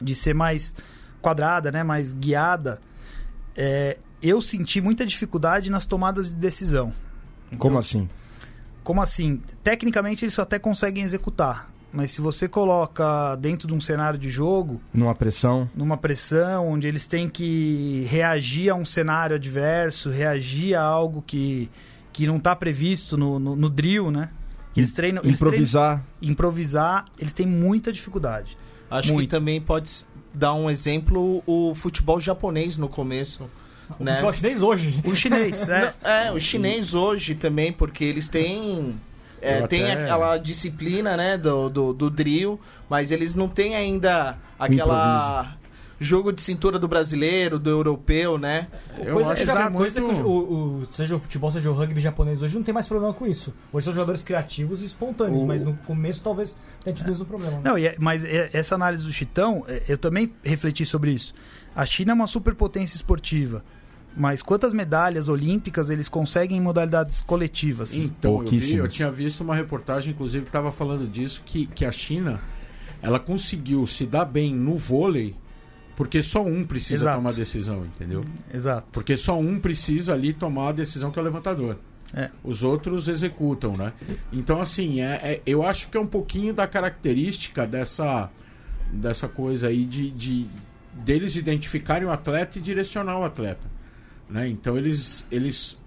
de 0.02 0.16
ser 0.16 0.34
mais 0.34 0.74
quadrada, 1.22 1.72
né, 1.72 1.84
mais 1.84 2.14
guiada, 2.14 2.82
é, 3.56 3.98
eu 4.22 4.42
senti 4.42 4.82
muita 4.82 5.06
dificuldade 5.06 5.70
nas 5.70 5.86
tomadas 5.86 6.30
de 6.30 6.36
decisão. 6.36 6.94
Então, 7.48 7.60
como 7.60 7.78
assim? 7.78 8.10
Como 8.84 9.02
assim? 9.02 9.42
Tecnicamente 9.64 10.26
eles 10.26 10.38
até 10.40 10.58
conseguem 10.58 11.04
executar, 11.04 11.70
mas 11.92 12.12
se 12.12 12.22
você 12.22 12.48
coloca 12.48 13.36
dentro 13.36 13.68
de 13.68 13.74
um 13.74 13.82
cenário 13.82 14.18
de 14.18 14.32
jogo, 14.32 14.82
numa 14.94 15.14
pressão, 15.14 15.70
numa 15.76 15.98
pressão 15.98 16.68
onde 16.68 16.88
eles 16.88 17.06
têm 17.06 17.30
que 17.30 18.08
reagir 18.10 18.70
a 18.70 18.76
um 18.76 18.86
cenário 18.86 19.36
adverso, 19.36 20.10
reagir 20.10 20.76
a 20.76 20.82
algo 20.82 21.22
que 21.22 21.70
que 22.14 22.28
não 22.28 22.38
está 22.38 22.54
previsto 22.54 23.16
no, 23.18 23.40
no, 23.40 23.56
no 23.56 23.70
drill, 23.70 24.12
né? 24.12 24.30
Eles 24.76 24.94
treinam. 24.94 25.24
Eles 25.24 25.36
improvisar. 25.36 25.98
Treinam, 25.98 26.32
improvisar, 26.34 27.06
eles 27.18 27.34
têm 27.34 27.46
muita 27.46 27.92
dificuldade. 27.92 28.58
Acho 28.90 29.16
que 29.16 29.28
também 29.28 29.62
pode 29.62 30.06
dar 30.34 30.54
um 30.54 30.70
exemplo 30.70 31.42
o 31.46 31.74
futebol 31.76 32.20
japonês 32.20 32.78
no 32.78 32.90
começo. 32.90 33.50
O 34.00 34.04
né? 34.04 34.14
futebol 34.14 34.34
chinês 34.34 34.62
hoje. 34.62 35.02
O 35.06 35.16
chinês, 35.16 35.68
é. 35.70 35.94
é, 36.04 36.32
o 36.32 36.40
chinês 36.40 36.94
hoje 36.94 37.36
também, 37.36 37.72
porque 37.72 38.04
eles 38.04 38.28
têm. 38.28 39.00
É, 39.42 39.66
tem 39.66 39.92
até... 39.92 40.04
aquela 40.04 40.38
disciplina, 40.38 41.18
né, 41.18 41.36
do, 41.36 41.68
do, 41.68 41.94
do 41.94 42.10
drill, 42.12 42.60
mas 42.88 43.10
eles 43.10 43.34
não 43.34 43.48
têm 43.48 43.76
ainda 43.76 44.38
aquela 44.60 45.56
jogo 46.02 46.32
de 46.32 46.42
cintura 46.42 46.80
do 46.80 46.88
brasileiro, 46.88 47.60
do 47.60 47.70
europeu, 47.70 48.36
né? 48.36 48.68
Eu 48.98 49.14
coisa, 49.14 49.32
acho 49.32 49.44
exato, 49.44 49.78
coisa 49.78 50.02
muito... 50.02 50.16
que 50.16 50.22
o, 50.22 50.32
o, 50.32 50.88
seja 50.92 51.16
o 51.16 51.20
futebol, 51.20 51.52
seja 51.52 51.70
o 51.70 51.74
rugby 51.74 52.02
japonês 52.02 52.42
hoje 52.42 52.56
não 52.56 52.64
tem 52.64 52.74
mais 52.74 52.88
problema 52.88 53.14
com 53.14 53.28
isso. 53.28 53.54
Hoje 53.72 53.86
são 53.86 53.94
jogadores 53.94 54.24
criativos 54.24 54.82
e 54.82 54.86
espontâneos, 54.86 55.44
o... 55.44 55.46
mas 55.46 55.62
no 55.62 55.74
começo 55.86 56.24
talvez 56.24 56.58
tenha 56.84 56.96
tido 56.96 57.12
é. 57.12 57.16
um 57.16 57.26
problema. 57.26 57.58
Né? 57.58 57.62
Não, 57.64 57.78
é, 57.78 57.96
mas 58.00 58.26
é, 58.26 58.50
essa 58.52 58.74
análise 58.74 59.04
do 59.04 59.14
Chitão, 59.14 59.64
é, 59.68 59.84
eu 59.88 59.98
também 59.98 60.34
refleti 60.44 60.88
sobre 60.88 61.12
isso. 61.12 61.36
A 61.76 61.86
China 61.86 62.14
é 62.14 62.16
uma 62.16 62.28
superpotência 62.28 62.96
esportiva. 62.96 63.64
Mas 64.18 64.42
quantas 64.42 64.74
medalhas 64.74 65.30
olímpicas 65.30 65.90
eles 65.90 66.10
conseguem 66.10 66.58
em 66.58 66.62
modalidades 66.62 67.22
coletivas? 67.22 67.94
Então, 67.94 68.44
eu, 68.44 68.52
vi, 68.52 68.76
eu 68.76 68.88
tinha 68.90 69.10
visto 69.10 69.40
uma 69.40 69.56
reportagem, 69.56 70.12
inclusive, 70.12 70.44
que 70.44 70.50
estava 70.50 70.70
falando 70.70 71.08
disso, 71.08 71.42
que, 71.46 71.66
que 71.66 71.86
a 71.86 71.92
China 71.92 72.42
ela 73.02 73.20
conseguiu 73.20 73.88
se 73.88 74.06
dar 74.06 74.26
bem 74.26 74.54
no 74.54 74.76
vôlei 74.76 75.34
porque 75.96 76.24
só 76.24 76.44
um 76.44 76.64
precisa 76.64 77.04
Exato. 77.04 77.18
tomar 77.18 77.34
decisão, 77.34 77.86
entendeu? 77.86 78.24
Exato. 78.54 78.88
Porque 78.92 79.18
só 79.18 79.40
um 79.40 79.60
precisa 79.60 80.14
ali 80.14 80.34
tomar 80.34 80.70
a 80.70 80.72
decisão 80.72 81.12
que 81.12 81.20
é 81.20 81.22
o 81.22 81.26
levantador. 81.26 81.78
É. 82.14 82.30
Os 82.44 82.64
outros 82.64 83.08
executam, 83.08 83.78
né? 83.78 83.94
Então, 84.34 84.60
assim, 84.60 85.02
é, 85.02 85.34
é- 85.36 85.42
eu 85.46 85.64
acho 85.64 85.90
que 85.90 85.98
é 85.98 86.00
um 86.00 86.08
pouquinho 86.08 86.54
da 86.54 86.68
característica 86.68 87.66
dessa, 87.66 88.30
dessa 88.92 89.28
coisa 89.28 89.68
aí 89.68 89.86
de, 89.86 90.12
de 90.12 90.48
deles 90.94 91.36
identificarem 91.36 92.08
o 92.08 92.12
atleta 92.12 92.58
e 92.58 92.62
direcionar 92.62 93.18
o 93.18 93.24
atleta. 93.24 93.66
Né? 94.30 94.50
Então, 94.50 94.78
eles, 94.78 95.26
eles 95.32 95.78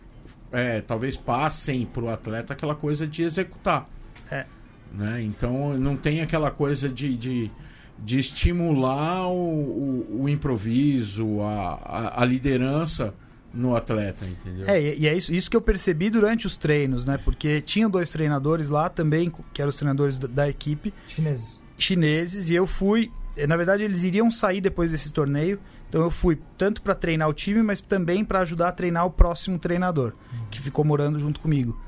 é, 0.52 0.80
talvez 0.80 1.16
passem 1.16 1.84
para 1.84 2.04
o 2.04 2.08
atleta 2.08 2.52
aquela 2.52 2.74
coisa 2.74 3.06
de 3.06 3.22
executar. 3.22 3.88
É. 4.30 4.46
Né? 4.92 5.22
Então, 5.22 5.76
não 5.76 5.96
tem 5.96 6.20
aquela 6.20 6.50
coisa 6.50 6.88
de, 6.88 7.16
de, 7.16 7.50
de 7.98 8.18
estimular 8.18 9.28
o, 9.28 9.34
o, 9.36 10.22
o 10.24 10.28
improviso, 10.28 11.40
a, 11.42 11.74
a, 11.84 12.22
a 12.22 12.24
liderança 12.24 13.14
no 13.52 13.76
atleta, 13.76 14.24
entendeu? 14.26 14.68
É, 14.68 14.96
e 14.96 15.06
é 15.06 15.16
isso, 15.16 15.32
isso 15.32 15.48
que 15.50 15.56
eu 15.56 15.60
percebi 15.60 16.10
durante 16.10 16.46
os 16.46 16.56
treinos, 16.56 17.04
né? 17.04 17.18
Porque 17.24 17.60
tinham 17.60 17.88
dois 17.88 18.10
treinadores 18.10 18.68
lá 18.68 18.88
também, 18.88 19.32
que 19.52 19.62
eram 19.62 19.68
os 19.68 19.76
treinadores 19.76 20.18
da, 20.18 20.26
da 20.26 20.48
equipe, 20.48 20.92
Chineses. 21.06 21.62
chineses, 21.78 22.50
e 22.50 22.54
eu 22.54 22.66
fui. 22.66 23.12
eh, 23.36 23.46
Na 23.46 23.56
verdade, 23.56 23.84
eles 23.84 24.02
iriam 24.02 24.28
sair 24.30 24.60
depois 24.60 24.90
desse 24.90 25.12
torneio, 25.12 25.60
então 25.88 26.02
eu 26.02 26.10
fui 26.10 26.36
tanto 26.58 26.82
para 26.82 26.96
treinar 26.96 27.28
o 27.28 27.32
time, 27.32 27.62
mas 27.62 27.80
também 27.80 28.24
para 28.24 28.40
ajudar 28.40 28.68
a 28.68 28.72
treinar 28.72 29.06
o 29.06 29.10
próximo 29.10 29.56
treinador, 29.56 30.14
que 30.50 30.60
ficou 30.60 30.84
morando 30.84 31.20
junto 31.20 31.38
comigo. 31.38 31.80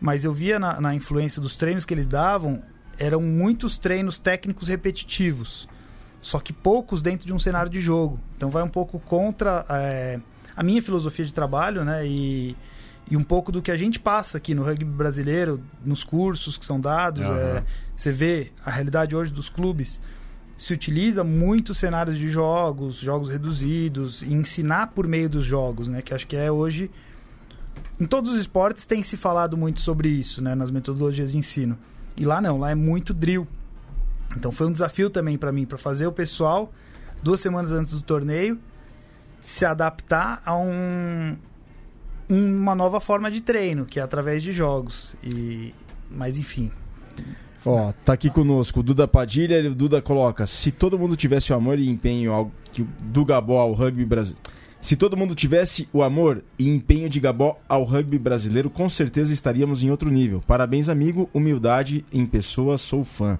Mas 0.00 0.24
eu 0.24 0.34
via 0.34 0.58
na, 0.58 0.80
na 0.80 0.92
influência 0.92 1.40
dos 1.40 1.54
treinos 1.54 1.84
que 1.84 1.94
eles 1.94 2.08
davam, 2.08 2.60
eram 2.98 3.20
muitos 3.20 3.78
treinos 3.78 4.18
técnicos 4.18 4.68
repetitivos, 4.68 5.68
só 6.20 6.38
que 6.38 6.52
poucos 6.52 7.02
dentro 7.02 7.26
de 7.26 7.32
um 7.32 7.38
cenário 7.38 7.70
de 7.70 7.80
jogo. 7.80 8.18
Então 8.36 8.50
vai 8.50 8.62
um 8.62 8.68
pouco 8.68 9.00
contra 9.00 9.64
eh, 9.68 10.20
a 10.56 10.62
minha 10.62 10.80
filosofia 10.80 11.24
de 11.24 11.34
trabalho, 11.34 11.84
né? 11.84 12.06
E, 12.06 12.56
e 13.10 13.16
um 13.16 13.22
pouco 13.22 13.50
do 13.50 13.60
que 13.60 13.70
a 13.70 13.76
gente 13.76 13.98
passa 13.98 14.38
aqui 14.38 14.54
no 14.54 14.62
rugby 14.62 14.84
brasileiro, 14.84 15.60
nos 15.84 16.04
cursos 16.04 16.56
que 16.56 16.64
são 16.64 16.80
dados. 16.80 17.22
Aham. 17.22 17.36
é, 17.36 17.64
você 17.96 18.12
vê 18.12 18.52
a 18.64 18.70
realidade 18.70 19.14
hoje 19.14 19.32
dos 19.32 19.48
clubes. 19.48 20.00
Se 20.56 20.72
utiliza 20.72 21.24
muitos 21.24 21.78
cenários 21.78 22.16
de 22.16 22.30
jogos, 22.30 22.96
jogos 22.96 23.28
reduzidos, 23.28 24.22
e 24.22 24.32
ensinar 24.32 24.88
por 24.88 25.08
meio 25.08 25.28
dos 25.28 25.44
jogos, 25.44 25.88
né? 25.88 26.02
Que 26.02 26.14
acho 26.14 26.26
que 26.26 26.36
é 26.36 26.50
hoje. 26.50 26.90
Em 27.98 28.06
todos 28.06 28.32
os 28.32 28.38
esportes 28.38 28.84
tem 28.84 29.02
se 29.02 29.16
falado 29.16 29.56
muito 29.56 29.80
sobre 29.80 30.08
isso, 30.08 30.42
né? 30.42 30.54
Nas 30.54 30.70
metodologias 30.70 31.32
de 31.32 31.38
ensino. 31.38 31.76
E 32.16 32.24
lá 32.24 32.40
não, 32.40 32.58
lá 32.58 32.70
é 32.70 32.74
muito 32.74 33.14
drill. 33.14 33.46
Então 34.36 34.50
foi 34.50 34.66
um 34.66 34.72
desafio 34.72 35.10
também 35.10 35.36
para 35.36 35.52
mim, 35.52 35.66
para 35.66 35.78
fazer 35.78 36.06
o 36.06 36.12
pessoal, 36.12 36.72
duas 37.22 37.40
semanas 37.40 37.72
antes 37.72 37.92
do 37.92 38.00
torneio, 38.00 38.58
se 39.42 39.64
adaptar 39.64 40.42
a 40.44 40.56
um, 40.56 41.36
uma 42.28 42.74
nova 42.74 43.00
forma 43.00 43.30
de 43.30 43.40
treino, 43.40 43.84
que 43.84 44.00
é 44.00 44.02
através 44.02 44.42
de 44.42 44.52
jogos. 44.52 45.14
E, 45.22 45.74
mas 46.10 46.38
enfim, 46.38 46.70
Ó, 47.64 47.92
tá 48.04 48.12
aqui 48.14 48.28
conosco 48.28 48.80
o 48.80 48.82
Duda 48.82 49.06
Padilha, 49.06 49.70
o 49.70 49.74
Duda 49.74 50.02
coloca: 50.02 50.46
se 50.46 50.72
todo 50.72 50.98
mundo 50.98 51.16
tivesse 51.16 51.52
o 51.52 51.56
amor 51.56 51.78
e 51.78 51.88
empenho 51.88 52.32
ao, 52.32 52.50
que, 52.72 52.86
do 53.04 53.24
Gabó 53.24 53.60
ao 53.60 53.72
rugby 53.72 54.04
brasileiro. 54.04 54.42
Se 54.82 54.96
todo 54.96 55.16
mundo 55.16 55.32
tivesse 55.32 55.88
o 55.92 56.02
amor 56.02 56.42
e 56.58 56.68
empenho 56.68 57.08
de 57.08 57.20
Gabó 57.20 57.56
ao 57.68 57.84
rugby 57.84 58.18
brasileiro, 58.18 58.68
com 58.68 58.88
certeza 58.88 59.32
estaríamos 59.32 59.80
em 59.84 59.92
outro 59.92 60.10
nível. 60.10 60.42
Parabéns, 60.44 60.88
amigo. 60.88 61.30
Humildade 61.32 62.04
em 62.12 62.26
pessoa, 62.26 62.76
sou 62.76 63.04
fã. 63.04 63.38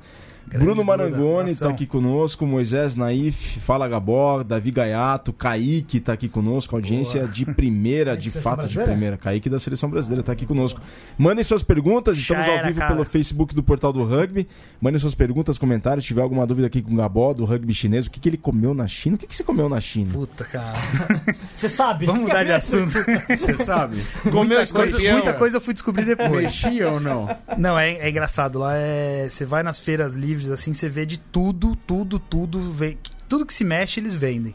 Grande 0.48 0.64
Bruno 0.66 0.84
Marangoni 0.84 1.40
abração. 1.42 1.68
tá 1.68 1.74
aqui 1.74 1.86
conosco, 1.86 2.46
Moisés 2.46 2.94
Naif, 2.94 3.58
Fala 3.60 3.88
Gabó, 3.88 4.42
Davi 4.42 4.70
Gaiato, 4.70 5.32
Kaique 5.32 5.98
tá 6.00 6.12
aqui 6.12 6.28
conosco, 6.28 6.74
audiência 6.76 7.20
Boa. 7.22 7.32
de 7.32 7.46
primeira, 7.46 8.16
de 8.16 8.30
fato 8.30 8.56
de 8.56 8.56
Brasileira? 8.74 8.90
primeira. 8.92 9.16
Kaique 9.16 9.48
da 9.48 9.58
Seleção 9.58 9.88
Brasileira 9.88 10.22
tá 10.22 10.32
aqui 10.32 10.44
conosco. 10.44 10.80
Mandem 11.16 11.42
suas 11.42 11.62
perguntas, 11.62 12.18
estamos 12.18 12.44
Já 12.44 12.52
ao 12.52 12.58
era, 12.58 12.66
vivo 12.66 12.78
cara. 12.80 12.92
pelo 12.94 13.04
Facebook 13.04 13.54
do 13.54 13.62
Portal 13.62 13.92
do 13.92 14.04
Rugby. 14.04 14.46
Mandem 14.80 14.98
suas 15.00 15.14
perguntas, 15.14 15.56
comentários. 15.58 16.04
Se 16.04 16.08
tiver 16.08 16.22
alguma 16.22 16.46
dúvida 16.46 16.66
aqui 16.66 16.82
com 16.82 16.92
o 16.92 16.96
Gabó, 16.96 17.32
do 17.32 17.44
rugby 17.44 17.72
chinês, 17.72 18.06
o 18.06 18.10
que, 18.10 18.20
que 18.20 18.28
ele 18.28 18.36
comeu 18.36 18.74
na 18.74 18.86
China? 18.86 19.16
O 19.16 19.18
que, 19.18 19.26
que 19.26 19.34
você 19.36 19.44
comeu 19.44 19.68
na 19.68 19.80
China? 19.80 20.12
puta, 20.12 20.44
cara. 20.44 20.74
Você 21.56 21.68
sabe? 21.68 22.06
Vamos 22.06 22.22
mudar 22.22 22.42
de 22.44 22.52
assunto. 22.52 22.92
Você 22.92 23.56
sabe? 23.56 23.96
Comeu 24.30 24.58
Muita 24.58 24.72
coisa- 24.74 25.12
Muita 25.12 25.32
coisa 25.34 25.56
eu 25.58 25.60
fui 25.60 25.72
descobrir 25.72 26.04
depois. 26.04 26.42
Mexia 26.42 26.90
ou 26.90 26.98
não? 27.00 27.28
Não, 27.56 27.78
é, 27.78 27.92
é 27.98 28.10
engraçado. 28.10 28.58
Lá 28.58 28.74
é. 28.76 29.28
Você 29.30 29.44
vai 29.44 29.62
nas 29.62 29.78
feiras 29.78 30.14
livres, 30.14 30.31
assim, 30.52 30.72
você 30.74 30.88
vê 30.88 31.04
de 31.06 31.18
tudo, 31.18 31.74
tudo, 31.86 32.18
tudo. 32.18 32.60
Vem, 32.72 32.98
tudo 33.28 33.46
que 33.46 33.52
se 33.52 33.64
mexe, 33.64 34.00
eles 34.00 34.14
vendem. 34.14 34.54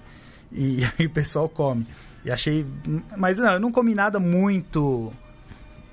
E 0.52 0.80
aí 0.98 1.06
o 1.08 1.10
pessoal 1.10 1.48
come. 1.50 1.86
E 2.26 2.32
achei. 2.32 2.66
Mas 3.18 3.38
não, 3.38 3.54
eu 3.54 3.60
não 3.60 3.72
comi 3.72 3.94
nada 3.96 4.20
muito 4.20 5.12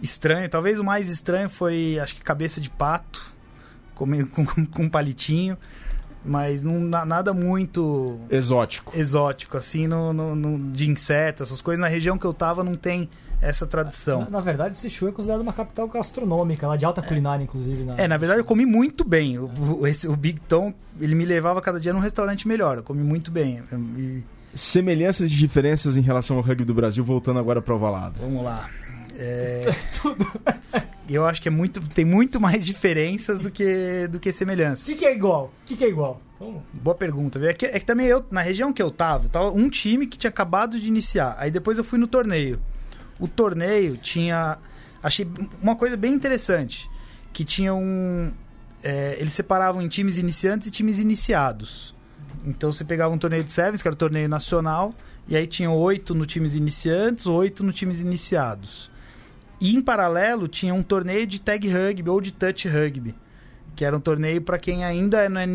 estranho. 0.02 0.48
Talvez 0.48 0.78
o 0.78 0.84
mais 0.84 1.08
estranho 1.08 1.48
foi, 1.48 1.98
acho 1.98 2.14
que 2.14 2.22
cabeça 2.22 2.60
de 2.60 2.70
pato. 2.70 3.22
Comer 3.94 4.26
com, 4.30 4.44
com, 4.44 4.82
um 4.82 4.88
palitinho. 4.88 5.56
Mas 6.24 6.62
não, 6.62 6.80
na- 6.80 7.04
nada 7.04 7.34
muito 7.34 8.18
Exótico. 8.30 8.92
exótico, 8.96 9.58
assim, 9.58 9.86
no, 9.86 10.10
no- 10.12 10.34
no- 10.34 10.72
de 10.72 10.88
inseto, 10.88 11.42
essas 11.42 11.60
coisas. 11.60 11.78
Na 11.80 11.86
região 11.88 12.16
que 12.16 12.24
eu 12.24 12.32
tava 12.32 12.64
não 12.64 12.76
tem 12.76 13.10
essa 13.48 13.66
tradição. 13.66 14.20
Na, 14.22 14.30
na 14.30 14.40
verdade, 14.40 14.76
Sichuan 14.78 15.09
é 15.11 15.12
considerado 15.12 15.40
uma 15.40 15.52
capital 15.52 15.87
gastronômica, 15.88 16.66
lá 16.66 16.76
de 16.76 16.85
alta 16.85 17.02
culinária, 17.02 17.42
inclusive. 17.44 17.85
Na... 17.85 17.96
É, 17.96 18.07
na 18.09 18.16
verdade 18.16 18.40
eu 18.40 18.44
comi 18.44 18.64
muito 18.66 19.04
bem. 19.04 19.38
O, 19.38 19.50
o- 19.80 19.87
esse- 19.87 20.09
o 20.09 20.16
Big 20.16 20.40
Tom, 20.48 20.72
ele 21.00 21.14
me 21.14 21.24
levava 21.24 21.61
cada 21.61 21.78
dia 21.80 21.92
num 21.92 21.98
restaurante 22.00 22.46
melhor. 22.48 22.78
Eu 22.78 22.83
comi 22.83 23.02
muito 23.02 23.30
bem. 23.30 23.62
E, 23.98 24.22
Semelhanças 24.54 25.30
e 25.30 25.35
diferenças 25.35 25.96
em 25.96 26.00
relação 26.00 26.37
ao 26.37 26.42
rugby 26.42 26.64
do 26.64 26.72
Brasil, 26.74 27.02
voltando 27.04 27.38
agora 27.40 27.61
para 27.61 27.74
o 27.74 27.78
Valado. 27.78 28.14
vamos 28.20 28.44
lá. 28.44 28.68
É, 29.16 29.64
eu 31.09 31.24
acho 31.26 31.40
que 31.40 31.48
é 31.48 31.50
muito, 31.50 31.80
tem 31.80 32.04
muito 32.04 32.40
mais 32.40 32.64
diferenças 32.64 33.38
do 33.38 33.50
que, 33.50 34.09
do 34.09 34.18
que 34.18 34.30
O 34.30 34.33
semelhanças. 34.33 34.85
que, 34.87 34.94
que 34.94 35.04
é 35.04 35.14
igual? 35.14 35.46
O 35.62 35.66
que, 35.66 35.76
que 35.76 35.85
é 35.85 35.88
igual? 35.88 36.20
Vamos. 36.38 36.62
Boa 36.72 36.94
pergunta. 36.94 37.38
É 37.44 37.52
que, 37.52 37.66
é 37.66 37.78
que 37.78 37.87
também 37.87 38.07
eu, 38.07 38.24
na 38.30 38.42
região 38.42 38.72
que 38.72 38.83
eu 38.83 38.90
tava, 38.90 39.28
tava 39.28 39.50
um 39.50 39.68
time 39.68 40.07
que 40.07 40.18
tinha 40.18 40.28
acabado 40.30 40.78
de 40.80 40.88
iniciar. 40.88 41.37
Aí 41.38 41.50
depois 41.50 41.78
eu 41.78 41.85
fui 41.85 41.98
no 41.98 42.07
torneio. 42.07 42.59
O 43.18 43.29
torneio 43.29 43.96
tinha. 43.96 44.59
Achei 45.03 45.27
uma 45.62 45.77
coisa 45.77 45.96
bem 45.96 46.12
interessante. 46.12 46.90
Que 47.33 47.44
tinha 47.44 47.74
um. 47.74 48.33
é, 48.83 49.16
eles 49.18 49.33
separavam 49.33 49.83
em 49.83 49.88
times 49.88 50.18
iniciantes 50.18 50.68
e 50.68 50.70
times 50.70 50.98
iniciados. 50.98 51.94
Então 52.44 52.70
você 52.72 52.85
pegava 52.85 53.14
um 53.14 53.18
torneio 53.18 53.42
de 53.42 53.50
Sevens, 53.50 53.81
que 53.81 53.88
era 53.88 53.94
o 53.94 53.98
torneio 53.98 54.29
nacional, 54.29 54.94
e 55.27 55.37
aí 55.37 55.46
tinham 55.46 55.74
oito 55.74 56.14
no 56.14 56.27
times 56.27 56.55
iniciantes, 56.55 57.27
oito 57.27 57.64
no 57.64 57.72
times 57.72 58.00
iniciados. 58.00 58.90
E 59.61 59.74
em 59.74 59.81
paralelo 59.81 60.46
tinha 60.46 60.74
um 60.74 60.83
torneio 60.83 61.27
de 61.27 61.40
tag 61.40 61.66
rugby 61.66 62.11
ou 62.11 62.20
de 62.20 62.33
touch 62.33 62.68
rugby, 62.68 63.14
que 63.74 63.85
era 63.85 63.96
um 63.96 64.00
torneio 64.00 64.42
para 64.42 64.59
quem 64.59 64.85
ainda 64.85 65.29
não 65.29 65.40
é, 65.40 65.46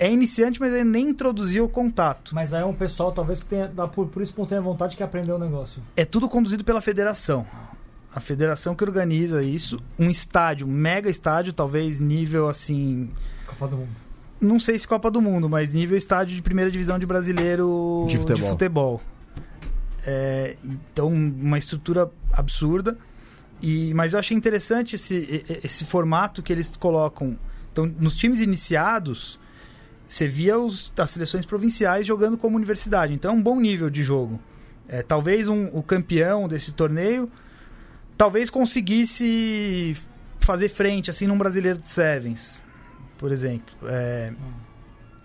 é 0.00 0.10
iniciante, 0.10 0.58
mas 0.58 0.72
ainda 0.72 0.84
nem 0.84 1.10
introduziu 1.10 1.66
o 1.66 1.68
contato. 1.68 2.34
Mas 2.34 2.54
aí 2.54 2.62
é 2.62 2.64
um 2.64 2.72
pessoal, 2.72 3.12
talvez, 3.12 3.42
que 3.42 3.50
tenha, 3.50 3.68
dá 3.68 3.86
por, 3.86 4.06
por 4.08 4.22
espontânea 4.22 4.62
vontade 4.62 4.96
que 4.96 5.02
aprendeu 5.02 5.36
o 5.36 5.38
negócio. 5.38 5.82
É 5.94 6.06
tudo 6.06 6.26
conduzido 6.26 6.64
pela 6.64 6.80
federação. 6.80 7.46
A 8.12 8.18
federação 8.18 8.74
que 8.74 8.82
organiza 8.82 9.42
isso, 9.42 9.78
um 9.98 10.08
estádio, 10.08 10.66
um 10.66 10.70
mega 10.70 11.10
estádio, 11.10 11.52
talvez 11.52 12.00
nível 12.00 12.48
assim, 12.48 13.10
Copa 13.46 13.68
do 13.68 13.76
Mundo. 13.76 13.90
não 14.40 14.58
sei 14.58 14.78
se 14.78 14.88
Copa 14.88 15.10
do 15.10 15.20
Mundo, 15.20 15.48
mas 15.50 15.72
nível 15.74 15.96
estádio 15.96 16.34
de 16.34 16.42
primeira 16.42 16.70
divisão 16.70 16.98
de 16.98 17.04
brasileiro 17.06 18.06
De 18.08 18.16
futebol. 18.18 18.48
futebol. 18.50 19.00
É, 20.04 20.56
então, 20.64 21.08
uma 21.08 21.58
estrutura 21.58 22.10
absurda. 22.32 22.96
E, 23.62 23.92
mas 23.92 24.14
eu 24.14 24.18
achei 24.18 24.34
interessante 24.34 24.96
esse, 24.96 25.44
esse 25.62 25.84
formato 25.84 26.42
que 26.42 26.50
eles 26.50 26.74
colocam. 26.76 27.38
Então, 27.70 27.84
nos 28.00 28.16
times 28.16 28.40
iniciados, 28.40 29.38
você 30.10 30.26
via 30.26 30.58
os, 30.58 30.92
as 30.98 31.10
seleções 31.12 31.46
provinciais 31.46 32.04
jogando 32.04 32.36
como 32.36 32.56
universidade. 32.56 33.14
Então, 33.14 33.30
é 33.30 33.34
um 33.34 33.42
bom 33.42 33.60
nível 33.60 33.88
de 33.88 34.02
jogo. 34.02 34.40
É, 34.88 35.02
talvez 35.02 35.46
um, 35.46 35.66
o 35.72 35.84
campeão 35.84 36.48
desse 36.48 36.72
torneio 36.72 37.30
talvez 38.18 38.50
conseguisse 38.50 39.96
fazer 40.40 40.68
frente 40.68 41.10
assim 41.10 41.28
num 41.28 41.38
brasileiro 41.38 41.80
de 41.80 41.88
sevens, 41.88 42.60
por 43.16 43.30
exemplo. 43.30 43.72
É, 43.84 44.32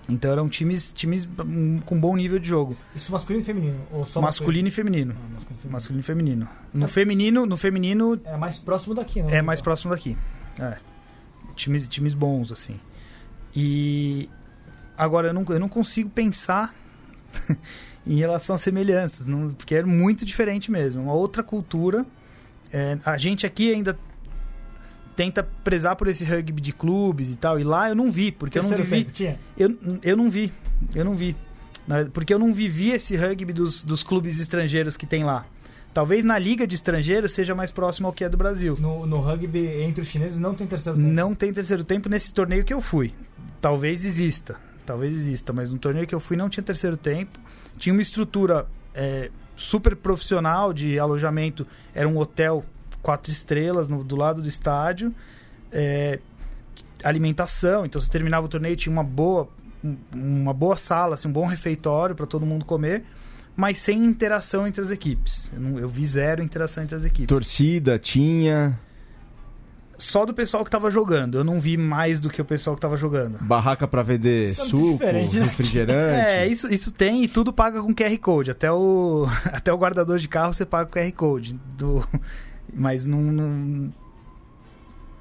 então 0.08 0.32
eram 0.32 0.48
times, 0.48 0.94
times 0.94 1.28
com 1.84 2.00
bom 2.00 2.16
nível 2.16 2.38
de 2.38 2.48
jogo, 2.48 2.78
Isso 2.96 3.12
masculino 3.12 3.42
e 3.42 3.46
feminino? 3.46 3.80
Ou 3.92 4.06
só 4.06 4.22
masculino 4.22 4.68
e 4.68 4.72
feminino. 4.72 5.16
Ah, 5.18 5.34
masculino 5.34 5.60
e 5.60 5.64
feminino. 5.64 5.72
Masculino 5.72 6.00
e 6.00 6.04
feminino. 6.04 6.50
No 6.72 6.88
feminino, 6.88 7.46
no 7.48 7.58
feminino 7.58 8.22
É 8.24 8.38
mais 8.38 8.60
próximo 8.60 8.94
daqui, 8.94 9.24
né? 9.24 9.38
é 9.38 9.42
mais 9.42 9.62
próximo 9.62 9.90
daqui. 9.92 10.16
É. 10.60 10.78
Times, 11.56 11.88
times 11.88 12.14
bons, 12.14 12.52
assim. 12.52 12.80
E 13.56 14.30
agora 14.98 15.28
eu 15.30 15.34
não, 15.34 15.46
eu 15.50 15.60
não 15.60 15.70
consigo 15.70 16.10
pensar 16.10 16.74
em 18.06 18.16
relação 18.18 18.56
a 18.56 18.60
semelhanças, 18.60 19.26
não- 19.26 19.54
porque 19.54 19.76
é 19.76 19.84
muito 19.84 20.26
diferente 20.26 20.72
mesmo. 20.72 21.02
Uma 21.04 21.14
outra 21.14 21.44
cultura. 21.44 22.06
É, 22.74 22.98
a 23.06 23.18
gente 23.18 23.46
aqui 23.46 23.72
ainda 23.74 23.98
tenta 25.16 25.44
prezar 25.64 25.96
por 25.96 26.08
esse 26.08 26.26
rugby 26.26 26.62
de 26.62 26.74
clubes 26.74 27.30
e 27.30 27.36
tal, 27.38 27.60
e 27.60 27.64
lá 27.64 27.88
eu 27.90 27.96
não 27.96 28.12
vi, 28.12 28.32
porque 28.32 28.58
eu 28.58 28.64
não 28.64 28.70
Terceiro 28.70 28.90
vivi. 28.90 29.04
tempo, 29.06 29.16
tinha? 29.16 29.40
Eu, 29.58 29.78
eu 30.04 30.18
não 30.18 30.30
vi. 30.30 30.52
Eu 30.94 31.06
não 31.06 31.16
vi. 31.16 31.36
Na- 31.88 32.06
Porque 32.06 32.34
eu 32.34 32.40
não 32.40 32.54
vivi 32.54 32.90
esse 32.92 33.16
rugby 33.16 33.54
dos, 33.54 33.82
dos 33.84 34.04
clubes 34.04 34.40
estrangeiros 34.40 34.98
que 34.98 35.06
tem 35.06 35.24
lá. 35.24 35.46
Talvez 35.94 36.26
na 36.26 36.38
liga 36.38 36.68
de 36.68 36.76
estrangeiros 36.76 37.32
seja 37.32 37.56
mais 37.56 37.72
próximo 37.72 38.08
ao 38.08 38.14
que 38.14 38.26
é 38.26 38.28
do 38.30 38.36
Brasil. 38.36 38.76
No, 38.78 39.06
no 39.06 39.22
rugby, 39.22 39.66
entre 39.82 40.02
os 40.02 40.08
chineses, 40.10 40.38
não 40.38 40.54
tem 40.54 40.68
terceiro 40.68 40.98
tempo. 40.98 41.10
Não 41.14 41.34
tem 41.34 41.54
terceiro 41.54 41.84
tempo 41.86 42.10
nesse 42.10 42.34
torneio 42.34 42.66
que 42.66 42.74
eu 42.74 42.82
fui. 42.82 43.14
Talvez 43.62 44.04
exista. 44.04 44.60
Talvez 44.86 45.14
exista, 45.14 45.52
mas 45.52 45.70
no 45.70 45.78
torneio 45.78 46.06
que 46.08 46.14
eu 46.16 46.20
fui 46.20 46.38
não 46.38 46.50
tinha 46.50 46.64
terceiro 46.64 46.96
tempo. 46.98 47.40
Tinha 47.78 47.92
uma 47.94 48.02
estrutura 48.02 48.68
é, 48.94 49.30
super 49.56 49.96
profissional 49.96 50.72
de 50.72 50.98
alojamento. 51.00 51.66
Era 51.94 52.08
um 52.08 52.18
hotel 52.18 52.64
quatro 53.02 53.32
estrelas 53.32 53.88
no- 53.88 54.04
do 54.04 54.16
lado 54.16 54.42
do 54.42 54.48
estádio. 54.50 55.14
É, 55.72 56.20
alimentação. 57.04 57.86
Então 57.86 58.00
você 58.02 58.10
terminava 58.10 58.46
o 58.46 58.50
torneio 58.50 58.76
tinha 58.76 58.92
uma 58.92 59.04
boa, 59.04 59.48
um- 59.84 59.98
uma 60.14 60.54
boa 60.54 60.78
sala, 60.78 61.16
assim, 61.16 61.28
um 61.28 61.32
bom 61.32 61.46
refeitório 61.46 62.16
para 62.16 62.26
todo 62.26 62.46
mundo 62.46 62.66
comer. 62.66 63.04
Mas 63.56 63.78
sem 63.78 64.04
interação 64.04 64.68
entre 64.68 64.82
as 64.82 64.90
equipes. 64.92 65.50
Eu, 65.54 65.60
não- 65.62 65.80
eu 65.80 65.88
vi 65.88 66.06
zero 66.06 66.44
interação 66.44 66.84
entre 66.84 66.96
as 66.96 67.06
equipes 67.06 67.28
Torcida, 67.28 67.98
tinha. 67.98 68.78
Só 69.98 70.26
do 70.26 70.34
pessoal 70.34 70.64
que 70.64 70.70
tava 70.72 70.90
jogando. 70.92 71.38
Eu 71.38 71.44
não 71.44 71.60
vi 71.60 71.78
mais 71.78 72.20
do 72.20 72.30
que 72.30 72.42
o 72.42 72.46
pessoal 72.46 72.76
que 72.76 72.82
tava 72.82 72.98
jogando. 72.98 73.38
Barraca 73.42 73.88
pra 73.88 74.04
vender 74.04 74.52
Isso 74.52 74.62
é 74.62 74.66
suco, 74.66 75.04
né? 75.04 75.12
refrigerante. 75.26 76.28
É, 76.28 76.48
isso, 76.48 76.74
isso 76.74 76.92
tem 76.92 77.24
e 77.24 77.28
tudo 77.28 77.52
paga 77.54 77.82
com 77.82 77.94
QR 77.94 78.18
Code. 78.20 78.52
Até 78.52 78.72
o, 78.72 79.26
até 79.52 79.72
o 79.74 79.78
guardador 79.78 80.18
de 80.20 80.28
carro 80.28 80.54
você 80.54 80.66
paga 80.66 80.86
com 80.90 81.00
QR 81.00 81.12
Code. 81.14 81.60
Do, 81.78 82.08
mas 82.74 83.06
não, 83.08 83.22
não- 83.22 83.94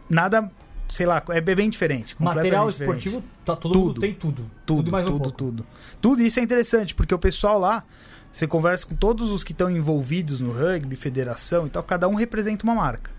Nada, 0.08 0.50
sei 0.88 1.06
lá, 1.06 1.22
é 1.30 1.40
bem 1.40 1.70
diferente. 1.70 2.14
Material 2.18 2.68
esportivo, 2.68 3.22
tá, 3.44 3.56
todo 3.56 3.72
Tudo. 3.72 3.86
mundo 3.86 4.00
tem 4.00 4.14
tudo. 4.14 4.50
Tudo, 4.66 4.88
e 4.88 4.92
mais 4.92 5.06
um 5.06 5.12
tudo, 5.12 5.22
pouco. 5.22 5.36
tudo. 5.38 5.66
Tudo 6.00 6.22
isso 6.22 6.38
é 6.38 6.42
interessante, 6.42 6.94
porque 6.94 7.14
o 7.14 7.18
pessoal 7.18 7.58
lá, 7.58 7.84
você 8.30 8.46
conversa 8.46 8.86
com 8.86 8.94
todos 8.94 9.30
os 9.30 9.42
que 9.42 9.52
estão 9.52 9.70
envolvidos 9.70 10.40
no 10.40 10.52
rugby, 10.52 10.94
federação 10.96 11.66
e 11.66 11.70
tal, 11.70 11.82
cada 11.82 12.06
um 12.08 12.14
representa 12.14 12.64
uma 12.64 12.74
marca. 12.74 13.10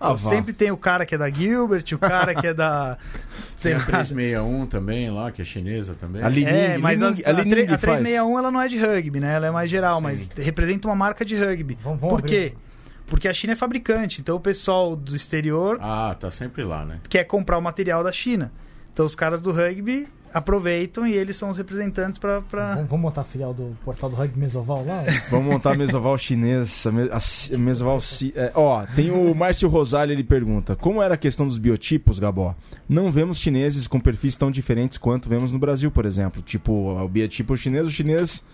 Ah, 0.00 0.16
sempre 0.16 0.52
tem 0.52 0.70
o 0.70 0.76
cara 0.76 1.04
que 1.04 1.14
é 1.14 1.18
da 1.18 1.28
Gilbert, 1.28 1.84
o 1.92 1.98
cara 1.98 2.34
que 2.34 2.46
é 2.46 2.54
da. 2.54 2.96
Tem 3.60 3.72
a 3.72 3.78
lá, 3.78 3.84
361 3.84 4.66
também 4.66 5.10
lá, 5.10 5.32
que 5.32 5.42
é 5.42 5.44
chinesa 5.44 5.94
também. 5.94 6.22
Ali- 6.22 6.44
É, 6.44 6.68
Lining, 6.68 6.82
mas 6.82 7.00
Lining- 7.00 7.22
a, 7.24 7.26
a 7.26 7.30
a, 7.30 7.32
Lining 7.42 7.62
a 7.64 7.68
faz. 7.70 7.80
361 7.80 8.38
ela 8.38 8.50
não 8.52 8.60
é 8.60 8.68
de 8.68 8.78
rugby, 8.78 9.18
né? 9.18 9.34
Ela 9.34 9.46
é 9.48 9.50
mais 9.50 9.68
geral, 9.68 9.96
Sim. 9.96 10.02
mas 10.04 10.28
representa 10.36 10.86
uma 10.86 10.94
marca 10.94 11.24
de 11.24 11.34
rugby. 11.34 11.76
Vamos- 11.82 12.00
vamos 12.00 12.14
Por 12.14 12.22
quê? 12.22 12.52
abrir. 12.54 12.68
Porque 13.08 13.26
a 13.26 13.32
China 13.32 13.54
é 13.54 13.56
fabricante, 13.56 14.20
então 14.20 14.36
o 14.36 14.40
pessoal 14.40 14.94
do 14.94 15.16
exterior 15.16 15.78
Ah, 15.80 16.14
tá 16.18 16.30
sempre 16.30 16.62
lá, 16.62 16.84
né? 16.84 17.00
quer 17.08 17.24
comprar 17.24 17.58
o 17.58 17.62
material 17.62 18.04
da 18.04 18.12
China. 18.12 18.52
Então 18.92 19.04
os 19.06 19.14
caras 19.14 19.40
do 19.40 19.50
rugby 19.50 20.06
aproveitam 20.32 21.06
e 21.06 21.14
eles 21.14 21.36
são 21.36 21.50
os 21.50 21.56
representantes 21.56 22.18
pra. 22.18 22.42
pra... 22.42 22.74
Vamos, 22.74 22.90
vamos 22.90 23.02
montar 23.02 23.20
a 23.22 23.24
filial 23.24 23.54
do 23.54 23.76
portal 23.84 24.10
do 24.10 24.16
rugby 24.16 24.38
Mesoval 24.38 24.84
lá? 24.84 25.04
Vamos 25.30 25.52
montar 25.52 25.72
a 25.72 25.74
mesoval 25.74 26.16
chinês. 26.16 26.86
A, 26.86 27.56
mesoval. 27.56 27.98
é, 28.34 28.52
ó, 28.54 28.84
tem 28.94 29.10
o 29.10 29.34
Márcio 29.34 29.68
Rosário, 29.68 30.12
ele 30.12 30.24
pergunta: 30.24 30.76
Como 30.76 31.02
era 31.02 31.14
a 31.14 31.18
questão 31.18 31.46
dos 31.46 31.58
biotipos, 31.58 32.18
Gabó? 32.18 32.54
Não 32.88 33.10
vemos 33.12 33.38
chineses 33.38 33.86
com 33.86 34.00
perfis 34.00 34.36
tão 34.36 34.50
diferentes 34.50 34.98
quanto 34.98 35.28
vemos 35.28 35.52
no 35.52 35.58
Brasil, 35.58 35.90
por 35.90 36.04
exemplo. 36.04 36.42
Tipo, 36.42 36.72
o 37.02 37.08
biotipo 37.08 37.56
chinês, 37.56 37.86
o 37.86 37.90
chinês. 37.90 38.44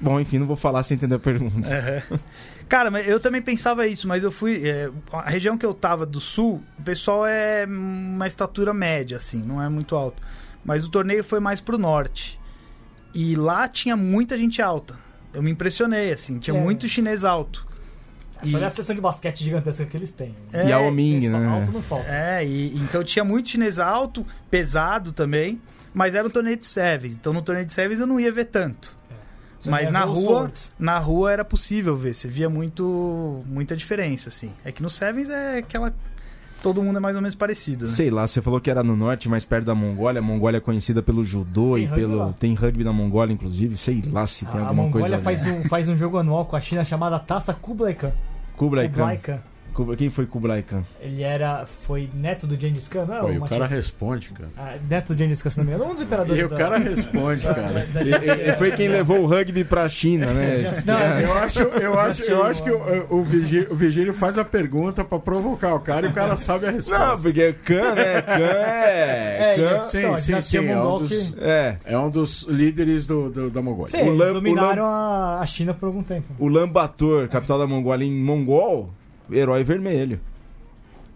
Bom, 0.00 0.20
enfim, 0.20 0.38
não 0.38 0.46
vou 0.46 0.56
falar 0.56 0.82
sem 0.84 0.94
entender 0.94 1.16
a 1.16 1.18
pergunta. 1.18 1.68
Cara, 2.68 2.90
mas 2.90 3.08
eu 3.08 3.18
também 3.18 3.42
pensava 3.42 3.86
isso, 3.86 4.06
mas 4.06 4.22
eu 4.22 4.30
fui. 4.30 4.68
é, 4.68 4.90
a 5.12 5.28
região 5.28 5.56
que 5.58 5.66
eu 5.66 5.74
tava 5.74 6.06
do 6.06 6.20
sul, 6.20 6.62
o 6.78 6.82
pessoal 6.82 7.26
é 7.26 7.64
uma 7.66 8.26
estatura 8.26 8.72
média, 8.72 9.16
assim, 9.16 9.42
não 9.44 9.60
é 9.62 9.68
muito 9.68 9.96
alto. 9.96 10.22
Mas 10.64 10.84
o 10.84 10.90
torneio 10.90 11.24
foi 11.24 11.40
mais 11.40 11.60
pro 11.60 11.78
norte. 11.78 12.38
E 13.14 13.34
lá 13.36 13.66
tinha 13.68 13.96
muita 13.96 14.36
gente 14.36 14.60
alta. 14.60 14.98
Eu 15.32 15.42
me 15.42 15.50
impressionei, 15.50 16.12
assim, 16.12 16.38
tinha 16.38 16.56
É. 16.56 16.60
muito 16.60 16.88
chinês 16.88 17.24
alto. 17.24 17.66
É 18.40 18.46
só 18.46 18.56
olhar 18.56 18.68
a 18.68 18.70
sessão 18.70 18.94
de 18.94 19.00
basquete 19.00 19.42
gigantesca 19.42 19.84
que 19.84 19.96
eles 19.96 20.12
têm. 20.12 20.32
É, 20.52 20.68
Yao 20.68 20.90
Ming, 20.92 21.22
Chinês 21.22 21.42
né? 21.42 21.48
Alto 21.48 21.72
não 21.72 21.82
falta. 21.82 22.06
É, 22.08 22.46
e 22.46 22.76
então 22.76 23.02
tinha 23.02 23.24
muito 23.24 23.48
chinês 23.50 23.78
alto, 23.80 24.24
pesado 24.48 25.10
também, 25.10 25.60
mas 25.92 26.14
era 26.14 26.26
um 26.26 26.30
torneio 26.30 26.56
de 26.56 26.64
sevens. 26.66 27.16
Então 27.16 27.32
no 27.32 27.42
torneio 27.42 27.66
de 27.66 27.72
sevens 27.74 27.98
eu 27.98 28.06
não 28.06 28.20
ia 28.20 28.30
ver 28.30 28.44
tanto. 28.44 28.96
Você 29.58 29.68
mas 29.70 29.90
na 29.90 30.04
rua, 30.04 30.24
forwards. 30.24 30.72
na 30.78 30.98
rua 30.98 31.32
era 31.32 31.44
possível 31.44 31.96
ver, 31.96 32.14
você 32.14 32.28
via 32.28 32.48
muito 32.48 33.42
muita 33.44 33.76
diferença 33.76 34.28
assim. 34.28 34.52
É 34.64 34.70
que 34.70 34.80
no 34.82 34.88
sevens 34.88 35.28
é 35.28 35.58
aquela 35.58 35.92
todo 36.62 36.82
mundo 36.82 36.96
é 36.96 37.00
mais 37.00 37.14
ou 37.16 37.22
menos 37.22 37.34
parecido, 37.34 37.84
né? 37.86 37.90
Sei 37.90 38.10
lá, 38.10 38.26
você 38.26 38.40
falou 38.42 38.60
que 38.60 38.70
era 38.70 38.82
no 38.82 38.96
norte, 38.96 39.28
mais 39.28 39.44
perto 39.44 39.64
da 39.66 39.74
Mongólia. 39.74 40.18
A 40.20 40.22
Mongólia 40.22 40.58
é 40.58 40.60
conhecida 40.60 41.02
pelo 41.02 41.24
judô 41.24 41.74
Tem 41.74 41.84
e 41.84 41.88
pelo. 41.88 42.16
lá. 42.18 42.34
Tem 42.38 42.54
rugby 42.54 42.84
na 42.84 42.92
Mongólia, 42.92 43.32
inclusive. 43.32 43.76
Sei 43.76 44.02
lá 44.10 44.26
se 44.26 44.44
tem 44.46 44.60
A 44.60 44.68
alguma 44.68 44.90
coisa. 44.90 45.08
Mongólia 45.08 45.16
ali. 45.16 45.24
faz 45.24 45.46
um, 45.46 45.68
faz 45.68 45.88
um 45.88 45.96
jogo 45.96 46.18
anual 46.18 46.44
com 46.46 46.56
a 46.56 46.60
China 46.60 46.84
chamada 46.84 47.18
Taça 47.18 47.54
Kublai 47.54 47.94
Khan. 47.94 48.12
Kublai 48.56 48.88
Khan. 48.88 48.92
Kublai 48.94 49.16
Khan. 49.18 49.38
Quem 49.96 50.10
foi 50.10 50.26
Kublai 50.26 50.62
Khan? 50.62 50.82
Ele 51.00 51.22
era. 51.22 51.64
Foi 51.66 52.08
neto 52.14 52.46
do 52.46 52.58
Gengis 52.60 52.88
Khan, 52.88 53.04
não 53.06 53.16
é? 53.16 53.20
Pô, 53.20 53.30
e 53.32 53.38
o 53.38 53.42
cara 53.42 53.66
responde, 53.66 54.30
cara. 54.30 54.48
Ah, 54.56 54.74
neto 54.88 55.14
do 55.14 55.18
Gengis 55.18 55.42
Khan, 55.42 55.50
se 55.50 55.58
não 55.58 55.64
me 55.66 55.72
engano. 55.72 55.90
Um 55.90 55.94
dos 55.94 56.02
imperadores 56.02 56.40
E 56.42 56.44
o 56.44 56.48
da- 56.48 56.56
cara 56.56 56.78
responde, 56.78 57.44
da- 57.46 57.54
cara. 57.54 57.86
da- 57.92 58.00
Ele, 58.00 58.14
ele 58.30 58.52
foi 58.54 58.72
quem 58.72 58.88
levou 58.88 59.20
o 59.20 59.26
rugby 59.26 59.64
pra 59.64 59.88
China, 59.88 60.26
né? 60.32 60.62
Não, 60.84 60.98
Eu 61.20 61.32
acho, 61.38 61.60
eu 61.60 61.98
acho, 62.00 62.22
eu 62.24 62.42
acho 62.42 62.62
que 62.64 62.70
o, 62.70 63.06
o, 63.18 63.22
Virgílio, 63.22 63.68
o 63.72 63.74
Virgílio 63.74 64.12
faz 64.14 64.38
a 64.38 64.44
pergunta 64.44 65.04
pra 65.04 65.18
provocar 65.18 65.74
o 65.74 65.80
cara 65.80 66.06
e 66.06 66.10
o 66.10 66.12
cara 66.12 66.36
sabe 66.36 66.66
a 66.66 66.70
resposta. 66.70 67.06
Não, 67.06 67.20
porque 67.20 67.52
Khan, 67.64 67.94
né? 67.94 68.22
Khan 68.22 68.32
é. 68.34 69.54
É, 69.54 69.56
Khan, 69.56 69.80
Sim, 69.82 69.98
Então, 69.98 70.16
sim, 70.18 70.40
sim. 70.40 70.68
É 70.68 70.82
um, 70.82 70.98
dos, 70.98 71.08
que- 71.08 71.34
é. 71.40 71.76
é 71.84 71.98
um 71.98 72.10
dos 72.10 72.42
líderes 72.42 73.06
do, 73.06 73.30
do- 73.30 73.50
da 73.50 73.62
Mongólia. 73.62 73.90
Sim, 73.90 74.02
O 74.02 74.06
eles 74.08 74.18
Lam- 74.18 74.30
o 74.30 74.34
dominaram 74.34 74.84
a, 74.86 75.40
a 75.40 75.46
China 75.46 75.72
por 75.74 75.86
algum 75.86 76.02
tempo. 76.02 76.26
O 76.38 76.48
Lambator, 76.48 77.28
capital 77.28 77.58
da 77.58 77.66
Mongólia, 77.66 78.04
em 78.04 78.12
mongol, 78.12 78.90
herói 79.30 79.64
vermelho. 79.64 80.20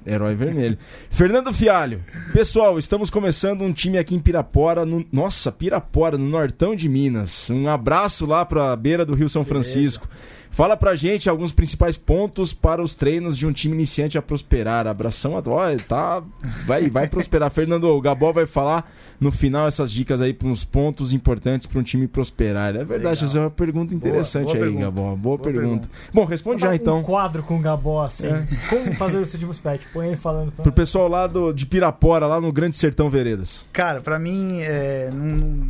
Herói 0.07 0.35
vermelho. 0.35 0.77
Fernando 1.11 1.53
Fialho. 1.53 2.01
Pessoal, 2.33 2.79
estamos 2.79 3.09
começando 3.09 3.62
um 3.62 3.72
time 3.72 3.98
aqui 3.98 4.14
em 4.14 4.20
Pirapora. 4.20 4.85
No... 4.85 5.07
Nossa, 5.12 5.53
Pirapora, 5.53 6.18
no 6.18 6.29
nortão 6.29 6.75
de 6.75 6.88
Minas. 6.88 7.48
Um 7.51 7.68
abraço 7.68 8.27
lá 8.27 8.44
pra 8.44 8.75
beira 8.75 9.05
do 9.05 9.14
Rio 9.14 9.29
São 9.29 9.44
Francisco. 9.44 10.09
Fala 10.53 10.77
pra 10.77 10.95
gente 10.95 11.31
alguns 11.31 11.51
principais 11.51 11.97
pontos 11.97 12.53
para 12.53 12.83
os 12.83 12.95
treinos 12.95 13.38
de 13.38 13.47
um 13.47 13.53
time 13.53 13.75
iniciante 13.75 14.19
a 14.19 14.23
prosperar. 14.23 14.87
Abração 14.87 15.37
a 15.37 15.43
Olha, 15.47 15.79
tá. 15.79 16.23
Vai, 16.67 16.91
vai 16.91 17.09
prosperar. 17.09 17.51
Fernando, 17.53 17.85
o 17.85 18.01
Gabó 18.01 18.33
vai 18.33 18.47
falar 18.47 18.91
no 19.19 19.33
final 19.33 19.67
essas 19.67 19.91
dicas 19.91 20.21
aí 20.21 20.35
para 20.35 20.49
uns 20.49 20.62
pontos 20.62 21.15
importantes 21.15 21.67
para 21.67 21.81
um 21.81 21.83
time 21.83 22.07
prosperar. 22.07 22.77
É 22.77 22.85
verdade, 22.85 23.17
Legal. 23.17 23.29
essa 23.29 23.38
é 23.38 23.41
uma 23.41 23.51
pergunta 23.51 23.95
interessante 23.95 24.45
boa 24.45 24.55
aí, 24.57 24.61
pergunta. 24.61 24.85
Gabó. 24.85 25.03
Boa, 25.03 25.17
Boa 25.17 25.38
pergunta. 25.38 25.62
pergunta. 25.62 25.88
Bom, 26.12 26.25
responde 26.27 26.61
já 26.61 26.71
Um 26.71 26.75
então. 26.75 27.03
quadro 27.03 27.43
com 27.43 27.57
o 27.57 27.61
Gabó 27.61 28.05
assim. 28.05 28.27
É. 28.29 28.47
Como 28.69 28.93
fazer 28.95 29.17
o 29.17 29.21
últimos 29.21 29.59
pet? 29.59 29.87
Põe 29.91 30.09
ele 30.09 30.17
falando. 30.17 30.53
Pra... 30.53 30.65
Pro 30.65 30.73
pessoal 30.73 31.09
lá 31.09 31.27
do, 31.27 31.53
de 31.53 31.65
Pirapora, 31.65 32.27
lá 32.27 32.38
no 32.38 32.53
Grande 32.53 32.77
Sertão 32.77 33.09
Veredas. 33.09 33.65
Cara, 33.73 34.03
pra 34.03 34.19
mim, 34.19 34.61
é, 34.61 35.11
não, 35.11 35.69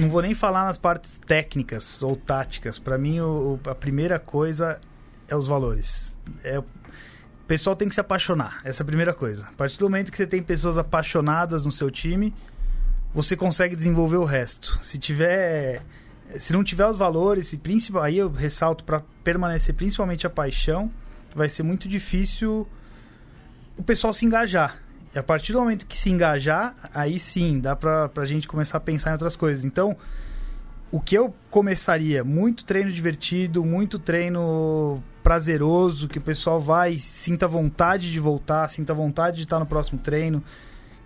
não 0.00 0.08
vou 0.10 0.22
nem 0.22 0.34
falar 0.34 0.64
nas 0.64 0.76
partes 0.76 1.20
técnicas 1.26 2.02
ou 2.02 2.16
táticas. 2.16 2.78
Pra 2.78 2.96
mim, 2.98 3.20
o- 3.20 3.58
a 3.66 3.74
primeira 3.74 4.18
coisa 4.18 4.80
é 5.28 5.36
os 5.36 5.46
valores. 5.46 6.16
É, 6.42 6.58
o 6.58 6.64
pessoal 7.46 7.76
tem 7.76 7.88
que 7.88 7.94
se 7.94 8.00
apaixonar. 8.00 8.60
Essa 8.64 8.82
é 8.82 8.84
a 8.84 8.86
primeira 8.86 9.12
coisa. 9.14 9.44
A 9.44 9.52
partir 9.52 9.78
do 9.78 9.84
momento 9.84 10.10
que 10.10 10.16
você 10.16 10.26
tem 10.26 10.42
pessoas 10.42 10.78
apaixonadas 10.78 11.64
no 11.64 11.72
seu 11.72 11.90
time, 11.90 12.34
você 13.12 13.36
consegue 13.36 13.74
desenvolver 13.76 14.16
o 14.16 14.24
resto. 14.24 14.78
Se 14.82 14.98
tiver, 14.98 15.82
se 16.38 16.52
não 16.52 16.62
tiver 16.62 16.86
os 16.86 16.96
valores, 16.96 17.54
principal, 17.56 18.02
aí 18.02 18.18
eu 18.18 18.30
ressalto 18.30 18.84
para 18.84 19.02
permanecer 19.24 19.74
principalmente 19.74 20.26
a 20.26 20.30
paixão, 20.30 20.90
vai 21.34 21.48
ser 21.48 21.62
muito 21.62 21.88
difícil 21.88 22.66
o 23.76 23.82
pessoal 23.82 24.12
se 24.12 24.24
engajar. 24.26 24.78
E 25.14 25.18
a 25.18 25.22
partir 25.22 25.52
do 25.52 25.58
momento 25.58 25.86
que 25.86 25.98
se 25.98 26.08
engajar, 26.10 26.74
aí 26.94 27.18
sim, 27.18 27.58
dá 27.58 27.74
pra, 27.74 28.08
pra 28.08 28.24
gente 28.24 28.46
começar 28.46 28.78
a 28.78 28.80
pensar 28.80 29.10
em 29.10 29.12
outras 29.14 29.34
coisas. 29.34 29.64
Então, 29.64 29.96
o 30.90 31.00
que 31.00 31.16
eu 31.16 31.34
começaria? 31.50 32.22
Muito 32.22 32.64
treino 32.64 32.90
divertido, 32.90 33.64
muito 33.64 33.98
treino 33.98 35.02
prazeroso, 35.22 36.08
que 36.08 36.18
o 36.18 36.20
pessoal 36.20 36.60
vai, 36.60 36.96
sinta 36.96 37.46
vontade 37.48 38.10
de 38.10 38.18
voltar, 38.20 38.68
sinta 38.70 38.94
vontade 38.94 39.38
de 39.38 39.42
estar 39.44 39.58
no 39.58 39.66
próximo 39.66 39.98
treino. 39.98 40.42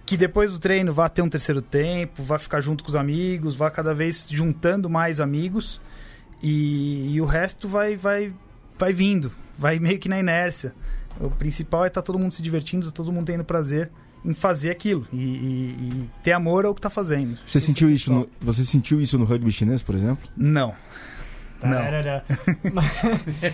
Que 0.06 0.18
depois 0.18 0.50
do 0.50 0.58
treino 0.58 0.92
vá 0.92 1.08
ter 1.08 1.22
um 1.22 1.28
terceiro 1.28 1.62
tempo, 1.62 2.22
vá 2.22 2.38
ficar 2.38 2.60
junto 2.60 2.84
com 2.84 2.90
os 2.90 2.96
amigos, 2.96 3.56
vá 3.56 3.70
cada 3.70 3.94
vez 3.94 4.28
juntando 4.30 4.90
mais 4.90 5.18
amigos. 5.18 5.80
E, 6.42 7.14
e 7.14 7.20
o 7.22 7.24
resto 7.24 7.66
vai, 7.66 7.96
vai, 7.96 8.32
vai 8.78 8.92
vindo, 8.92 9.32
vai 9.58 9.78
meio 9.78 9.98
que 9.98 10.08
na 10.08 10.18
inércia. 10.18 10.74
O 11.20 11.30
principal 11.30 11.84
é 11.84 11.88
estar 11.88 12.02
todo 12.02 12.18
mundo 12.18 12.32
se 12.32 12.42
divertindo, 12.42 12.90
todo 12.90 13.12
mundo 13.12 13.26
tendo 13.26 13.44
prazer 13.44 13.90
em 14.24 14.32
fazer 14.34 14.70
aquilo 14.70 15.06
e, 15.12 15.16
e- 15.16 15.78
e 16.04 16.10
ter 16.22 16.32
amor 16.32 16.64
ao 16.64 16.74
que 16.74 16.80
tá 16.80 16.88
fazendo. 16.90 17.38
Você 17.46 17.58
Esse 17.58 17.66
sentiu 17.68 17.88
é 17.88 17.92
isso 17.92 18.12
no, 18.12 18.28
você 18.40 18.64
sentiu 18.64 19.00
isso 19.00 19.18
no 19.18 19.24
rugby 19.24 19.52
chinês, 19.52 19.82
por 19.82 19.94
exemplo? 19.94 20.28
Não. 20.36 20.74
Tarará. 21.60 22.22
Mas- 22.72 23.02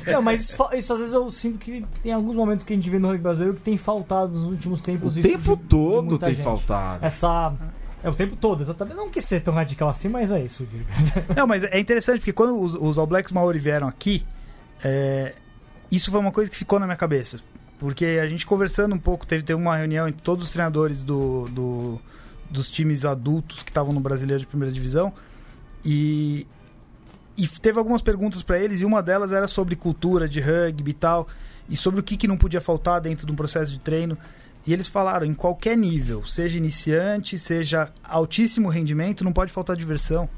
não, 0.07 0.21
mas 0.23 0.41
isso, 0.43 0.69
isso 0.75 0.93
às 0.93 0.99
vezes 0.99 1.15
eu 1.15 1.31
sinto 1.31 1.59
que 1.59 1.85
tem 2.03 2.13
alguns 2.13 2.35
momentos 2.35 2.65
que 2.65 2.73
a 2.73 2.77
gente 2.77 2.89
vê 2.91 2.99
no 2.99 3.07
rugby 3.09 3.23
brasileiro 3.23 3.55
que 3.57 3.63
tem 3.63 3.77
faltado 3.77 4.33
nos 4.33 4.47
últimos 4.51 4.81
tempos. 4.81 5.15
O 5.17 5.21
isso 5.21 5.29
tempo 5.29 5.57
de- 5.57 5.63
de 5.63 5.69
todo 5.69 6.05
muita 6.11 6.27
tem 6.27 6.35
gente. 6.35 6.45
faltado. 6.45 7.05
Essa. 7.05 7.53
É 8.03 8.09
o 8.09 8.15
tempo 8.15 8.35
todo, 8.35 8.63
exatamente. 8.63 8.97
Não 8.97 9.11
que 9.11 9.21
ser 9.21 9.41
tão 9.41 9.53
radical 9.55 9.89
assim, 9.89 10.09
mas 10.09 10.31
é 10.33 10.43
isso, 10.43 10.65
Diego. 10.65 10.87
Não, 11.37 11.47
mas 11.47 11.63
é 11.63 11.79
interessante 11.79 12.19
porque 12.19 12.33
quando 12.33 12.59
os, 12.59 12.75
os 12.75 12.97
All 12.99 13.07
Blacks 13.07 13.31
Maori 13.33 13.59
vieram 13.59 13.87
aqui 13.87 14.25
É, 14.83 15.35
isso 15.91 16.11
foi 16.11 16.21
uma 16.21 16.33
coisa 16.33 16.51
que 16.51 16.57
ficou 16.57 16.79
na 16.79 16.87
minha 16.87 16.97
cabeça. 16.97 17.41
Porque 17.79 18.19
a 18.23 18.29
gente 18.29 18.47
conversando 18.47 18.95
um 18.95 18.99
pouco, 18.99 19.27
teve, 19.27 19.43
teve 19.43 19.59
uma 19.61 19.75
reunião 19.77 20.07
entre 20.07 20.21
todos 20.23 20.45
os 20.45 20.51
treinadores 20.51 21.01
do, 21.03 21.47
do- 21.49 22.01
dos 22.51 22.71
times 22.71 23.05
adultos 23.05 23.63
que 23.63 23.71
estavam 23.71 23.93
no 23.93 24.01
Brasileiro 24.01 24.41
de 24.41 24.47
Primeira 24.47 24.73
Divisão. 24.73 25.13
E, 25.85 26.47
e 27.37 27.49
teve 27.49 27.79
algumas 27.79 28.03
perguntas 28.03 28.43
para 28.43 28.59
eles, 28.59 28.81
e 28.81 28.85
uma 28.85 29.03
delas 29.03 29.33
era 29.33 29.49
sobre 29.49 29.77
cultura 29.77 30.29
de 30.29 30.41
rugby 30.41 30.91
e 30.91 30.95
tal, 30.95 31.27
e 31.71 31.77
sobre 31.77 32.01
o 32.01 32.03
que, 32.03 32.17
que 32.19 32.29
não 32.29 32.37
podia 32.37 32.61
faltar 32.61 33.01
dentro 33.01 33.25
de 33.27 33.33
um 33.33 33.37
processo 33.37 33.73
de 33.73 33.79
treino. 33.79 34.19
E 34.67 34.75
eles 34.75 34.87
falaram, 34.89 35.25
em 35.25 35.33
qualquer 35.33 35.75
nível, 35.75 36.27
seja 36.27 36.59
iniciante, 36.59 37.39
seja 37.39 37.91
altíssimo 38.05 38.69
rendimento, 38.69 39.25
não 39.25 39.33
pode 39.33 39.51
faltar 39.51 39.75
diversão. 39.75 40.29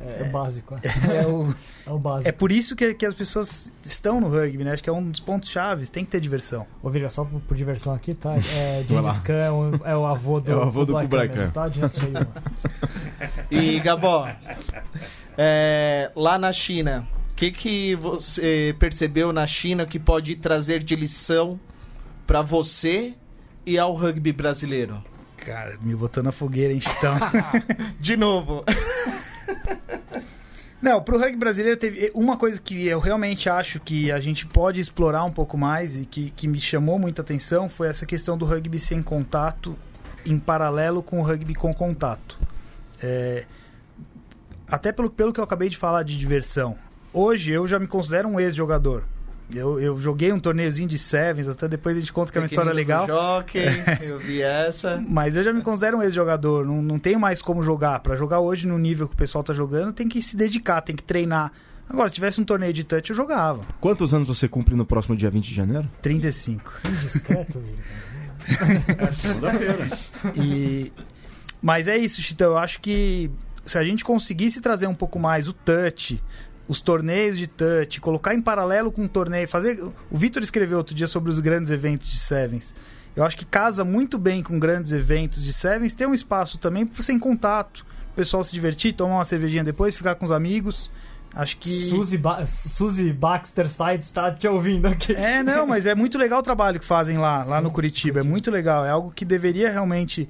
É, 0.00 0.22
é 0.22 0.24
básico. 0.30 0.74
É 1.10 1.26
o, 1.26 1.54
É 1.86 1.90
o 1.90 1.98
básico. 1.98 2.28
é 2.28 2.32
por 2.32 2.50
isso 2.52 2.74
que, 2.76 2.94
que 2.94 3.04
as 3.06 3.14
pessoas 3.14 3.72
estão 3.84 4.20
no 4.20 4.28
rugby, 4.28 4.64
né? 4.64 4.72
Acho 4.72 4.82
que 4.82 4.90
é 4.90 4.92
um 4.92 5.08
dos 5.08 5.20
pontos 5.20 5.48
chaves, 5.48 5.88
tem 5.90 6.04
que 6.04 6.10
ter 6.10 6.20
diversão. 6.20 6.66
Ô, 6.82 6.88
Virga, 6.90 7.08
só 7.10 7.24
por, 7.24 7.40
por 7.40 7.56
diversão 7.56 7.94
aqui, 7.94 8.14
tá? 8.14 8.36
É. 8.36 8.84
Gengis 8.88 9.18
Khan 9.20 9.32
é 9.34 9.50
o, 9.50 9.80
é 9.84 9.96
o 9.96 10.06
avô 10.06 10.40
do, 10.40 10.50
É 10.52 10.56
o 10.56 10.62
avô 10.62 10.84
do 10.84 10.92
Kublai 10.94 11.28
mesmo, 11.28 11.50
Khan. 11.52 11.70
tá? 11.70 11.70
E, 13.50 13.80
Gabó, 13.80 14.28
é, 15.36 16.10
lá 16.14 16.38
na 16.38 16.52
China, 16.52 17.06
o 17.32 17.34
que, 17.34 17.50
que 17.50 17.94
você 17.96 18.74
percebeu 18.78 19.32
na 19.32 19.46
China 19.46 19.86
que 19.86 19.98
pode 19.98 20.36
trazer 20.36 20.82
de 20.82 20.94
lição 20.94 21.58
pra 22.26 22.42
você 22.42 23.14
e 23.66 23.78
ao 23.78 23.92
rugby 23.94 24.32
brasileiro? 24.32 25.02
Cara, 25.38 25.74
me 25.80 25.94
botando 25.94 26.26
na 26.26 26.32
fogueira, 26.32 26.72
hein, 26.72 26.80
Chitão? 26.80 27.16
De 27.98 28.14
novo. 28.16 28.62
Não, 30.80 31.02
pro 31.02 31.18
rugby 31.18 31.36
brasileiro 31.36 31.78
teve 31.78 32.10
uma 32.14 32.38
coisa 32.38 32.58
que 32.58 32.86
eu 32.86 33.00
realmente 33.00 33.50
acho 33.50 33.78
que 33.78 34.10
a 34.10 34.18
gente 34.18 34.46
pode 34.46 34.80
explorar 34.80 35.24
um 35.24 35.32
pouco 35.32 35.58
mais 35.58 35.98
e 35.98 36.06
que, 36.06 36.30
que 36.30 36.48
me 36.48 36.58
chamou 36.58 36.98
muita 36.98 37.20
atenção 37.20 37.68
foi 37.68 37.88
essa 37.88 38.06
questão 38.06 38.38
do 38.38 38.46
rugby 38.46 38.78
sem 38.78 39.02
contato 39.02 39.76
em 40.24 40.38
paralelo 40.38 41.02
com 41.02 41.20
o 41.20 41.22
rugby 41.22 41.54
com 41.54 41.72
contato. 41.74 42.38
É, 43.02 43.44
até 44.66 44.90
pelo, 44.90 45.10
pelo 45.10 45.32
que 45.34 45.40
eu 45.40 45.44
acabei 45.44 45.68
de 45.68 45.76
falar 45.76 46.02
de 46.02 46.16
diversão. 46.16 46.78
Hoje 47.12 47.50
eu 47.50 47.66
já 47.66 47.78
me 47.78 47.86
considero 47.86 48.28
um 48.28 48.40
ex-jogador. 48.40 49.04
Eu, 49.54 49.80
eu 49.80 49.98
joguei 49.98 50.32
um 50.32 50.38
torneiozinho 50.38 50.88
de 50.88 50.98
sevens, 50.98 51.48
até 51.48 51.66
depois 51.66 51.96
a 51.96 52.00
gente 52.00 52.12
conta 52.12 52.30
que 52.30 52.38
é 52.38 52.40
uma 52.40 52.46
história 52.46 52.72
legal. 52.72 53.06
Jockey, 53.06 53.64
eu 54.02 54.18
vi 54.18 54.42
essa. 54.42 55.02
Mas 55.08 55.36
eu 55.36 55.42
já 55.42 55.52
me 55.52 55.62
considero 55.62 55.98
um 55.98 56.02
ex-jogador, 56.02 56.64
não, 56.64 56.80
não 56.80 56.98
tenho 56.98 57.18
mais 57.18 57.42
como 57.42 57.62
jogar. 57.62 58.00
Pra 58.00 58.16
jogar 58.16 58.40
hoje 58.40 58.66
no 58.66 58.78
nível 58.78 59.08
que 59.08 59.14
o 59.14 59.16
pessoal 59.16 59.42
tá 59.42 59.52
jogando, 59.52 59.92
tem 59.92 60.08
que 60.08 60.22
se 60.22 60.36
dedicar, 60.36 60.80
tem 60.80 60.94
que 60.94 61.02
treinar. 61.02 61.52
Agora, 61.88 62.08
se 62.08 62.14
tivesse 62.14 62.40
um 62.40 62.44
torneio 62.44 62.72
de 62.72 62.84
touch, 62.84 63.10
eu 63.10 63.16
jogava. 63.16 63.64
Quantos 63.80 64.14
anos 64.14 64.28
você 64.28 64.46
cumpre 64.46 64.76
no 64.76 64.86
próximo 64.86 65.16
dia 65.16 65.28
20 65.28 65.48
de 65.48 65.54
janeiro? 65.54 65.90
35. 66.00 66.80
Que 66.82 66.90
discreto. 66.92 67.62
É 68.96 69.12
segunda-feira. 69.12 69.88
E... 70.36 70.92
Mas 71.60 71.88
é 71.88 71.96
isso, 71.96 72.22
Chitão. 72.22 72.52
Eu 72.52 72.58
acho 72.58 72.80
que 72.80 73.30
se 73.66 73.76
a 73.76 73.84
gente 73.84 74.04
conseguisse 74.04 74.60
trazer 74.60 74.86
um 74.86 74.94
pouco 74.94 75.18
mais 75.18 75.48
o 75.48 75.52
touch, 75.52 76.22
os 76.70 76.80
torneios 76.80 77.36
de 77.36 77.48
touch, 77.48 78.00
colocar 78.00 78.32
em 78.32 78.40
paralelo 78.40 78.92
com 78.92 79.04
o 79.04 79.08
torneio, 79.08 79.48
fazer. 79.48 79.82
O 80.08 80.16
Vitor 80.16 80.40
escreveu 80.40 80.78
outro 80.78 80.94
dia 80.94 81.08
sobre 81.08 81.28
os 81.28 81.40
grandes 81.40 81.72
eventos 81.72 82.08
de 82.08 82.16
Sevens. 82.16 82.72
Eu 83.16 83.24
acho 83.24 83.36
que 83.36 83.44
casa 83.44 83.84
muito 83.84 84.16
bem 84.16 84.40
com 84.40 84.56
grandes 84.56 84.92
eventos 84.92 85.42
de 85.42 85.52
Sevens, 85.52 85.92
ter 85.92 86.06
um 86.06 86.14
espaço 86.14 86.58
também 86.58 86.86
para 86.86 87.02
você 87.02 87.12
em 87.12 87.18
contato, 87.18 87.84
o 88.12 88.14
pessoal 88.14 88.44
se 88.44 88.52
divertir, 88.52 88.92
tomar 88.92 89.16
uma 89.16 89.24
cervejinha 89.24 89.64
depois, 89.64 89.96
ficar 89.96 90.14
com 90.14 90.24
os 90.24 90.30
amigos. 90.30 90.88
Acho 91.34 91.56
que. 91.56 91.68
Suzy, 91.88 92.16
ba 92.16 92.46
Suzy 92.46 93.12
Baxter 93.12 93.68
Sides 93.68 94.06
está 94.06 94.30
te 94.30 94.46
ouvindo 94.46 94.86
aqui. 94.86 95.12
É, 95.12 95.42
não, 95.42 95.66
mas 95.66 95.86
é 95.86 95.94
muito 95.96 96.16
legal 96.16 96.38
o 96.38 96.42
trabalho 96.42 96.78
que 96.78 96.86
fazem 96.86 97.18
lá, 97.18 97.42
lá 97.42 97.56
Sim, 97.56 97.64
no 97.64 97.72
Curitiba. 97.72 98.20
É 98.20 98.22
muito 98.22 98.48
legal. 98.48 98.86
É 98.86 98.90
algo 98.90 99.10
que 99.10 99.24
deveria 99.24 99.72
realmente 99.72 100.28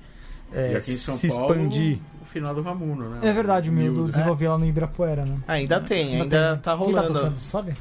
é, 0.53 0.73
e 0.73 0.77
aqui 0.77 0.93
em 0.93 0.97
São 0.97 1.19
se 1.19 1.29
Paulo, 1.29 1.53
expandir. 1.53 1.99
O 2.31 2.33
final 2.33 2.55
do 2.55 2.63
Ramuno, 2.63 3.11
né? 3.11 3.19
É 3.23 3.33
verdade, 3.33 3.69
o 3.71 3.73
meu 3.73 3.93
Miúdo. 3.93 4.11
desenvolvi 4.13 4.47
lá 4.47 4.57
no 4.57 4.65
Ibirapuera, 4.65 5.25
né? 5.25 5.37
Ainda 5.49 5.81
tem, 5.81 6.13
Ainda 6.13 6.23
ainda 6.23 6.53
tem. 6.55 6.61
tá 6.63 6.77
Quem 6.77 6.85
tá 6.95 7.01
rolando. 7.01 7.13
tocando, 7.15 7.37
sabe? 7.37 7.75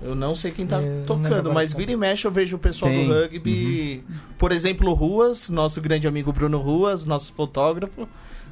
Eu 0.00 0.14
não 0.14 0.36
sei 0.36 0.50
quem 0.52 0.66
tá 0.66 0.80
É, 0.80 1.02
tocando, 1.06 1.52
mas 1.52 1.72
vira 1.72 1.90
e 1.90 1.96
mexe 1.96 2.26
eu 2.26 2.30
vejo 2.30 2.56
o 2.56 2.58
pessoal 2.58 2.90
Tem. 2.90 3.08
do 3.08 3.14
rugby. 3.14 4.04
Por 4.38 4.52
exemplo, 4.52 4.90
o 4.90 4.94
Ruas, 4.94 5.48
nosso 5.48 5.80
grande 5.80 6.06
amigo 6.06 6.32
Bruno 6.32 6.58
Ruas, 6.58 7.04
nosso 7.06 7.32
fotógrafo. 7.32 8.06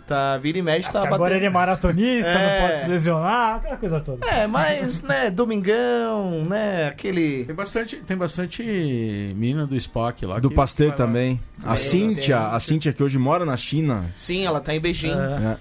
Tá, 0.07 0.37
vira 0.37 0.59
e 0.59 0.63
mexe, 0.63 0.91
tá 0.93 1.01
Porque 1.01 1.15
agora 1.15 1.35
ele 1.37 1.47
é 1.47 1.51
maratonista, 1.51 2.31
É. 2.31 2.61
não 2.61 2.69
pode 2.69 2.81
se 2.83 2.89
lesionar, 2.89 3.57
aquela 3.57 3.77
coisa 3.79 4.01
toda. 4.01 4.27
É, 4.27 4.47
mas, 4.47 5.03
né, 5.03 5.31
domingão, 5.31 6.45
né, 6.45 6.89
aquele... 6.89 7.45
Tem 7.47 7.55
bastante, 7.55 7.97
tem 7.97 8.17
bastante 8.17 8.63
menina 9.35 9.67
do 9.67 9.79
SPAC 9.81 10.27
lá. 10.27 10.39
Do 10.39 10.51
Pasteur 10.51 10.91
vai 10.91 10.99
lá. 10.99 11.07
também. 11.07 11.41
A 11.63 11.69
Tem, 11.69 11.77
Cíntia, 11.77 12.39
a 12.49 12.61
Cíntia 12.61 12.93
que 12.93 13.03
hoje 13.03 13.19
mora 13.19 13.47
na 13.47 13.57
China. 13.57 14.05
Sim, 14.15 14.45
ela 14.45 14.61
tá 14.61 14.75
em 14.75 14.81
Beijing. 14.81 15.11
É. 15.11 15.53
É. 15.53 15.57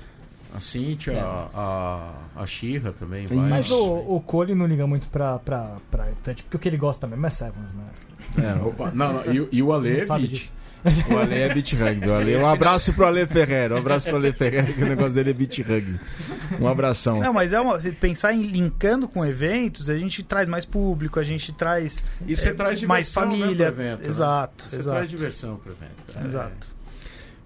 A 0.55 0.59
Cíntia, 0.59 1.19
a, 1.23 2.11
a 2.35 2.45
Xirra 2.45 2.91
também 2.91 3.25
vai. 3.25 3.37
Mas 3.49 3.71
o, 3.71 3.81
o 3.95 4.21
Cole 4.21 4.53
não 4.53 4.67
liga 4.67 4.85
muito 4.85 5.07
pra, 5.07 5.39
pra, 5.39 5.77
pra 5.89 6.05
touch, 6.23 6.43
porque 6.43 6.57
o 6.57 6.59
que 6.59 6.69
ele 6.69 6.77
gosta 6.77 7.07
mesmo 7.07 7.25
é 7.25 7.29
Sevens, 7.29 7.73
né? 7.73 7.83
É, 8.37 8.63
Opa, 8.63 8.91
não, 8.93 9.13
não, 9.13 9.33
e, 9.33 9.47
e 9.51 9.63
o 9.63 9.73
Ale 9.73 10.05
O 11.09 11.17
Ale 11.17 11.35
é 11.39 11.53
beat 11.53 11.73
rugby. 11.73 12.07
O 12.07 12.13
Ale, 12.13 12.35
um 12.37 12.49
abraço 12.49 12.93
pro 12.93 13.05
Ale 13.05 13.25
Ferreira. 13.25 13.75
Um 13.75 13.77
abraço 13.77 14.07
pro 14.07 14.17
Ale 14.17 14.33
Ferreira, 14.33 14.71
que 14.71 14.83
o 14.83 14.87
negócio 14.87 15.13
dele 15.13 15.29
é 15.29 15.33
beat 15.33 15.59
rugby. 15.59 15.99
Um 16.59 16.67
abração. 16.67 17.19
Não, 17.19 17.31
mas 17.33 17.53
é 17.53 17.59
uma, 17.61 17.79
se 17.79 17.91
pensar 17.91 18.33
em 18.33 18.41
linkando 18.41 19.07
com 19.07 19.25
eventos, 19.25 19.89
a 19.89 19.97
gente 19.97 20.21
traz 20.23 20.49
mais 20.49 20.65
público, 20.65 21.19
a 21.19 21.23
gente 21.23 21.53
traz 21.53 22.03
E 22.27 22.35
você 22.35 22.49
é, 22.49 22.53
traz 22.53 22.79
diversão 22.79 22.87
mais 22.87 23.13
família. 23.13 23.47
né, 23.67 23.71
pro 23.71 23.81
evento, 23.81 24.01
né? 24.03 24.07
exato, 24.07 24.65
Você 24.69 24.75
exato. 24.75 24.95
traz 24.97 25.09
diversão 25.09 25.55
pro 25.57 25.71
evento. 25.71 26.21
É. 26.21 26.27
Exato. 26.27 26.67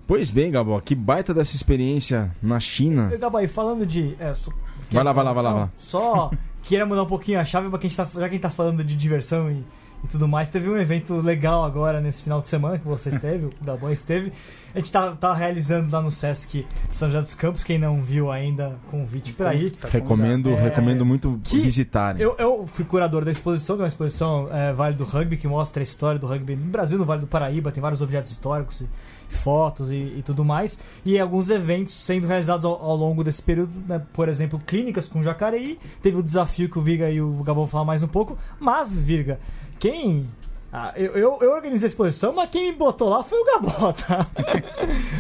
Pois 0.08 0.32
bem, 0.32 0.50
Gabó, 0.52 0.80
que 0.80 0.96
baita 0.96 1.34
dessa 1.34 1.56
experiência 1.56 2.32
na 2.42 2.60
China. 2.60 3.12
Gabai, 3.20 3.46
falando 3.48 3.86
de. 3.86 4.16
É, 4.20 4.34
só- 4.36 4.52
Vai 4.90 5.04
lá, 5.04 5.12
vai 5.12 5.24
lá, 5.26 5.34
vai 5.34 5.44
lá, 5.44 5.54
Não. 5.54 5.72
Só 5.78 6.32
queria 6.64 6.86
mudar 6.86 7.04
um 7.04 7.08
pouquinho 7.08 7.40
a 7.40 7.46
chave, 7.46 7.70
pra 7.70 7.78
quem 7.78 7.90
tá, 7.90 8.06
já 8.06 8.10
que 8.12 8.20
a 8.20 8.30
gente 8.30 8.40
tá 8.42 8.50
falando 8.50 8.84
de 8.86 8.96
diversão 8.96 9.52
e, 9.52 9.64
e 10.04 10.08
tudo 10.08 10.28
mais. 10.28 10.50
Teve 10.50 10.70
um 10.70 10.78
evento 10.78 11.16
legal 11.20 11.64
agora 11.64 12.00
nesse 12.02 12.22
final 12.24 12.42
de 12.42 12.48
semana 12.48 12.78
que 12.78 12.88
você 12.88 13.10
esteve, 13.10 13.46
o 13.62 13.66
Gabão 13.66 13.92
esteve. 13.92 14.32
A 14.76 14.80
gente 14.80 14.92
tá, 14.92 15.12
tá 15.16 15.34
realizando 15.34 15.92
lá 15.92 16.02
no 16.02 16.12
Sesc 16.12 16.66
São 16.92 17.10
José 17.10 17.22
dos 17.22 17.34
Campos. 17.34 17.64
Quem 17.64 17.80
não 17.80 18.02
viu 18.04 18.32
ainda, 18.32 18.78
convite 18.92 19.34
pra 19.34 19.54
ir. 19.56 19.72
Tá 19.72 19.88
recomendo, 19.88 20.50
É, 20.52 20.62
recomendo 20.62 21.04
muito 21.06 21.40
que- 21.44 21.62
visitarem. 21.62 22.22
Eu, 22.22 22.36
eu 22.38 22.68
fui 22.68 22.86
curador 22.86 23.26
da 23.26 23.32
exposição, 23.32 23.76
de 23.76 23.82
uma 23.82 23.88
exposição 23.88 24.48
é, 24.52 24.72
Vale 24.74 24.96
do 24.96 25.04
Rugby, 25.04 25.36
que 25.38 25.48
mostra 25.48 25.82
a 25.82 25.84
história 25.84 26.20
do 26.20 26.28
rugby 26.28 26.56
no 26.56 26.66
Brasil, 26.68 26.98
no 26.98 27.06
Vale 27.06 27.22
do 27.22 27.28
Paraíba, 27.28 27.72
tem 27.72 27.82
vários 27.82 28.02
objetos 28.02 28.32
históricos, 28.32 28.82
e, 28.82 28.88
fotos 29.30 29.92
e, 29.92 29.96
e 29.96 30.24
tudo 30.26 30.46
mais, 30.46 30.80
e 31.04 31.20
alguns 31.20 31.50
eventos 31.50 31.94
sendo 31.96 32.28
realizados 32.28 32.64
ao, 32.64 32.82
ao 32.82 32.96
longo 32.96 33.24
desse 33.24 33.42
período, 33.42 33.72
né? 33.88 34.02
por 34.14 34.30
exemplo, 34.30 34.58
clínicas 34.66 35.08
com 35.08 35.22
Jacareí, 35.22 35.78
teve 36.02 36.18
o 36.18 36.24
desafio 36.24 36.70
que 36.70 36.80
o 36.80 36.82
Virga 36.82 37.10
e 37.10 37.20
o 37.22 37.32
Gabão 37.44 37.64
vão 37.64 37.68
falar 37.68 37.84
mais 37.86 38.02
um 38.04 38.08
pouco, 38.08 38.38
mas, 38.60 38.96
Virga, 38.98 39.40
quem... 39.80 40.28
Ah, 40.72 40.92
eu, 40.98 41.14
eu, 41.14 41.38
eu 41.42 41.52
organizei 41.54 41.88
a 41.88 41.90
exposição, 41.90 42.34
mas 42.34 42.50
quem 42.50 42.70
me 42.72 42.78
botou 42.78 43.08
lá 43.08 43.24
foi 43.24 43.40
o 43.40 43.46
Gabó, 43.46 43.94
tá? 43.94 44.28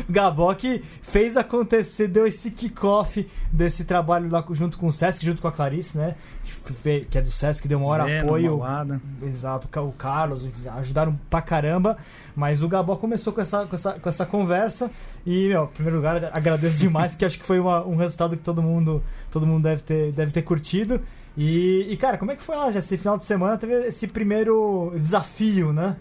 o 0.07 0.11
Gabó 0.11 0.53
que 0.53 0.83
fez 1.01 1.37
acontecer, 1.37 2.09
deu 2.09 2.27
esse 2.27 2.51
kickoff 2.51 3.25
desse 3.49 3.85
trabalho 3.85 4.29
lá 4.29 4.43
junto 4.51 4.77
com 4.77 4.87
o 4.87 4.93
Sesc, 4.93 5.23
junto 5.25 5.41
com 5.41 5.47
a 5.47 5.51
Clarice, 5.51 5.97
né? 5.97 6.15
Que 6.43 7.05
Que 7.05 7.17
é 7.17 7.21
do 7.21 7.31
Sesc, 7.31 7.61
que 7.61 7.67
deu 7.67 7.79
maior 7.79 8.05
Zeno, 8.05 8.25
apoio. 8.25 8.57
Malada. 8.57 9.01
Exato, 9.23 9.69
o 9.81 9.91
Carlos, 9.93 10.45
ajudaram 10.75 11.17
pra 11.29 11.41
caramba. 11.41 11.97
Mas 12.35 12.61
o 12.61 12.67
Gabó 12.67 12.97
começou 12.97 13.31
com 13.31 13.39
essa, 13.39 13.65
com 13.65 13.73
essa, 13.73 13.93
com 13.93 14.09
essa 14.09 14.25
conversa. 14.25 14.91
E, 15.25 15.47
meu, 15.47 15.63
em 15.63 15.67
primeiro 15.67 15.95
lugar, 15.95 16.25
agradeço 16.33 16.77
demais, 16.77 17.13
porque 17.13 17.23
acho 17.23 17.39
que 17.39 17.45
foi 17.45 17.57
uma- 17.59 17.85
um 17.85 17.95
resultado 17.95 18.35
que 18.35 18.43
todo 18.43 18.61
mundo, 18.61 19.01
todo 19.31 19.47
mundo 19.47 19.63
deve, 19.63 19.81
ter, 19.81 20.11
deve 20.11 20.31
ter 20.33 20.41
curtido. 20.41 21.01
E, 21.37 21.85
e, 21.89 21.97
cara, 21.97 22.17
como 22.17 22.31
é 22.31 22.35
que 22.35 22.41
foi 22.41 22.55
lá? 22.55 22.71
Já 22.71 22.79
esse 22.79 22.97
final 22.97 23.17
de 23.17 23.25
semana 23.25 23.57
teve 23.57 23.73
esse 23.87 24.07
primeiro 24.07 24.91
desafio, 24.99 25.71
né? 25.71 25.95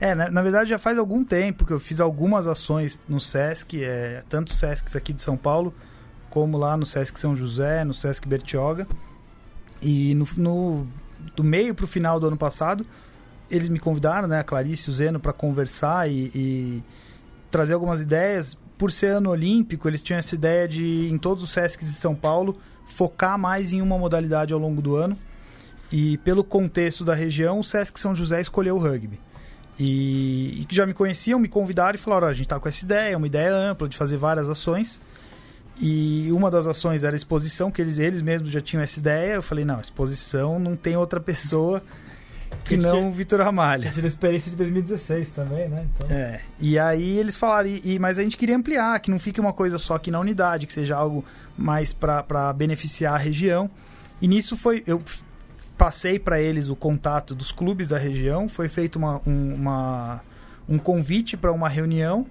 É, 0.00 0.14
na, 0.14 0.30
na 0.30 0.42
verdade 0.42 0.70
já 0.70 0.78
faz 0.78 0.98
algum 0.98 1.22
tempo 1.24 1.64
que 1.64 1.72
eu 1.72 1.78
fiz 1.78 2.00
algumas 2.00 2.46
ações 2.46 2.98
no 3.08 3.20
Sesc, 3.20 3.84
é, 3.84 4.24
tanto 4.28 4.52
Sescs 4.52 4.96
aqui 4.96 5.12
de 5.12 5.22
São 5.22 5.36
Paulo, 5.36 5.72
como 6.28 6.56
lá 6.58 6.76
no 6.76 6.84
Sesc 6.84 7.20
São 7.20 7.36
José, 7.36 7.84
no 7.84 7.94
Sesc 7.94 8.26
Bertioga. 8.26 8.86
E 9.80 10.14
no, 10.14 10.26
no- 10.36 10.86
do 11.36 11.44
meio 11.44 11.74
pro 11.74 11.86
final 11.86 12.18
do 12.18 12.26
ano 12.26 12.36
passado, 12.36 12.84
eles 13.50 13.68
me 13.68 13.78
convidaram, 13.78 14.26
né, 14.26 14.40
a 14.40 14.44
Clarice 14.44 14.88
e 14.88 14.92
o 14.92 14.96
Zeno, 14.96 15.20
para 15.20 15.32
conversar 15.32 16.10
e, 16.10 16.30
e 16.34 16.82
trazer 17.50 17.74
algumas 17.74 18.00
ideias. 18.00 18.58
Por 18.78 18.90
ser 18.90 19.08
ano 19.08 19.30
olímpico, 19.30 19.86
eles 19.86 20.02
tinham 20.02 20.18
essa 20.18 20.34
ideia 20.34 20.66
de, 20.66 21.08
em 21.10 21.18
todos 21.18 21.44
os 21.44 21.50
Sescs 21.50 21.86
de 21.86 21.92
São 21.94 22.14
Paulo, 22.14 22.56
focar 22.90 23.38
mais 23.38 23.72
em 23.72 23.80
uma 23.80 23.96
modalidade 23.98 24.52
ao 24.52 24.58
longo 24.58 24.82
do 24.82 24.96
ano. 24.96 25.16
E 25.92 26.18
pelo 26.18 26.44
contexto 26.44 27.04
da 27.04 27.14
região, 27.14 27.58
o 27.58 27.64
Sesc 27.64 27.98
São 27.98 28.14
José 28.14 28.40
escolheu 28.40 28.76
o 28.76 28.78
rugby. 28.78 29.18
E, 29.78 30.66
que 30.68 30.76
já 30.76 30.84
me 30.86 30.92
conheciam, 30.92 31.38
me 31.40 31.48
convidaram 31.48 31.94
e 31.94 31.98
falaram: 31.98 32.26
"Ó, 32.26 32.30
a 32.30 32.32
gente 32.34 32.46
tá 32.48 32.60
com 32.60 32.68
essa 32.68 32.84
ideia, 32.84 33.14
é 33.14 33.16
uma 33.16 33.26
ideia 33.26 33.52
ampla 33.54 33.88
de 33.88 33.96
fazer 33.96 34.16
várias 34.18 34.48
ações. 34.48 35.00
E 35.80 36.28
uma 36.32 36.50
das 36.50 36.66
ações 36.66 37.02
era 37.02 37.16
a 37.16 37.16
exposição, 37.16 37.70
que 37.70 37.80
eles, 37.80 37.98
eles 37.98 38.20
mesmos 38.20 38.52
já 38.52 38.60
tinham 38.60 38.82
essa 38.82 38.98
ideia. 38.98 39.32
Eu 39.34 39.42
falei, 39.42 39.64
não, 39.64 39.80
exposição 39.80 40.58
não 40.58 40.76
tem 40.76 40.94
outra 40.96 41.18
pessoa 41.18 41.82
que 42.62 42.76
não 42.76 42.90
tinha- 42.92 43.06
o 43.08 43.12
Vitor 43.12 43.40
Ramalho. 43.40 43.80
Tinha 43.82 43.94
tido 43.94 44.04
a 44.04 44.08
experiência 44.08 44.50
de 44.50 44.56
2016 44.58 45.30
também, 45.30 45.68
né? 45.70 45.86
Então, 45.94 46.06
É, 46.14 46.40
e 46.60 46.78
aí 46.78 47.16
eles 47.18 47.36
falaram, 47.38 47.68
e, 47.70 47.80
e- 47.82 47.98
mas 47.98 48.18
a 48.18 48.22
gente 48.22 48.36
queria 48.36 48.56
ampliar, 48.56 49.00
que 49.00 49.10
não 49.10 49.18
fique 49.18 49.40
uma 49.40 49.54
coisa 49.54 49.78
só 49.78 49.94
aqui 49.94 50.10
na 50.10 50.20
unidade, 50.20 50.66
que 50.66 50.72
seja 50.74 50.94
algo 50.94 51.24
mais 51.56 51.92
para 51.92 52.52
beneficiar 52.52 53.14
a 53.14 53.18
região. 53.18 53.70
E 54.20 54.28
nisso 54.28 54.56
foi, 54.56 54.82
eu 54.86 55.02
passei 55.76 56.18
para 56.18 56.40
eles 56.40 56.68
o 56.68 56.76
contato 56.76 57.34
dos 57.34 57.50
clubes 57.50 57.88
da 57.88 57.98
região, 57.98 58.48
foi 58.48 58.68
feito 58.68 58.96
uma, 58.96 59.20
um, 59.26 59.54
uma- 59.54 60.20
um 60.68 60.78
convite 60.78 61.36
para 61.36 61.50
uma 61.52 61.68
reunião, 61.68 62.26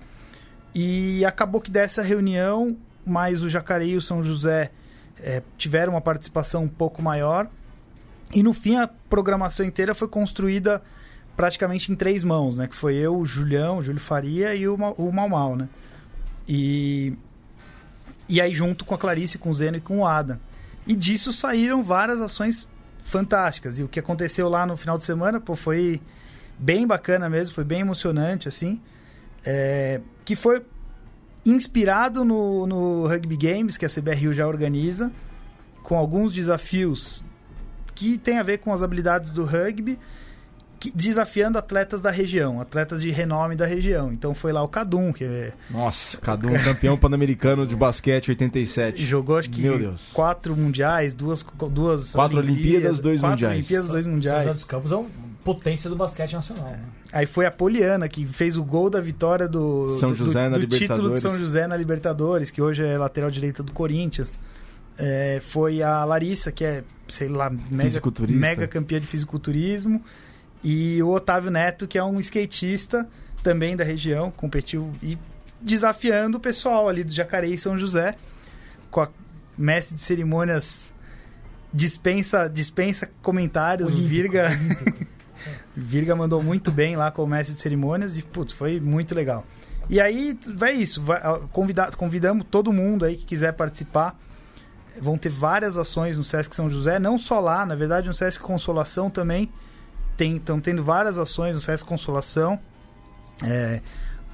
e 0.73 1.25
acabou 1.25 1.59
que 1.59 1.71
dessa 1.71 2.01
reunião, 2.01 2.77
mais 3.05 3.41
o 3.41 3.49
Jacareí 3.49 3.91
e 3.91 3.97
o 3.97 4.01
São 4.01 4.23
José 4.23 4.71
eh, 5.19 5.41
tiveram 5.57 5.93
uma 5.93 6.01
participação 6.01 6.63
um 6.63 6.67
pouco 6.67 7.01
maior, 7.01 7.47
e 8.33 8.43
no 8.43 8.53
fim 8.53 8.75
a 8.77 8.87
programação 8.87 9.65
inteira 9.65 9.95
foi 9.95 10.07
construída 10.07 10.81
praticamente 11.35 11.91
em 11.91 11.95
três 11.95 12.23
mãos, 12.23 12.55
né? 12.55 12.67
Que 12.67 12.75
foi 12.75 12.95
eu, 12.95 13.17
o 13.17 13.25
Julião, 13.25 13.79
o 13.79 13.83
Júlio 13.83 13.99
Faria 13.99 14.53
e 14.53 14.67
o, 14.67 14.75
o 14.75 15.11
Mal 15.11 15.27
Mal, 15.29 15.55
né? 15.55 15.67
E, 16.47 17.13
e 18.29 18.39
aí 18.39 18.53
junto 18.53 18.85
com 18.85 18.93
a 18.93 18.97
Clarice, 18.97 19.39
com 19.39 19.49
o 19.49 19.53
Zeno 19.53 19.77
e 19.77 19.81
com 19.81 19.99
o 19.99 20.05
Adam. 20.05 20.39
E 20.87 20.95
disso 20.95 21.33
saíram 21.33 21.83
várias 21.83 22.21
ações 22.21 22.67
fantásticas. 23.03 23.79
E 23.79 23.83
o 23.83 23.87
que 23.87 23.99
aconteceu 23.99 24.47
lá 24.47 24.65
no 24.65 24.77
final 24.77 24.97
de 24.97 25.05
semana, 25.05 25.39
pô, 25.39 25.55
foi 25.55 25.99
bem 26.57 26.85
bacana 26.85 27.29
mesmo, 27.29 27.55
foi 27.55 27.63
bem 27.63 27.81
emocionante, 27.81 28.47
assim. 28.47 28.79
É, 29.43 29.99
que 30.23 30.35
foi 30.35 30.63
inspirado 31.45 32.23
no, 32.23 32.67
no 32.67 33.07
Rugby 33.07 33.35
Games, 33.35 33.77
que 33.77 33.85
a 33.85 33.89
CBRU 33.89 34.33
já 34.33 34.47
organiza, 34.47 35.11
com 35.83 35.97
alguns 35.97 36.31
desafios 36.31 37.23
que 37.95 38.17
tem 38.17 38.37
a 38.37 38.43
ver 38.43 38.59
com 38.59 38.71
as 38.71 38.81
habilidades 38.81 39.31
do 39.31 39.43
rugby, 39.43 39.97
desafiando 40.95 41.57
atletas 41.57 41.99
da 42.01 42.09
região, 42.09 42.61
atletas 42.61 43.01
de 43.01 43.11
renome 43.11 43.55
da 43.55 43.65
região. 43.65 44.11
Então 44.13 44.33
foi 44.33 44.51
lá 44.53 44.63
o 44.63 44.67
Cadum, 44.67 45.11
que 45.11 45.23
é- 45.25 45.51
Nossa, 45.69 46.17
cada 46.17 46.47
um 46.47 46.53
campeão 46.63 46.95
pan-americano 46.97 47.67
de 47.67 47.75
basquete 47.75 48.29
87. 48.29 49.05
jogou 49.05 49.37
acho 49.37 49.49
que 49.49 49.61
Meu 49.61 49.77
Deus. 49.77 50.09
quatro 50.13 50.55
mundiais, 50.55 51.13
duas, 51.15 51.45
duas 51.71 52.13
Quatro 52.13 52.37
Olimpíadas, 52.39 52.99
dois 52.99 53.19
quatro 53.19 53.35
mundiais. 53.35 53.57
Olimpíadas, 53.57 53.87
dois 53.89 54.05
São 54.05 54.15
José 54.15 54.29
mundiais. 54.31 54.53
dos 54.55 54.63
Campos 54.63 54.91
é 54.91 54.95
uma 54.95 55.09
potência 55.43 55.89
do 55.89 55.95
basquete 55.95 56.33
nacional. 56.33 56.65
né? 56.65 56.79
Aí 57.11 57.25
foi 57.25 57.45
a 57.45 57.51
Poliana 57.51 58.07
que 58.07 58.25
fez 58.25 58.55
o 58.55 58.63
gol 58.63 58.89
da 58.89 59.01
vitória 59.01 59.47
do, 59.47 59.97
São 59.99 60.09
do- 60.09 60.15
José 60.15 60.45
do, 60.45 60.51
na 60.51 60.57
do 60.57 60.67
título 60.67 60.77
de 60.77 60.79
Libertadores. 60.85 61.21
São 61.21 61.37
José 61.39 61.67
na 61.67 61.75
Libertadores, 61.75 62.51
que 62.51 62.61
hoje 62.61 62.85
é 62.85 62.97
lateral 62.97 63.29
direita 63.31 63.61
do 63.63 63.71
Corinthians. 63.73 64.31
É, 64.97 65.41
foi 65.43 65.81
a 65.81 66.03
Larissa, 66.05 66.51
que 66.51 66.63
é, 66.63 66.83
sei 67.07 67.29
lá, 67.29 67.49
mega, 67.49 67.99
mega 68.29 68.67
campeã 68.67 68.99
de 68.99 69.07
fisiculturismo. 69.07 70.03
E 70.63 71.01
o 71.01 71.09
Otávio 71.09 71.49
Neto, 71.51 71.87
que 71.87 71.97
é 71.97 72.03
um 72.03 72.19
skatista 72.19 73.07
também 73.41 73.75
da 73.75 73.83
região, 73.83 74.29
competiu 74.31 74.91
e 75.01 75.17
desafiando 75.61 76.37
o 76.37 76.41
pessoal 76.41 76.89
ali 76.89 77.03
do 77.03 77.11
Jacareí 77.11 77.53
e 77.53 77.57
São 77.57 77.77
José, 77.77 78.15
com 78.91 79.01
a 79.01 79.09
mestre 79.57 79.95
de 79.95 80.01
cerimônias 80.01 80.93
dispensa, 81.73 82.49
dispensa 82.49 83.09
comentários, 83.21 83.91
Olímpico, 83.91 84.09
Virga. 84.09 84.49
Virga 85.75 86.15
mandou 86.15 86.43
muito 86.43 86.71
bem 86.71 86.95
lá 86.95 87.11
com 87.11 87.23
o 87.23 87.27
mestre 87.27 87.55
de 87.55 87.61
cerimônias 87.61 88.17
e, 88.17 88.21
putz, 88.21 88.51
foi 88.51 88.79
muito 88.79 89.15
legal. 89.15 89.45
E 89.89 89.99
aí, 89.99 90.37
vai 90.55 90.73
isso. 90.73 91.01
Vai, 91.01 91.19
ah, 91.23 91.39
convida- 91.51 91.91
convidamos 91.95 92.45
todo 92.49 92.71
mundo 92.73 93.05
aí 93.05 93.15
que 93.15 93.25
quiser 93.25 93.53
participar. 93.53 94.19
Vão 95.01 95.17
ter 95.17 95.29
várias 95.29 95.77
ações 95.77 96.17
no 96.17 96.23
Sesc 96.23 96.53
São 96.55 96.69
José, 96.69 96.99
não 96.99 97.17
só 97.17 97.39
lá, 97.39 97.65
na 97.65 97.75
verdade, 97.75 98.07
no 98.07 98.13
Sesc 98.13 98.41
Consolação 98.41 99.09
também. 99.09 99.49
Estão 100.25 100.59
tendo 100.59 100.83
várias 100.83 101.17
ações 101.17 101.53
no 101.53 101.59
Sesc 101.59 101.85
Consolação. 101.85 102.59
É, 103.43 103.81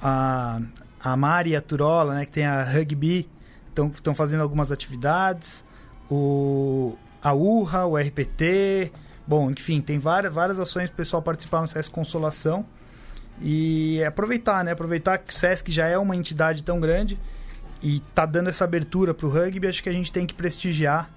a, 0.02 0.60
a 1.00 1.16
Mari 1.16 1.50
e 1.50 1.56
a 1.56 1.60
Turola, 1.60 2.14
né, 2.14 2.24
que 2.24 2.32
tem 2.32 2.44
a 2.44 2.62
Rugby, 2.62 3.28
estão 3.68 4.14
fazendo 4.14 4.42
algumas 4.42 4.72
atividades. 4.72 5.64
O, 6.10 6.96
a 7.22 7.32
URRA, 7.32 7.86
o 7.86 7.96
RPT. 7.96 8.92
Bom, 9.26 9.50
enfim, 9.50 9.80
tem 9.80 9.98
várias, 9.98 10.32
várias 10.32 10.60
ações 10.60 10.88
para 10.88 10.94
o 10.94 10.96
pessoal 10.96 11.22
participar 11.22 11.60
no 11.60 11.68
Sesc 11.68 11.90
Consolação. 11.90 12.64
E 13.40 14.02
aproveitar, 14.04 14.64
né? 14.64 14.72
Aproveitar 14.72 15.18
que 15.18 15.32
o 15.32 15.36
Sesc 15.36 15.70
já 15.70 15.86
é 15.86 15.98
uma 15.98 16.16
entidade 16.16 16.62
tão 16.62 16.80
grande 16.80 17.18
e 17.82 18.00
tá 18.14 18.24
dando 18.24 18.48
essa 18.48 18.64
abertura 18.64 19.12
pro 19.12 19.28
rugby, 19.28 19.66
acho 19.66 19.82
que 19.82 19.88
a 19.88 19.92
gente 19.92 20.10
tem 20.10 20.26
que 20.26 20.34
prestigiar 20.34 21.10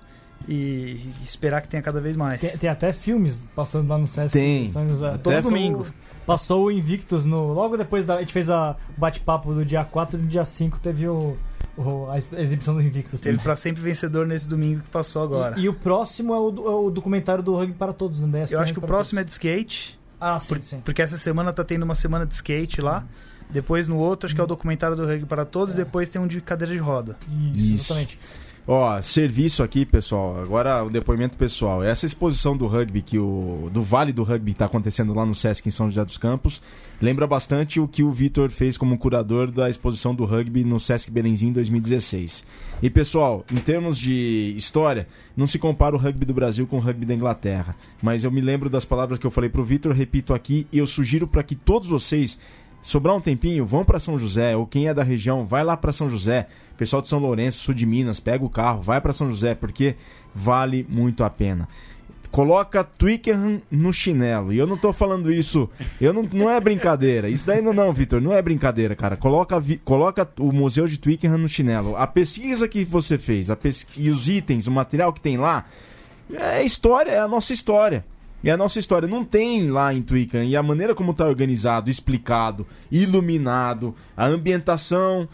e 0.48 1.12
esperar 1.24 1.62
que 1.62 1.68
tenha 1.68 1.82
cada 1.84 2.00
vez 2.02 2.16
mais. 2.18 2.40
Tem, 2.42 2.58
tem 2.58 2.70
até 2.70 2.92
filmes 2.94 3.44
passando 3.56 3.90
lá 3.90 3.98
no 3.98 4.08
Sesc 4.08 4.32
Tem. 4.34 4.68
São 4.68 4.88
José. 4.90 5.08
Até 5.10 5.18
Todo 5.18 5.44
domingo. 5.44 5.86
Passou 6.26 6.66
o 6.66 6.72
Invictus 6.72 7.26
no. 7.26 7.54
Logo 7.54 7.76
depois 7.78 8.06
da. 8.06 8.16
A 8.16 8.20
gente 8.20 8.34
fez 8.34 8.50
a 8.50 8.76
o 8.96 9.00
bate-papo 9.00 9.54
do 9.54 9.66
dia 9.66 9.84
4 9.84 10.18
e 10.18 10.22
no 10.22 10.28
dia 10.28 10.46
5 10.46 10.80
teve 10.80 11.08
o, 11.08 11.36
o- 11.78 12.08
a 12.10 12.16
ex- 12.18 12.32
exibição 12.34 12.76
do 12.76 12.82
Invictus. 12.82 13.20
Teve 13.22 13.40
para 13.40 13.56
sempre 13.56 13.82
vencedor 13.82 14.28
nesse 14.28 14.48
domingo 14.48 14.82
que 14.82 14.90
passou 14.90 15.24
agora. 15.24 15.60
E, 15.60 15.64
e 15.64 15.70
o 15.70 15.74
próximo 15.74 16.34
é 16.34 16.38
o, 16.40 16.48
é 16.68 16.88
o 16.88 16.90
documentário 16.92 17.44
do 17.44 17.56
Rugby 17.56 17.74
para 17.74 17.94
Todos, 17.94 18.20
né? 18.22 18.46
Eu 18.50 18.60
acho 18.60 18.74
que 18.74 18.80
o 18.80 18.82
próximo 18.84 19.20
é 19.20 19.24
de 19.24 19.32
skate. 19.32 19.98
Ah, 20.22 20.40
sim, 20.40 20.48
por- 20.56 20.64
sim. 20.64 20.82
porque 20.84 21.02
essa 21.02 21.18
semana 21.18 21.52
tá 21.54 21.64
tendo 21.64 21.84
uma 21.84 21.96
semana 21.96 22.26
de 22.26 22.34
skate 22.34 22.82
lá. 22.82 23.06
Depois 23.50 23.88
no 23.88 23.98
outro, 23.98 24.28
acho 24.28 24.36
que 24.36 24.42
é 24.42 24.44
o 24.44 24.48
documentário 24.48 24.96
do 24.96 25.08
rugby 25.08 25.26
para 25.26 25.44
todos, 25.44 25.74
É. 25.74 25.78
depois 25.78 26.08
tem 26.08 26.22
um 26.22 26.28
de 26.28 26.40
cadeira 26.40 26.72
de 26.72 26.80
roda. 26.80 27.18
Isso, 27.56 27.58
Isso. 27.58 27.74
exatamente. 27.86 28.20
Ó, 28.72 29.02
serviço 29.02 29.64
aqui, 29.64 29.84
pessoal. 29.84 30.40
Agora 30.40 30.84
o 30.84 30.92
depoimento 30.92 31.36
pessoal. 31.36 31.84
Essa 31.84 32.06
exposição 32.06 32.56
do 32.56 32.68
rugby 32.68 33.02
que 33.02 33.18
o 33.18 33.68
do 33.74 33.82
Vale 33.82 34.14
do 34.14 34.22
Rugby 34.22 34.52
está 34.52 34.66
acontecendo 34.66 35.12
lá 35.12 35.26
no 35.26 35.34
Sesc 35.34 35.68
em 35.68 35.72
São 35.72 35.90
José 35.90 36.06
dos 36.06 36.20
Campos, 36.20 36.62
lembra 37.02 37.26
bastante 37.26 37.80
o 37.80 37.88
que 37.88 38.04
o 38.04 38.12
Vitor 38.12 38.52
fez 38.52 38.78
como 38.78 39.00
curador 39.00 39.50
da 39.50 39.72
exposição 39.72 40.14
do 40.14 40.24
rugby 40.24 40.64
no 40.64 40.80
Sesc 40.80 41.10
Belenzinho 41.10 41.50
em 41.50 41.54
2016. 41.54 42.46
E 42.80 42.92
pessoal, 42.92 43.44
em 43.52 43.56
termos 43.56 43.98
de 43.98 44.54
história, 44.56 45.08
não 45.36 45.48
se 45.48 45.58
compara 45.58 45.96
o 45.96 46.00
rugby 46.00 46.24
do 46.24 46.34
Brasil 46.36 46.68
com 46.68 46.78
o 46.78 46.80
rugby 46.80 47.08
da 47.08 47.16
Inglaterra, 47.16 47.76
mas 48.04 48.24
eu 48.24 48.30
me 48.30 48.40
lembro 48.40 48.70
das 48.70 48.86
palavras 48.86 49.18
que 49.18 49.26
eu 49.26 49.32
falei 49.32 49.50
pro 49.50 49.66
Vitor, 49.66 49.94
repito 49.94 50.32
aqui, 50.32 50.68
e 50.72 50.78
eu 50.78 50.86
sugiro 50.86 51.26
para 51.26 51.42
que 51.42 51.56
todos 51.56 51.88
vocês 51.88 52.38
sobrar 52.82 53.16
um 53.16 53.22
tempinho, 53.22 53.66
vão 53.66 53.84
para 53.84 54.00
São 54.00 54.18
José, 54.18 54.56
ou 54.56 54.66
quem 54.66 54.88
é 54.88 54.94
da 54.94 55.04
região, 55.04 55.46
vai 55.46 55.64
lá 55.64 55.76
para 55.78 55.92
São 55.92 56.10
José. 56.10 56.48
Pessoal 56.78 57.02
de 57.02 57.10
São 57.10 57.20
Lourenço, 57.20 57.60
sul 57.60 57.74
de 57.74 57.86
Minas, 57.86 58.20
pega 58.20 58.44
o 58.46 58.50
carro, 58.50 58.82
vai 58.82 59.02
para 59.02 59.12
São 59.14 59.30
José, 59.30 59.54
porque 59.54 59.96
vale 60.34 60.86
muito 60.90 61.24
a 61.24 61.30
pena. 61.30 61.68
Coloca 62.32 62.84
Twickenham 62.84 63.60
no 63.72 63.92
chinelo. 63.92 64.54
E 64.54 64.58
eu 64.60 64.68
não 64.68 64.78
tô 64.78 64.94
falando 64.94 65.32
isso. 65.32 65.68
Eu 66.00 66.14
não, 66.14 66.22
não 66.32 66.48
é 66.48 66.60
brincadeira. 66.60 67.28
Isso 67.28 67.48
daí 67.48 67.60
não, 67.60 67.74
não, 67.74 67.92
Vitor. 67.92 68.22
Não 68.22 68.32
é 68.32 68.40
brincadeira, 68.40 68.96
cara. 68.96 69.18
Coloca, 69.18 69.60
vi- 69.60 69.78
coloca 69.84 70.30
o 70.40 70.52
Museu 70.52 70.86
de 70.88 71.00
Twickenham 71.00 71.40
no 71.40 71.50
chinelo. 71.50 71.96
A 71.98 72.06
pesquisa 72.06 72.68
que 72.68 72.86
você 72.86 73.18
fez 73.18 73.50
a 73.50 73.56
pes- 73.56 73.88
e 73.98 74.12
os 74.12 74.30
itens, 74.30 74.68
o 74.68 74.72
material 74.72 75.12
que 75.12 75.20
tem 75.20 75.38
lá, 75.38 75.66
é 76.32 76.62
história, 76.64 77.10
é 77.10 77.20
a 77.20 77.28
nossa 77.28 77.52
história. 77.52 78.06
É 78.44 78.52
a 78.52 78.58
nossa 78.58 78.80
história. 78.80 79.08
Não 79.08 79.24
tem 79.24 79.70
lá 79.70 79.94
em 79.94 80.02
Twickenham. 80.02 80.46
E 80.46 80.56
a 80.56 80.64
maneira 80.64 80.96
como 80.96 81.12
está 81.12 81.26
organizado, 81.26 81.90
explicado, 81.90 82.66
iluminado, 82.92 83.94
a 84.16 84.26
ambientação, 84.26 85.28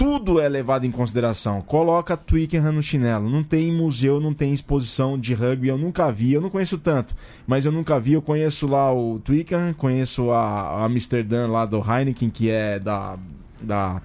tudo 0.00 0.40
é 0.40 0.48
levado 0.48 0.86
em 0.86 0.90
consideração. 0.90 1.60
Coloca 1.60 2.16
Twickenham 2.16 2.72
no 2.72 2.82
chinelo. 2.82 3.28
Não 3.28 3.42
tem 3.42 3.70
museu, 3.70 4.18
não 4.18 4.32
tem 4.32 4.50
exposição 4.50 5.18
de 5.18 5.34
rugby. 5.34 5.68
Eu 5.68 5.76
nunca 5.76 6.10
vi, 6.10 6.32
eu 6.32 6.40
não 6.40 6.48
conheço 6.48 6.78
tanto, 6.78 7.14
mas 7.46 7.66
eu 7.66 7.70
nunca 7.70 8.00
vi. 8.00 8.14
Eu 8.14 8.22
conheço 8.22 8.66
lá 8.66 8.90
o 8.90 9.18
Twickenham, 9.20 9.74
conheço 9.74 10.30
a, 10.30 10.40
a 10.40 10.84
Amsterdã 10.86 11.46
lá 11.46 11.66
do 11.66 11.78
Heineken, 11.78 12.30
que 12.30 12.48
é 12.48 12.78
da. 12.78 13.18
da 13.60 14.00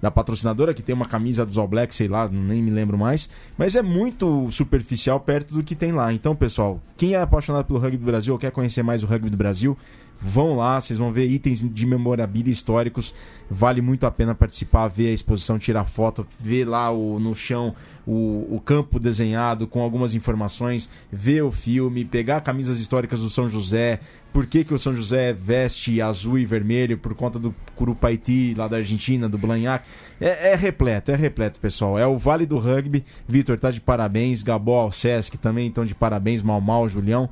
da 0.00 0.10
patrocinadora, 0.10 0.72
que 0.72 0.82
tem 0.82 0.94
uma 0.94 1.06
camisa 1.06 1.44
dos 1.44 1.58
All 1.58 1.68
Blacks, 1.68 1.96
sei 1.96 2.08
lá, 2.08 2.28
nem 2.28 2.62
me 2.62 2.70
lembro 2.70 2.96
mais. 2.96 3.28
Mas 3.56 3.74
é 3.74 3.82
muito 3.82 4.50
superficial 4.50 5.18
perto 5.20 5.54
do 5.54 5.62
que 5.62 5.74
tem 5.74 5.92
lá. 5.92 6.12
Então, 6.12 6.36
pessoal, 6.36 6.80
quem 6.96 7.14
é 7.14 7.20
apaixonado 7.20 7.64
pelo 7.64 7.78
rugby 7.78 7.98
do 7.98 8.04
Brasil 8.04 8.32
ou 8.32 8.38
quer 8.38 8.50
conhecer 8.50 8.82
mais 8.82 9.02
o 9.02 9.06
rugby 9.06 9.30
do 9.30 9.36
Brasil, 9.36 9.76
vão 10.20 10.56
lá, 10.56 10.80
vocês 10.80 10.98
vão 10.98 11.12
ver 11.12 11.28
itens 11.28 11.62
de 11.62 11.86
memorabilia 11.86 12.52
históricos. 12.52 13.14
Vale 13.50 13.80
muito 13.80 14.04
a 14.04 14.10
pena 14.10 14.34
participar, 14.34 14.88
ver 14.88 15.08
a 15.08 15.12
exposição, 15.12 15.58
tirar 15.58 15.84
foto, 15.84 16.26
ver 16.38 16.66
lá 16.66 16.90
o, 16.90 17.18
no 17.18 17.34
chão 17.34 17.74
o, 18.06 18.56
o 18.56 18.60
campo 18.64 18.98
desenhado 18.98 19.66
com 19.66 19.80
algumas 19.82 20.14
informações, 20.14 20.90
ver 21.12 21.42
o 21.42 21.50
filme, 21.50 22.04
pegar 22.04 22.40
camisas 22.40 22.80
históricas 22.80 23.20
do 23.20 23.28
São 23.28 23.48
José, 23.48 24.00
por 24.32 24.46
que, 24.46 24.64
que 24.64 24.74
o 24.74 24.78
São 24.78 24.94
José 24.94 25.32
veste 25.32 26.00
azul 26.00 26.38
e 26.38 26.46
vermelho 26.46 26.98
por 26.98 27.14
conta 27.14 27.38
do 27.38 27.54
Curupaiti 27.74 28.54
lá 28.56 28.68
da 28.68 28.78
Argentina, 28.78 29.28
do 29.28 29.38
Blanhac. 29.38 29.84
É, 30.20 30.52
é 30.52 30.54
repleto, 30.54 31.10
é 31.10 31.16
repleto, 31.16 31.58
pessoal. 31.58 31.98
É 31.98 32.06
o 32.06 32.18
Vale 32.18 32.46
do 32.46 32.58
Rugby. 32.58 33.04
Vitor 33.26 33.58
tá 33.58 33.70
de 33.70 33.80
parabéns, 33.80 34.42
Gabó, 34.42 34.90
Sesc 34.90 35.36
também 35.38 35.68
estão 35.68 35.84
de 35.84 35.94
parabéns, 35.94 36.42
Mal 36.42 36.60
Mal, 36.60 36.88
Julião. 36.88 37.28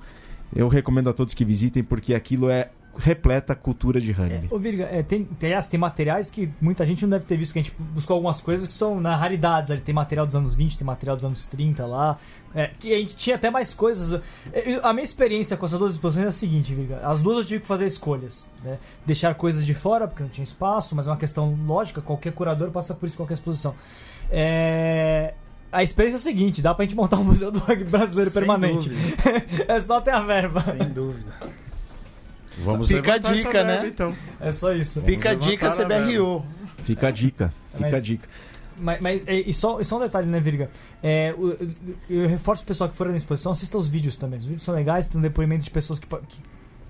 Eu 0.54 0.68
recomendo 0.68 1.10
a 1.10 1.12
todos 1.12 1.34
que 1.34 1.44
visitem 1.44 1.82
porque 1.82 2.14
aquilo 2.14 2.48
é 2.48 2.70
repleta 2.98 3.52
a 3.52 3.56
cultura 3.56 4.00
de 4.00 4.10
rugby. 4.12 4.48
Ô, 4.50 4.58
Virga, 4.58 4.84
é, 4.90 5.02
tem, 5.02 5.24
tem, 5.24 5.48
aliás, 5.50 5.66
tem 5.66 5.78
materiais 5.78 6.28
que 6.30 6.50
muita 6.60 6.84
gente 6.84 7.02
não 7.02 7.10
deve 7.10 7.24
ter 7.24 7.36
visto, 7.36 7.52
que 7.52 7.58
a 7.58 7.62
gente 7.62 7.74
buscou 7.78 8.14
algumas 8.14 8.40
coisas 8.40 8.66
que 8.66 8.74
são 8.74 9.00
na 9.00 9.14
raridades. 9.16 9.70
ali. 9.70 9.80
Tem 9.80 9.94
material 9.94 10.26
dos 10.26 10.34
anos 10.36 10.54
20, 10.54 10.78
tem 10.78 10.86
material 10.86 11.16
dos 11.16 11.24
anos 11.24 11.46
30 11.46 11.86
lá. 11.86 12.18
É, 12.54 12.70
que 12.78 12.94
a 12.94 12.98
gente 12.98 13.14
tinha 13.16 13.36
até 13.36 13.50
mais 13.50 13.74
coisas. 13.74 14.20
É, 14.52 14.80
A 14.82 14.92
minha 14.92 15.04
experiência 15.04 15.56
com 15.56 15.66
essas 15.66 15.78
duas 15.78 15.92
exposições 15.92 16.26
é 16.26 16.28
a 16.28 16.32
seguinte, 16.32 16.74
Virga. 16.74 17.00
As 17.06 17.20
duas 17.20 17.38
eu 17.38 17.44
tive 17.44 17.60
que 17.60 17.66
fazer 17.66 17.86
escolhas. 17.86 18.48
Né? 18.64 18.78
Deixar 19.04 19.34
coisas 19.34 19.64
de 19.66 19.74
fora, 19.74 20.08
porque 20.08 20.22
não 20.22 20.30
tinha 20.30 20.42
espaço, 20.44 20.96
mas 20.96 21.06
é 21.06 21.10
uma 21.10 21.16
questão 21.16 21.56
lógica, 21.66 22.00
qualquer 22.00 22.32
curador 22.32 22.70
passa 22.70 22.94
por 22.94 23.06
isso 23.06 23.14
em 23.14 23.18
qualquer 23.18 23.34
exposição. 23.34 23.74
É, 24.30 25.34
A 25.70 25.82
experiência 25.82 26.16
é 26.16 26.20
a 26.20 26.22
seguinte, 26.22 26.62
dá 26.62 26.74
pra 26.74 26.84
gente 26.84 26.96
montar 26.96 27.18
um 27.18 27.24
museu 27.24 27.50
do 27.52 27.58
rugby 27.58 27.84
brasileiro 27.84 28.30
Sem 28.30 28.40
permanente. 28.40 28.90
é 29.68 29.80
só 29.80 30.00
ter 30.00 30.10
a 30.12 30.20
verba. 30.20 30.60
sem 30.60 30.88
dúvida. 30.88 31.26
Vamos 32.58 32.88
Fica 32.88 33.14
a 33.14 33.18
dica, 33.18 33.52
verba, 33.52 33.64
né? 33.82 33.88
então. 33.88 34.14
É 34.40 34.50
só 34.52 34.72
isso. 34.72 35.00
Fica 35.02 35.30
a 35.30 35.34
dica 35.34 35.70
CBRU. 35.70 36.44
Fica 36.84 37.08
a 37.08 37.10
dica, 37.10 37.52
fica 37.72 37.80
Mas- 37.90 37.94
a 37.94 38.00
dica. 38.00 38.28
Mas, 38.78 39.00
mas 39.00 39.26
é, 39.26 39.34
e, 39.40 39.54
só, 39.54 39.80
e 39.80 39.84
só 39.86 39.96
um 39.96 40.00
detalhe, 40.00 40.30
né, 40.30 40.38
Virga? 40.38 40.70
É, 41.02 41.34
o- 41.38 41.48
eu, 41.48 41.68
eu 42.24 42.28
reforço 42.28 42.62
o 42.62 42.66
pessoal 42.66 42.90
que 42.90 42.96
for 42.96 43.08
na 43.08 43.16
exposição, 43.16 43.52
assista 43.52 43.78
os 43.78 43.88
vídeos 43.88 44.16
também. 44.18 44.38
Os 44.38 44.44
vídeos 44.46 44.62
são 44.64 44.74
legais, 44.74 45.06
tem 45.08 45.18
depoimentos 45.20 45.64
de 45.64 45.70
pessoas 45.70 45.98
que, 45.98 46.06
que 46.06 46.38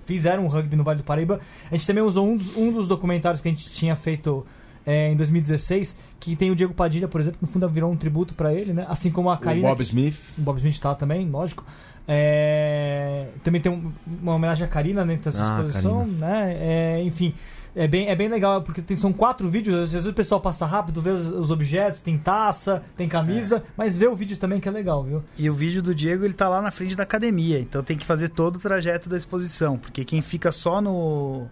fizeram 0.05 0.43
o 0.45 0.47
rugby 0.49 0.75
no 0.75 0.83
Vale 0.83 0.97
do 0.97 1.03
Paraíba. 1.05 1.39
A 1.71 1.75
gente 1.75 1.87
também 1.87 2.03
usou 2.03 2.27
um 2.27 2.35
dos, 2.35 2.55
um 2.57 2.71
dos 2.73 2.87
documentários 2.89 3.39
que 3.41 3.47
a 3.47 3.51
gente 3.51 3.69
tinha 3.69 3.95
feito 3.95 4.45
é, 4.85 5.11
em 5.11 5.15
2016, 5.15 5.97
que 6.19 6.35
tem 6.35 6.51
o 6.51 6.55
Diego 6.55 6.73
Padilha, 6.73 7.07
por 7.07 7.21
exemplo, 7.21 7.39
que 7.39 7.45
no 7.45 7.51
fundo 7.51 7.67
virou 7.69 7.89
um 7.91 7.95
tributo 7.95 8.33
pra 8.33 8.53
ele, 8.53 8.73
né? 8.73 8.85
Assim 8.89 9.09
como 9.09 9.29
a 9.29 9.35
O 9.35 9.37
Karina. 9.37 9.67
Bob 9.69 9.81
Smith. 9.81 10.17
O 10.37 10.41
Bob 10.41 10.57
Smith 10.57 10.77
tá 10.79 10.93
também, 10.93 11.29
lógico. 11.29 11.63
É, 12.07 13.27
também 13.43 13.59
tem 13.61 13.71
um- 13.71 13.91
uma 14.21 14.33
homenagem 14.35 14.65
à 14.65 14.67
Karina 14.69 15.05
dentro 15.05 15.25
dessa 15.31 15.43
Ah, 15.43 15.57
exposição, 15.57 16.05
né? 16.07 16.55
É, 16.59 17.03
enfim, 17.03 17.33
é 17.75 17.87
bem, 17.87 18.07
é 18.09 18.15
bem 18.15 18.27
legal, 18.27 18.61
porque 18.61 18.81
tem, 18.81 18.95
são 18.97 19.11
quatro 19.13 19.49
vídeos, 19.49 19.75
às 19.77 19.91
vezes 19.91 20.07
o 20.07 20.13
pessoal 20.13 20.39
passa 20.41 20.65
rápido, 20.65 21.01
vê 21.01 21.09
os, 21.11 21.27
os 21.29 21.51
objetos, 21.51 21.99
tem 21.99 22.17
taça, 22.17 22.81
tem 22.95 23.07
camisa, 23.07 23.63
mas 23.75 23.95
vê 23.97 24.07
o 24.07 24.15
vídeo 24.15 24.37
também 24.37 24.59
que 24.59 24.67
é 24.67 24.71
legal, 24.71 25.03
viu? 25.03 25.23
E 25.37 25.49
o 25.49 25.53
vídeo 25.53 25.81
do 25.81 25.93
Diego, 25.93 26.23
ele 26.25 26.33
tá 26.33 26.47
lá 26.49 26.61
na 26.61 26.71
frente 26.71 26.95
da 26.95 27.03
academia, 27.03 27.59
então 27.59 27.83
tem 27.83 27.97
que 27.97 28.05
fazer 28.05 28.29
todo 28.29 28.55
o 28.55 28.59
trajeto 28.59 29.09
da 29.09 29.17
exposição, 29.17 29.77
porque 29.77 30.03
quem 30.05 30.21
fica 30.21 30.51
só 30.51 30.81
no 30.81 31.47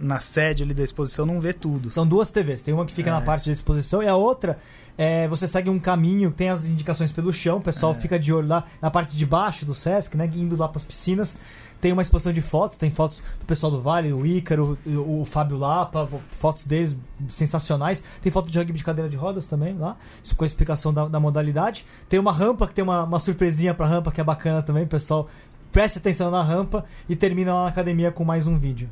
na 0.00 0.20
sede 0.20 0.62
ali 0.62 0.74
da 0.74 0.82
exposição 0.82 1.24
não 1.26 1.40
vê 1.40 1.52
tudo. 1.52 1.90
São 1.90 2.06
duas 2.06 2.30
TVs, 2.30 2.62
tem 2.62 2.72
uma 2.74 2.84
que 2.86 2.92
fica 2.92 3.10
É. 3.10 3.12
na 3.12 3.20
parte 3.20 3.46
da 3.46 3.52
exposição 3.52 4.02
e 4.02 4.08
a 4.08 4.16
outra 4.16 4.58
é, 4.98 5.26
você 5.28 5.48
segue 5.48 5.70
um 5.70 5.78
caminho, 5.78 6.30
tem 6.30 6.50
as 6.50 6.66
indicações 6.66 7.10
pelo 7.12 7.32
chão, 7.32 7.58
o 7.58 7.60
pessoal 7.60 7.92
É. 7.92 7.94
fica 7.94 8.18
de 8.18 8.32
olho 8.32 8.48
lá 8.48 8.64
na 8.80 8.90
parte 8.90 9.16
de 9.16 9.24
baixo 9.24 9.64
do 9.64 9.74
Sesc, 9.74 10.16
né, 10.16 10.30
indo 10.34 10.56
lá 10.56 10.68
para 10.68 10.78
as 10.78 10.84
piscinas. 10.84 11.38
Tem 11.80 11.92
uma 11.92 12.02
exposição 12.02 12.32
de 12.32 12.40
fotos, 12.40 12.78
tem 12.78 12.92
fotos 12.92 13.20
do 13.40 13.44
pessoal 13.46 13.72
do 13.72 13.80
Vale, 13.80 14.12
o 14.12 14.24
Ícaro, 14.24 14.78
o, 14.86 15.22
o 15.22 15.24
Fábio 15.24 15.56
Lapa, 15.58 16.08
fotos 16.28 16.64
deles 16.64 16.96
sensacionais. 17.28 18.04
Tem 18.22 18.30
foto 18.30 18.50
de 18.50 18.56
rugby 18.58 18.78
de 18.78 18.84
cadeira 18.84 19.10
de 19.10 19.16
rodas 19.16 19.48
também 19.48 19.76
lá, 19.76 19.96
isso 20.22 20.36
com 20.36 20.44
a 20.44 20.46
explicação 20.46 20.92
da, 20.94 21.08
da 21.08 21.18
modalidade. 21.18 21.84
Tem 22.08 22.20
uma 22.20 22.30
rampa 22.32 22.68
que 22.68 22.74
tem 22.74 22.84
uma, 22.84 23.02
uma 23.02 23.18
surpresinha 23.18 23.74
pra 23.74 23.86
rampa 23.86 24.12
que 24.12 24.20
é 24.20 24.24
bacana 24.24 24.62
também, 24.62 24.86
pessoal. 24.86 25.28
Preste 25.72 25.98
atenção 25.98 26.30
na 26.30 26.42
rampa 26.42 26.84
e 27.08 27.16
termina 27.16 27.52
lá 27.54 27.62
na 27.64 27.68
academia 27.70 28.12
com 28.12 28.24
mais 28.24 28.46
um 28.46 28.56
vídeo. 28.58 28.88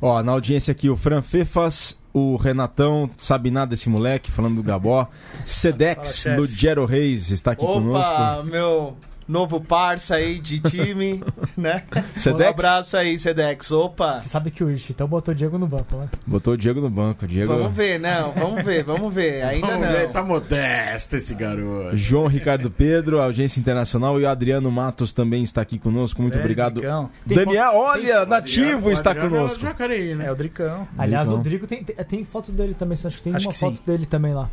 Ó, 0.00 0.22
na 0.22 0.32
audiência 0.32 0.72
aqui 0.72 0.88
o 0.90 0.96
Fran 0.96 1.22
Fefas, 1.22 1.98
o 2.12 2.36
Renatão, 2.36 3.10
sabe 3.16 3.50
nada 3.50 3.70
desse 3.70 3.88
moleque, 3.88 4.30
falando 4.30 4.56
do 4.56 4.62
Gabó. 4.62 5.08
Sedex, 5.44 6.22
Fala, 6.22 6.36
chefe. 6.36 6.40
Lugero 6.40 6.84
Reis 6.84 7.30
está 7.30 7.52
aqui 7.52 7.64
Opa, 7.64 7.74
conosco. 7.74 8.44
meu 8.44 8.96
novo 9.28 9.60
parça 9.60 10.16
aí 10.16 10.38
de 10.38 10.60
time, 10.60 11.22
né? 11.56 11.82
Um 12.16 12.18
Sedex? 12.20 12.50
abraço 12.50 12.96
aí, 12.96 13.18
Sedex. 13.18 13.70
Opa. 13.70 14.20
Você 14.20 14.28
sabe 14.28 14.50
que 14.50 14.62
o 14.62 14.70
Ixi, 14.70 14.92
então 14.92 15.06
botou 15.08 15.32
o 15.32 15.34
Diego 15.34 15.58
no 15.58 15.66
banco, 15.66 15.96
né? 15.96 16.08
Botou 16.26 16.54
o 16.54 16.56
Diego 16.56 16.80
no 16.80 16.90
banco. 16.90 17.26
Diego... 17.26 17.52
Vamos 17.56 17.74
ver, 17.74 17.98
não, 18.00 18.32
vamos 18.32 18.62
ver, 18.64 18.84
vamos 18.84 19.12
ver. 19.14 19.42
Ainda 19.46 19.66
Vamos 19.66 19.88
ver, 19.88 20.04
não. 20.06 20.12
tá 20.12 20.22
modesto 20.22 21.16
esse 21.16 21.34
garoto. 21.34 21.96
João 21.96 22.26
Ricardo 22.26 22.70
Pedro, 22.70 23.20
audiência 23.20 23.58
internacional, 23.60 24.20
e 24.20 24.24
o 24.24 24.28
Adriano 24.28 24.70
Matos 24.70 25.12
também 25.12 25.42
está 25.42 25.60
aqui 25.62 25.78
conosco. 25.78 26.22
Muito 26.22 26.36
É, 26.36 26.40
obrigado. 26.40 26.74
Dricão. 26.74 27.10
Tem 27.26 27.36
Daniel, 27.38 27.72
olha, 27.74 28.24
nativo 28.26 28.66
Adriano- 28.66 28.90
está 28.92 29.10
Adriano 29.10 29.34
é 29.34 29.38
conosco. 29.38 29.58
de 29.58 29.64
Jacareí, 29.64 30.14
né? 30.14 30.26
É 30.26 30.32
o 30.32 30.36
Dricão. 30.36 30.86
Aliás, 30.96 31.30
o 31.30 31.38
Drico 31.38 31.66
tem, 31.66 31.82
tem, 31.82 31.96
tem 31.96 32.24
foto 32.24 32.52
dele 32.52 32.74
também, 32.74 32.96
acho 33.04 33.16
que 33.18 33.22
tem 33.22 33.34
Acho 33.34 33.46
uma 33.46 33.52
que 33.52 33.58
foto 33.58 33.76
sim. 33.76 33.82
dele 33.86 34.06
também 34.06 34.32
lá. 34.34 34.48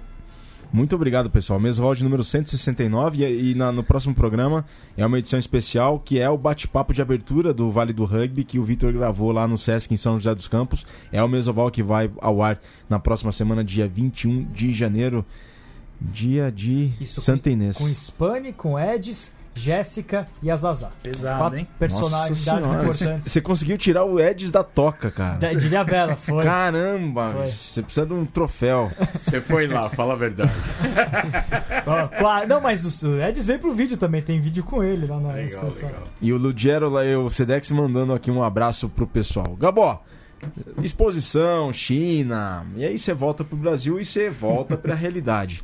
Muito 0.74 0.96
obrigado, 0.96 1.30
pessoal. 1.30 1.60
Mesoval 1.60 1.94
de 1.94 2.04
número 2.04 2.24
169 2.24 3.24
e, 3.24 3.52
e 3.52 3.56
na- 3.56 3.72
no 3.72 3.84
próximo 3.84 4.16
programa 4.16 4.66
é 4.98 5.06
uma 5.06 5.20
edição 5.20 5.38
especial 5.38 6.00
que 6.00 6.20
é 6.20 6.28
o 6.28 6.38
bate-papo 6.38 6.94
de 6.94 7.02
abertura 7.02 7.54
do 7.54 7.72
Vale 7.72 7.94
do 7.94 8.06
Rugby 8.06 8.44
que 8.44 8.58
o 8.58 8.64
Vitor 8.64 8.92
gravou 8.92 9.32
lá 9.32 9.48
no 9.48 9.58
Sesc 9.58 9.94
em 9.94 9.98
São 9.98 10.18
José 10.18 10.34
dos 10.34 10.48
Campos. 10.48 10.86
É 11.12 11.22
o 11.24 11.28
Mesoval 11.28 11.70
que 11.70 11.84
vai 11.84 12.10
ao 12.20 12.42
ar 12.42 12.60
na 12.90 12.98
próxima 13.00 13.32
semana, 13.32 13.64
dia 13.64 13.88
21 13.88 14.46
de 14.52 14.74
janeiro, 14.74 15.24
dia 16.02 16.52
de 16.52 16.92
Isso 17.00 17.22
Santa 17.22 17.50
Inês. 17.50 17.78
Com 17.78 17.88
Spani, 17.88 18.52
com 18.52 18.78
Edis, 18.80 19.33
Jéssica 19.56 20.28
e 20.42 20.50
a 20.50 20.56
Zazá. 20.56 20.90
Pesado, 21.04 21.38
Quatro 21.40 21.60
hein? 21.60 21.68
personalidades 21.78 22.48
importantes. 22.48 23.32
Você 23.32 23.40
conseguiu 23.42 23.78
tirar 23.78 24.04
o 24.04 24.20
Edis 24.20 24.52
da 24.52 24.64
toca, 24.64 25.12
cara. 25.12 25.38
Da- 25.38 25.54
De 25.54 25.68
Ilhabela, 25.68 26.16
foi. 26.16 26.44
Caramba, 26.44 27.32
Foi. 27.34 27.48
você 27.52 27.82
precisa 27.84 28.06
de 28.06 28.14
um 28.14 28.26
troféu. 28.26 28.92
Você 29.14 29.40
foi 29.42 29.68
lá, 29.68 29.90
fala 29.90 30.14
a 30.14 30.18
verdade. 30.18 30.52
Não, 32.48 32.62
mas 32.62 32.84
o 33.04 33.20
Edis 33.22 33.46
veio 33.46 33.60
pro 33.60 33.74
vídeo 33.74 33.98
também, 33.98 34.22
tem 34.22 34.40
vídeo 34.40 34.64
com 34.64 34.84
ele 34.84 35.06
lá 35.06 35.20
na 35.20 35.30
Legal, 35.34 35.46
exposição. 35.46 35.90
legal. 35.90 36.04
E 36.22 36.34
o 36.34 36.38
Lugero 36.38 36.90
lá 36.90 37.06
e 37.06 37.16
o 37.16 37.30
Sedex 37.30 37.70
mandando 37.72 38.14
aqui 38.14 38.32
um 38.32 38.44
abraço 38.44 38.90
pro 38.90 39.06
pessoal. 39.08 39.56
Gabó, 39.60 40.02
exposição, 40.82 41.72
China. 41.72 42.66
E 42.76 42.84
aí 42.86 42.98
você 42.98 43.14
volta 43.14 43.44
pro 43.44 43.56
Brasil 43.56 44.00
e 44.00 44.06
você 44.06 44.30
volta 44.30 44.76
pra 44.78 44.96
realidade. 44.96 45.64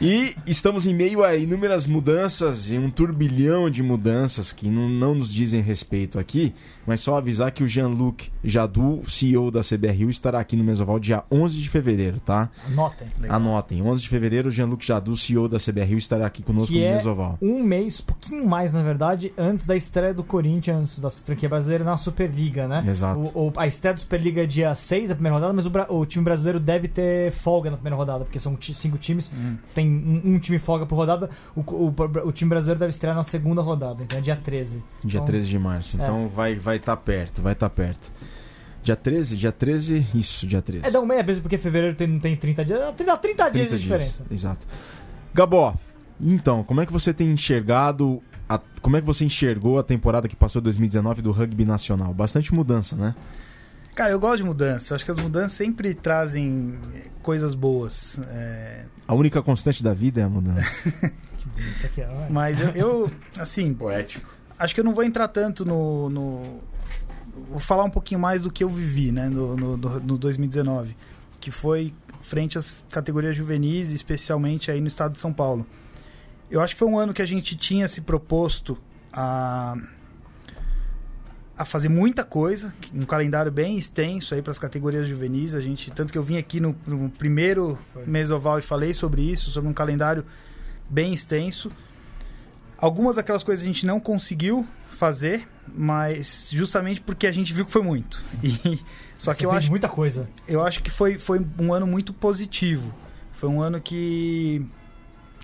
E 0.00 0.34
estamos 0.46 0.86
em 0.86 0.94
meio 0.94 1.22
a 1.24 1.36
inúmeras 1.36 1.86
mudanças 1.86 2.70
e 2.70 2.78
um 2.78 2.90
turbilhão 2.90 3.70
de 3.70 3.82
mudanças 3.82 4.52
que 4.52 4.68
não, 4.68 4.88
não 4.88 5.14
nos 5.14 5.32
dizem 5.32 5.60
respeito 5.60 6.18
aqui, 6.18 6.54
mas 6.86 7.00
só 7.00 7.16
avisar 7.16 7.50
que 7.52 7.62
o 7.62 7.68
Jean-Luc 7.68 8.30
Jadu, 8.42 9.02
CEO 9.08 9.50
da 9.50 9.60
CBRU, 9.60 10.10
estará 10.10 10.40
aqui 10.40 10.56
no 10.56 10.64
Mesoval 10.64 10.98
dia 10.98 11.22
11 11.30 11.58
de 11.58 11.68
fevereiro, 11.68 12.18
tá? 12.20 12.50
Anotem. 12.66 13.08
Legal. 13.20 13.36
Anotem, 13.36 13.82
11 13.82 14.02
de 14.02 14.08
fevereiro, 14.08 14.48
o 14.48 14.50
Jean-Luc 14.50 14.84
Jadu, 14.84 15.16
CEO 15.16 15.48
da 15.48 15.58
CBRU, 15.58 15.96
estará 15.98 16.26
aqui 16.26 16.42
conosco 16.42 16.72
Que 16.72 16.80
no 16.80 16.84
é 16.86 16.94
Mesoval. 16.96 17.38
Um 17.40 17.62
mês, 17.62 18.00
pouquinho 18.00 18.46
mais, 18.46 18.72
na 18.72 18.82
verdade, 18.82 19.32
antes 19.38 19.66
da 19.66 19.76
estreia 19.76 20.12
do 20.14 20.24
Corinthians, 20.24 20.98
da 20.98 21.10
franquia 21.10 21.48
brasileira, 21.48 21.84
na 21.84 21.96
Superliga, 21.96 22.66
né? 22.66 22.84
Exato. 22.88 23.20
O- 23.34 23.48
o- 23.48 23.52
a 23.56 23.66
estreia 23.66 23.94
da 23.94 24.00
Superliga 24.00 24.42
é 24.42 24.46
dia 24.46 24.74
6, 24.74 25.10
a 25.10 25.14
primeira 25.14 25.34
rodada, 25.36 25.52
mas 25.52 25.66
o, 25.66 25.70
o 25.96 26.04
time 26.06 26.24
brasileiro 26.24 26.58
deve 26.58 26.88
ter 26.88 27.30
folga 27.30 27.70
na 27.70 27.76
primeira 27.76 27.96
rodada, 27.96 28.24
porque 28.24 28.38
são 28.38 28.56
cinco 28.60 28.98
times, 28.98 29.30
Hum. 29.32 29.56
tem 29.74 29.81
um, 29.86 30.34
um 30.34 30.38
time 30.38 30.58
folga 30.58 30.86
por 30.86 30.96
rodada, 30.96 31.28
o, 31.56 31.60
o- 31.60 31.94
o 32.28 32.32
time 32.32 32.48
brasileiro 32.48 32.78
deve 32.80 32.90
estrear 32.90 33.14
na 33.16 33.22
segunda 33.22 33.60
rodada, 33.62 34.02
então 34.02 34.18
é 34.18 34.20
dia 34.22 34.36
13. 34.36 34.82
Dia 35.04 35.18
Então, 35.18 35.24
13 35.26 35.48
de 35.48 35.58
março. 35.58 35.96
é. 36.00 36.02
Então 36.02 36.28
vai 36.28 36.54
vai 36.56 36.76
estar 36.76 36.96
perto, 36.96 37.42
vai 37.42 37.52
estar 37.52 37.70
perto. 37.70 38.10
Dia 38.82 38.96
13? 38.96 39.36
Dia 39.36 39.52
13? 39.52 40.06
Isso, 40.14 40.46
dia 40.46 40.60
13. 40.60 40.86
É, 40.86 40.90
dá 40.90 41.00
um 41.00 41.06
meia 41.06 41.22
mesmo, 41.22 41.42
porque 41.42 41.56
fevereiro 41.56 41.94
tem, 41.96 42.18
tem 42.18 42.34
30 42.36 42.64
dias, 42.64 42.80
dá 42.80 42.92
30, 42.92 43.16
30 43.18 43.48
dias 43.50 43.70
de 43.70 43.78
diferença. 43.78 44.24
Exato. 44.30 44.66
Gabó, 45.32 45.74
então, 46.20 46.64
como 46.64 46.80
é 46.80 46.86
que 46.86 46.92
você 46.92 47.12
tem 47.14 47.30
enxergado. 47.30 48.20
a- 48.48 48.60
como 48.82 48.96
é 48.96 49.00
que 49.00 49.06
você 49.06 49.24
enxergou 49.24 49.78
a 49.78 49.82
temporada 49.82 50.26
que 50.28 50.34
passou 50.36 50.60
2019 50.60 51.22
do 51.22 51.30
rugby 51.30 51.64
nacional? 51.64 52.12
Bastante 52.12 52.52
mudança, 52.52 52.94
né? 52.96 53.14
Cara, 53.94 54.10
eu 54.12 54.18
gosto 54.20 54.38
de 54.38 54.44
mudança. 54.44 54.92
Eu 54.92 54.96
acho 54.96 55.04
que 55.04 55.10
as 55.10 55.18
mudanças 55.18 55.52
sempre 55.52 55.94
trazem 55.94 56.78
coisas 57.22 57.54
boas. 57.54 58.18
É, 58.28 58.84
A 59.06 59.14
única 59.14 59.42
constante 59.42 59.82
da 59.82 59.92
vida 59.92 60.20
é 60.20 60.24
a 60.24 60.28
mudança. 60.28 60.62
Que 61.42 61.48
bonito 61.48 61.86
aqui, 61.86 62.00
ó. 62.02 62.30
Mas 62.30 62.60
eu, 62.60 62.68
eu, 62.70 63.10
assim, 63.36 63.74
Poético. 63.74 64.32
acho 64.56 64.72
que 64.72 64.80
eu 64.80 64.84
não 64.84 64.94
vou 64.94 65.02
entrar 65.02 65.26
tanto 65.26 65.64
no, 65.64 66.08
no- 66.08 66.60
Vou 67.50 67.58
falar 67.58 67.82
um 67.82 67.90
pouquinho 67.90 68.20
mais 68.20 68.42
do 68.42 68.50
que 68.50 68.62
eu 68.62 68.68
vivi, 68.68 69.10
né, 69.10 69.28
no, 69.28 69.56
no, 69.56 69.76
no- 69.76 70.00
no 70.00 70.16
2019. 70.18 70.96
Que 71.40 71.50
foi 71.50 71.92
frente 72.20 72.56
às 72.56 72.86
categorias 72.92 73.34
juvenis, 73.34 73.90
especialmente 73.90 74.70
aí 74.70 74.80
no 74.80 74.86
estado 74.86 75.14
de 75.14 75.18
São 75.18 75.32
Paulo. 75.32 75.66
Eu 76.48 76.60
acho 76.60 76.74
que 76.74 76.78
foi 76.78 76.86
um 76.86 76.96
ano 76.96 77.12
que 77.12 77.20
a 77.22 77.26
gente 77.26 77.56
tinha 77.56 77.88
se 77.88 78.02
proposto 78.02 78.78
a, 79.12 79.74
a 81.62 81.64
fazer 81.64 81.88
muita 81.88 82.24
coisa, 82.24 82.74
um 82.92 83.06
calendário 83.06 83.50
bem 83.50 83.78
extenso 83.78 84.34
aí 84.34 84.42
para 84.42 84.50
as 84.50 84.58
categorias 84.58 85.06
juvenis. 85.06 85.54
A 85.54 85.60
gente, 85.60 85.92
tanto 85.92 86.12
que 86.12 86.18
eu 86.18 86.22
vim 86.22 86.36
aqui 86.36 86.58
no, 86.58 86.74
no 86.84 87.08
primeiro 87.08 87.78
Foi. 87.92 88.04
mesoval 88.04 88.58
e 88.58 88.62
falei 88.62 88.92
sobre 88.92 89.22
isso, 89.22 89.50
sobre 89.50 89.70
um 89.70 89.72
calendário 89.72 90.24
bem 90.90 91.14
extenso. 91.14 91.70
Algumas 92.76 93.14
daquelas 93.14 93.44
coisas 93.44 93.62
a 93.62 93.66
gente 93.66 93.86
não 93.86 94.00
conseguiu 94.00 94.66
fazer, 94.88 95.46
mas 95.72 96.48
justamente 96.50 97.00
porque 97.00 97.28
a 97.28 97.32
gente 97.32 97.52
viu 97.52 97.64
que 97.64 97.70
foi 97.72 97.82
muito. 97.82 98.20
E, 98.42 98.80
só 99.16 99.32
Você 99.32 99.38
que 99.38 99.46
eu 99.46 99.50
fez 99.50 99.62
acho 99.62 99.70
muita 99.70 99.88
coisa. 99.88 100.28
eu 100.48 100.60
acho 100.60 100.82
que 100.82 100.90
foi, 100.90 101.16
foi 101.16 101.40
um 101.56 101.72
ano 101.72 101.86
muito 101.86 102.12
positivo. 102.12 102.92
Foi 103.30 103.48
um 103.48 103.62
ano 103.62 103.80
que 103.80 104.66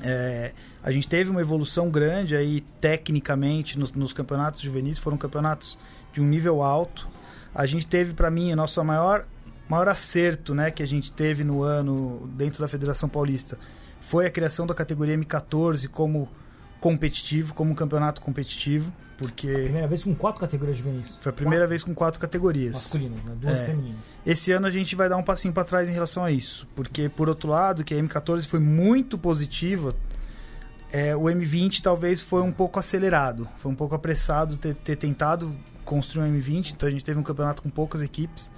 é, 0.01 0.53
a 0.83 0.91
gente 0.91 1.07
teve 1.07 1.31
uma 1.31 1.41
evolução 1.41 1.89
grande 1.89 2.35
aí 2.35 2.61
tecnicamente 2.81 3.79
nos, 3.79 3.93
nos 3.93 4.13
campeonatos 4.13 4.61
juvenis. 4.61 4.99
Foram 4.99 5.17
campeonatos 5.17 5.79
de 6.13 6.21
um 6.21 6.27
nível 6.27 6.63
alto. 6.63 7.09
a 7.55 7.67
gente 7.67 7.87
teve, 7.87 8.13
para 8.15 8.31
mim, 8.31 8.53
a 8.53 8.57
nossa 8.57 8.83
maior, 8.85 9.25
maior 9.69 9.89
acerto 9.89 10.55
né, 10.55 10.71
que 10.71 10.83
a 10.83 10.87
gente 10.87 11.11
teve 11.13 11.43
no 11.45 11.63
ano 11.63 12.29
dentro 12.35 12.61
da 12.61 12.69
Federação 12.69 13.09
Paulista 13.09 13.59
foi 14.01 14.27
a 14.27 14.31
criação 14.31 14.67
da 14.67 14.75
categoria 14.75 15.17
M14 15.19 15.89
como 15.89 16.29
competitivo, 16.81 17.55
como 17.55 17.73
um 17.73 17.75
campeonato 17.75 18.21
competitivo, 18.21 18.93
porque 19.17 19.49
Primeira 19.53 19.89
vez 19.89 20.05
com 20.05 20.15
quatro 20.15 20.41
categorias 20.41 20.77
juvenis. 20.79 21.19
foi 21.21 21.31
a 21.31 21.33
primeira 21.33 21.67
vez 21.67 21.83
com 21.83 21.93
quatro 21.93 22.21
categorias. 22.21 22.75
Masculinas, 22.75 23.25
né? 23.25 23.35
Duas 23.41 23.57
É. 23.59 23.67
femininas. 23.67 23.99
Esse 24.25 24.53
ano 24.53 24.69
a 24.69 24.71
gente 24.71 24.95
vai 24.95 25.09
dar 25.09 25.17
um 25.17 25.23
passinho 25.25 25.53
para 25.53 25.65
trás 25.65 25.89
em 25.89 25.93
relação 25.93 26.23
a 26.25 26.31
isso, 26.31 26.69
porque 26.77 27.09
por 27.09 27.29
outro 27.29 27.51
lado, 27.51 27.83
que 27.83 27.93
a 27.93 27.97
M14 27.99 28.47
foi 28.47 28.61
muito 28.61 29.19
positiva, 29.19 29.93
é, 30.93 31.17
o 31.17 31.23
M20 31.25 31.81
talvez 31.83 32.23
foi 32.23 32.43
um 32.43 32.53
pouco 32.53 32.79
acelerado, 32.79 33.49
foi 33.59 33.73
um 33.73 33.75
pouco 33.75 33.97
apressado 33.97 34.57
ter, 34.57 34.75
ter 34.77 34.95
tentado 34.95 35.53
construir 35.89 36.25
um 36.25 36.39
M20, 36.39 36.73
então 36.73 36.87
a 36.87 36.93
gente 36.93 37.03
teve 37.03 37.19
um 37.19 37.23
campeonato 37.23 37.63
com 37.63 37.71
poucas 37.71 38.03
equipes 38.03 38.51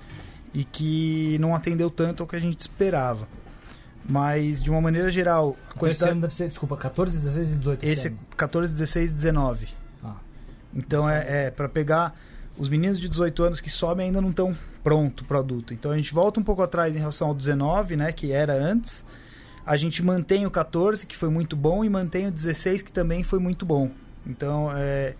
e 0.53 0.64
que 0.64 1.39
não 1.39 1.55
atendeu 1.55 1.89
tanto 1.89 2.24
ao 2.24 2.26
que 2.26 2.35
a 2.35 2.41
gente 2.41 2.59
esperava. 2.59 3.28
Mas 4.09 4.61
de 4.61 4.68
uma 4.68 4.81
maneira 4.81 5.09
geral, 5.11 5.51
a 5.51 5.53
Então 5.53 5.68
esse 5.68 5.78
quantidade 5.78 6.11
ano 6.11 6.20
deve 6.22 6.35
ser, 6.35 6.49
desculpa, 6.49 6.76
14, 6.76 7.16
16 7.16 7.51
e 7.51 7.55
18. 7.55 7.85
esse 7.85 8.07
é 8.09 8.11
ano. 8.11 8.18
14, 8.37 8.72
16, 8.72 9.12
19. 9.12 9.68
Ah. 10.03 10.14
Então 10.74 11.09
é, 11.09 11.47
é 11.47 11.51
para 11.53 11.68
pegar 11.68 12.18
os 12.59 12.68
meninos 12.68 12.99
de 12.99 13.09
18 13.09 13.45
anos 13.45 13.61
que 13.61 13.70
sobem 13.70 14.07
ainda 14.07 14.20
não 14.20 14.31
estão 14.31 14.57
pronto 14.83 15.20
o 15.20 15.24
produto. 15.24 15.72
Então 15.72 15.93
a 15.93 15.97
gente 15.97 16.12
volta 16.12 16.41
um 16.41 16.43
pouco 16.43 16.62
atrás 16.62 16.97
em 16.97 16.99
relação 16.99 17.28
ao 17.28 17.35
19, 17.35 17.95
né, 17.95 18.11
que 18.11 18.33
era 18.33 18.55
antes. 18.55 19.05
A 19.64 19.76
gente 19.76 20.03
mantém 20.03 20.47
o 20.47 20.51
14, 20.51 21.07
que 21.07 21.16
foi 21.16 21.28
muito 21.28 21.55
bom, 21.55 21.85
e 21.85 21.89
mantém 21.89 22.26
o 22.26 22.33
16, 22.33 22.83
que 22.83 22.91
também 22.91 23.22
foi 23.22 23.39
muito 23.39 23.64
bom. 23.64 23.89
Então 24.26 24.72
é, 24.74 25.14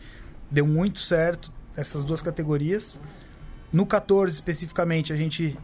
deu 0.51 0.67
muito 0.67 0.99
certo 0.99 1.53
essas 1.81 2.05
duas 2.05 2.21
categorias. 2.23 2.99
No 3.73 3.87
14 3.87 4.35
especificamente, 4.35 5.13
a 5.13 5.17
gente 5.17 5.57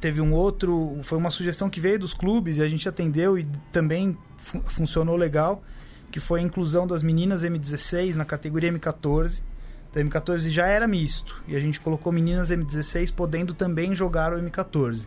teve 0.00 0.20
um 0.20 0.32
outro, 0.32 0.98
foi 1.02 1.16
uma 1.18 1.30
sugestão 1.30 1.70
que 1.70 1.80
veio 1.80 1.98
dos 1.98 2.12
clubes 2.12 2.56
e 2.58 2.62
a 2.62 2.68
gente 2.68 2.88
atendeu 2.88 3.38
e 3.38 3.46
também 3.70 4.16
fu- 4.36 4.60
funcionou 4.66 5.16
legal, 5.16 5.62
que 6.10 6.18
foi 6.18 6.40
a 6.40 6.42
inclusão 6.42 6.86
das 6.86 7.02
meninas 7.02 7.42
M16 7.44 8.14
na 8.14 8.24
categoria 8.24 8.72
M14. 8.72 9.40
Então, 9.90 10.02
M14 10.02 10.48
já 10.48 10.66
era 10.66 10.88
misto 10.88 11.40
e 11.46 11.54
a 11.54 11.60
gente 11.60 11.78
colocou 11.78 12.12
meninas 12.12 12.50
M16 12.50 13.12
podendo 13.14 13.54
também 13.54 13.94
jogar 13.94 14.32
o 14.32 14.36
M14. 14.40 15.06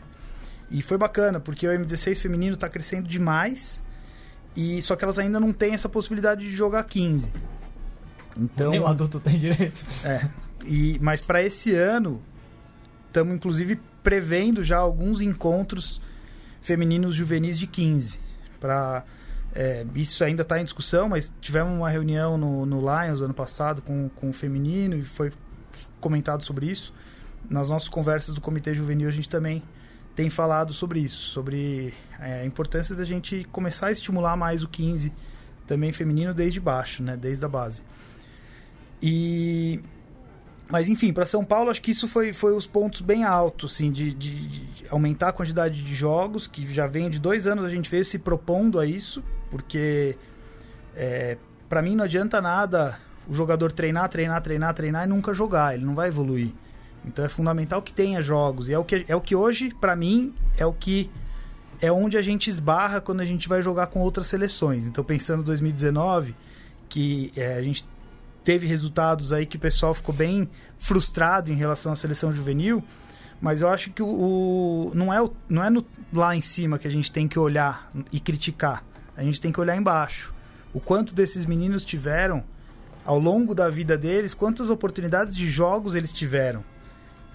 E 0.71 0.81
foi 0.81 0.97
bacana, 0.97 1.39
porque 1.39 1.67
o 1.67 1.71
M16 1.71 2.19
feminino 2.19 2.53
está 2.55 2.69
crescendo 2.69 3.07
demais 3.07 3.83
e 4.55 4.81
só 4.81 4.95
que 4.95 5.03
elas 5.03 5.19
ainda 5.19 5.39
não 5.39 5.51
têm 5.51 5.73
essa 5.73 5.89
possibilidade 5.89 6.41
de 6.47 6.55
jogar 6.55 6.83
15. 6.85 7.31
Então, 8.37 8.71
Nem 8.71 8.79
o 8.79 8.87
adulto 8.87 9.19
tem 9.19 9.37
direito. 9.37 9.83
é. 10.03 10.27
E, 10.65 10.97
mas 11.01 11.21
para 11.21 11.43
esse 11.43 11.73
ano, 11.73 12.21
estamos 13.07 13.35
inclusive 13.35 13.79
prevendo 14.03 14.63
já 14.63 14.77
alguns 14.77 15.21
encontros 15.21 16.01
femininos 16.61 17.15
juvenis 17.15 17.57
de 17.57 17.67
15. 17.67 18.19
Pra, 18.59 19.03
é, 19.53 19.85
isso 19.95 20.23
ainda 20.23 20.41
está 20.41 20.59
em 20.59 20.63
discussão, 20.63 21.07
mas 21.07 21.31
tivemos 21.39 21.73
uma 21.73 21.89
reunião 21.89 22.37
no, 22.37 22.65
no 22.65 22.79
Lions 22.79 23.21
ano 23.21 23.33
passado 23.33 23.81
com, 23.81 24.09
com 24.09 24.29
o 24.29 24.33
feminino 24.33 24.95
e 24.95 25.01
foi 25.01 25.31
comentado 25.99 26.43
sobre 26.43 26.65
isso. 26.65 26.93
Nas 27.49 27.69
nossas 27.69 27.87
conversas 27.87 28.33
do 28.33 28.41
Comitê 28.41 28.73
Juvenil, 28.73 29.07
a 29.07 29.11
gente 29.11 29.29
também 29.29 29.63
tem 30.15 30.29
falado 30.29 30.73
sobre 30.73 30.99
isso, 30.99 31.29
sobre 31.29 31.93
é, 32.19 32.41
a 32.41 32.45
importância 32.45 32.95
da 32.95 33.05
gente 33.05 33.45
começar 33.51 33.87
a 33.87 33.91
estimular 33.91 34.35
mais 34.35 34.63
o 34.63 34.67
15 34.67 35.13
também 35.67 35.91
feminino 35.91 36.33
desde 36.33 36.59
baixo, 36.59 37.03
né, 37.03 37.17
desde 37.17 37.43
a 37.43 37.47
base. 37.47 37.83
E 39.01 39.81
mas 40.69 40.89
enfim, 40.89 41.13
para 41.13 41.25
São 41.25 41.43
Paulo 41.45 41.69
acho 41.69 41.81
que 41.81 41.91
isso 41.91 42.07
foi, 42.07 42.33
foi 42.33 42.53
os 42.53 42.65
pontos 42.65 43.01
bem 43.01 43.23
altos, 43.23 43.73
assim, 43.73 43.91
de, 43.91 44.11
de- 44.13 44.47
de 44.47 44.83
aumentar 44.89 45.29
a 45.29 45.33
quantidade 45.33 45.83
de 45.83 45.95
jogos, 45.95 46.47
que 46.47 46.71
já 46.73 46.87
vem 46.87 47.09
de 47.09 47.19
dois 47.19 47.45
anos 47.47 47.65
a 47.65 47.69
gente 47.69 47.89
veio 47.89 48.03
se 48.05 48.17
propondo 48.19 48.79
a 48.79 48.85
isso, 48.85 49.23
porque 49.51 50.17
é, 50.95 51.37
para 51.69 51.81
mim 51.81 51.95
não 51.95 52.03
adianta 52.03 52.41
nada 52.41 52.97
o 53.27 53.33
jogador 53.33 53.71
treinar, 53.71 54.07
treinar, 54.09 54.41
treinar, 54.41 54.73
treinar 54.73 55.05
e 55.05 55.07
nunca 55.07 55.33
jogar, 55.33 55.73
ele 55.75 55.85
não 55.85 55.95
vai 55.95 56.07
evoluir. 56.09 56.49
Então 57.03 57.23
é 57.23 57.29
fundamental 57.29 57.81
que 57.81 57.93
tenha 57.93 58.21
jogos, 58.21 58.67
e 58.69 58.73
é 58.73 58.79
o 58.79 58.83
que, 58.83 59.05
é 59.07 59.15
o 59.15 59.21
que 59.21 59.35
hoje, 59.35 59.69
para 59.79 59.95
mim, 59.95 60.33
é 60.57 60.65
o 60.65 60.73
que 60.73 61.09
é 61.81 61.91
onde 61.91 62.17
a 62.17 62.21
gente 62.21 62.49
esbarra 62.49 63.01
quando 63.01 63.19
a 63.19 63.25
gente 63.25 63.47
vai 63.49 63.61
jogar 63.61 63.87
com 63.87 63.99
outras 63.99 64.27
seleções. 64.27 64.87
Então 64.87 65.03
pensando 65.03 65.41
em 65.41 65.45
2019, 65.45 66.33
que 66.89 67.31
é, 67.35 67.53
a 67.55 67.61
gente 67.61 67.85
teve 68.45 68.65
resultados 68.67 69.33
aí 69.33 69.45
que 69.45 69.57
o 69.57 69.59
pessoal 69.59 69.93
ficou 69.93 70.15
bem 70.15 70.47
frustrado 70.79 71.51
em 71.51 71.55
relação 71.55 71.91
à 71.91 71.95
seleção 71.97 72.31
juvenil, 72.31 72.81
mas 73.41 73.59
eu 73.59 73.67
acho 73.67 73.89
que 73.91 74.01
o, 74.01 74.07
o- 74.07 74.91
não 74.95 75.13
é, 75.13 75.21
o- 75.21 75.33
não 75.49 75.63
é 75.63 75.69
no- 75.69 75.85
lá 76.13 76.33
em 76.35 76.41
cima 76.41 76.79
que 76.79 76.87
a 76.87 76.91
gente 76.91 77.11
tem 77.11 77.27
que 77.27 77.37
olhar 77.37 77.91
e 78.11 78.19
criticar. 78.19 78.83
A 79.17 79.23
gente 79.23 79.41
tem 79.41 79.51
que 79.51 79.59
olhar 79.59 79.75
embaixo. 79.75 80.33
O 80.73 80.79
quanto 80.79 81.13
desses 81.13 81.45
meninos 81.45 81.83
tiveram 81.83 82.43
ao 83.03 83.19
longo 83.19 83.53
da 83.53 83.69
vida 83.69 83.97
deles, 83.97 84.33
quantas 84.33 84.69
oportunidades 84.69 85.35
de 85.35 85.49
jogos 85.49 85.95
eles 85.95 86.13
tiveram. 86.13 86.63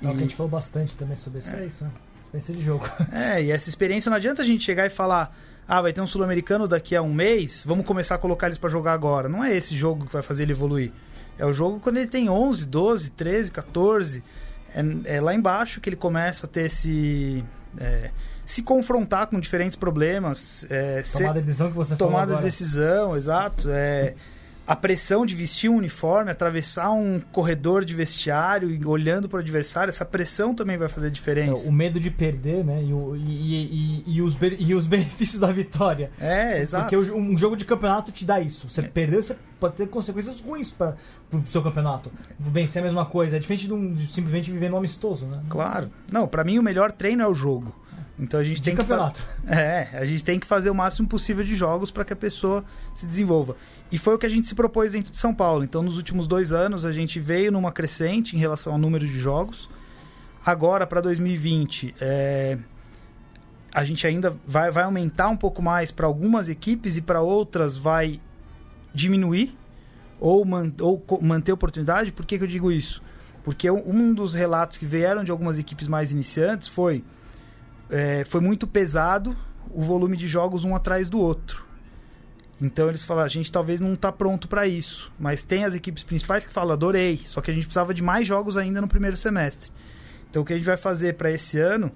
É 0.02 0.06
que 0.06 0.06
a 0.06 0.12
E- 0.14 0.18
gente 0.20 0.36
falou 0.36 0.50
bastante 0.50 0.94
também 0.96 1.16
sobre 1.16 1.40
isso. 1.40 1.50
É, 1.54 1.66
isso, 1.66 1.84
né? 1.84 1.90
Experiência 2.22 2.54
de 2.54 2.62
jogo. 2.62 2.88
É, 3.12 3.42
e 3.42 3.50
essa 3.50 3.68
experiência 3.68 4.08
não 4.08 4.16
adianta 4.16 4.42
a 4.42 4.44
gente 4.44 4.62
chegar 4.64 4.86
e 4.86 4.90
falar: 4.90 5.36
ah, 5.72 5.80
vai 5.80 5.92
ter 5.92 6.00
um 6.00 6.06
sul-americano 6.06 6.66
daqui 6.66 6.96
a 6.96 7.00
um 7.02 7.12
mês, 7.14 7.62
vamos 7.64 7.86
começar 7.86 8.16
a 8.16 8.18
colocar 8.18 8.46
eles 8.48 8.58
pra 8.58 8.68
jogar 8.68 8.92
agora. 8.92 9.28
Não 9.28 9.44
é 9.44 9.54
esse 9.56 9.76
jogo 9.76 10.04
que 10.06 10.12
vai 10.12 10.22
fazer 10.22 10.42
ele 10.42 10.52
evoluir. 10.52 10.90
É 11.38 11.46
o 11.46 11.52
jogo 11.52 11.78
quando 11.78 11.98
ele 11.98 12.08
tem 12.08 12.28
11, 12.28 12.66
12, 12.66 13.10
13, 13.10 13.52
14. 13.52 14.24
É, 14.74 15.16
é 15.16 15.20
lá 15.20 15.32
embaixo 15.34 15.80
que 15.80 15.88
ele 15.88 15.96
começa 15.96 16.46
a 16.46 16.48
ter 16.48 16.66
esse. 16.66 17.44
é, 17.78 18.10
se 18.44 18.62
confrontar 18.64 19.28
com 19.28 19.38
diferentes 19.38 19.76
problemas. 19.76 20.66
É, 20.68 21.02
ser- 21.04 21.18
Tomada 21.18 21.40
de 21.40 21.46
decisão 21.46 21.70
que 21.70 21.76
você 21.76 21.94
falou 21.96 22.12
tomada 22.12 22.36
de 22.36 22.42
decisão, 22.42 23.16
exato. 23.16 23.68
É, 23.70 24.14
a 24.72 24.76
pressão 24.76 25.26
de 25.26 25.34
vestir 25.34 25.68
um 25.68 25.76
uniforme, 25.76 26.30
atravessar 26.30 26.90
um 26.92 27.18
corredor 27.32 27.84
de 27.84 27.92
vestiário 27.94 28.70
e 28.70 28.86
olhando 28.86 29.28
para 29.28 29.38
o 29.38 29.40
adversário, 29.40 29.88
essa 29.90 30.04
pressão 30.04 30.54
também 30.54 30.78
vai 30.78 30.88
fazer 30.88 31.08
É, 31.08 31.10
diferença. 31.10 31.68
o 31.68 31.72
medo 31.72 31.98
de 31.98 32.08
perder, 32.10 32.64
né? 32.64 32.82
E, 32.84 32.92
o- 32.92 33.16
e- 33.16 33.20
e- 33.20 34.04
e- 34.06 34.22
os, 34.22 34.36
e 34.60 34.74
os 34.74 34.86
benefícios 34.86 35.40
da 35.40 35.50
vitória. 35.50 36.12
É, 36.20 36.60
exato. 36.62 36.84
Porque 36.88 37.12
um 37.12 37.36
jogo 37.36 37.56
de 37.56 37.64
campeonato 37.64 38.12
te 38.12 38.24
dá 38.24 38.40
isso. 38.40 38.68
Você 38.68 38.82
perder, 38.82 39.22
você 39.22 39.36
pode 39.58 39.74
ter 39.74 39.88
consequências 39.88 40.40
ruins 40.40 40.70
para 40.70 40.94
o 41.32 41.42
seu 41.46 41.62
campeonato. 41.62 42.12
Vencer 42.38 42.80
a 42.80 42.84
mesma 42.84 43.04
coisa. 43.04 43.36
É 43.36 43.38
diferente 43.40 43.66
de, 43.66 43.72
um- 43.74 43.92
de 43.92 44.06
simplesmente 44.06 44.52
viver 44.52 44.70
no 44.70 44.76
amistoso, 44.76 45.26
né? 45.26 45.40
Claro. 45.48 45.90
Não, 46.12 46.28
pra 46.28 46.44
mim 46.44 46.58
o 46.60 46.62
melhor 46.62 46.92
treino 46.92 47.22
é 47.22 47.26
o 47.28 47.34
jogo. 47.34 47.74
Então 48.18 48.38
a 48.38 48.44
gente 48.44 48.58
De 48.58 48.62
tem 48.64 48.74
que 48.74 48.80
campeonato. 48.82 49.22
É, 49.48 49.88
a 49.94 50.04
gente 50.04 50.22
tem 50.22 50.38
que 50.38 50.46
fazer 50.46 50.68
o 50.68 50.74
máximo 50.74 51.08
possível 51.08 51.42
de 51.42 51.56
jogos 51.56 51.90
para 51.90 52.04
que 52.04 52.12
a 52.12 52.16
pessoa 52.16 52.62
se 52.94 53.06
desenvolva. 53.06 53.56
E 53.92 53.98
foi 53.98 54.14
o 54.14 54.18
que 54.18 54.26
a 54.26 54.28
gente 54.30 54.46
se 54.46 54.54
propôs 54.54 54.92
dentro 54.92 55.10
de 55.12 55.18
São 55.18 55.34
Paulo. 55.34 55.64
Então, 55.64 55.82
nos 55.82 55.96
últimos 55.96 56.26
dois 56.28 56.52
anos, 56.52 56.84
a 56.84 56.92
gente 56.92 57.18
veio 57.18 57.50
numa 57.50 57.72
crescente 57.72 58.36
em 58.36 58.38
relação 58.38 58.72
ao 58.74 58.78
número 58.78 59.04
de 59.06 59.18
jogos. 59.18 59.68
Agora, 60.46 60.86
para 60.86 61.00
2020, 61.00 61.94
é, 62.00 62.56
a 63.72 63.84
gente 63.84 64.06
ainda 64.06 64.34
vai, 64.46 64.70
vai 64.70 64.84
aumentar 64.84 65.28
um 65.28 65.36
pouco 65.36 65.60
mais 65.60 65.90
para 65.90 66.06
algumas 66.06 66.48
equipes 66.48 66.96
e 66.96 67.02
para 67.02 67.20
outras 67.20 67.76
vai 67.76 68.20
diminuir 68.94 69.56
ou, 70.20 70.44
man- 70.44 70.72
ou 70.80 71.02
manter 71.20 71.52
oportunidade. 71.52 72.12
Por 72.12 72.24
que, 72.24 72.38
que 72.38 72.44
eu 72.44 72.48
digo 72.48 72.70
isso? 72.70 73.02
Porque 73.42 73.70
um- 73.70 73.82
um 73.86 74.14
dos 74.14 74.34
relatos 74.34 74.76
que 74.76 74.86
vieram 74.86 75.24
de 75.24 75.30
algumas 75.30 75.58
equipes 75.58 75.88
mais 75.88 76.12
iniciantes 76.12 76.68
foi 76.68 77.02
é, 77.92 78.24
foi 78.24 78.40
muito 78.40 78.68
pesado 78.68 79.36
o 79.68 79.82
volume 79.82 80.16
de 80.16 80.28
jogos 80.28 80.62
um 80.62 80.76
atrás 80.76 81.08
do 81.08 81.18
outro. 81.18 81.64
Então 82.60 82.88
eles 82.88 83.02
falaram, 83.04 83.26
a 83.26 83.28
gente 83.30 83.50
talvez 83.50 83.80
não 83.80 83.94
está 83.94 84.12
pronto 84.12 84.46
para 84.46 84.66
isso, 84.66 85.10
mas 85.18 85.42
tem 85.42 85.64
as 85.64 85.74
equipes 85.74 86.02
principais 86.02 86.46
que 86.46 86.52
falam, 86.52 86.72
adorei, 86.72 87.18
só 87.24 87.40
que 87.40 87.50
a 87.50 87.54
gente 87.54 87.64
precisava 87.64 87.94
de 87.94 88.02
mais 88.02 88.26
jogos 88.28 88.56
ainda 88.56 88.80
no 88.80 88.88
primeiro 88.88 89.16
semestre. 89.16 89.70
Então 90.28 90.42
o 90.42 90.44
que 90.44 90.52
a 90.52 90.56
gente 90.56 90.66
vai 90.66 90.76
fazer 90.76 91.14
para 91.14 91.30
esse 91.30 91.58
ano 91.58 91.90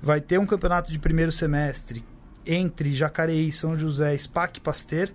vai 0.00 0.20
ter 0.20 0.38
um 0.38 0.46
campeonato 0.46 0.90
de 0.90 0.98
primeiro 0.98 1.30
semestre 1.30 2.02
entre 2.46 2.94
Jacareí, 2.94 3.52
São 3.52 3.76
José, 3.76 4.16
SPAC 4.16 4.58
e 4.58 4.60
Pasteur, 4.62 5.10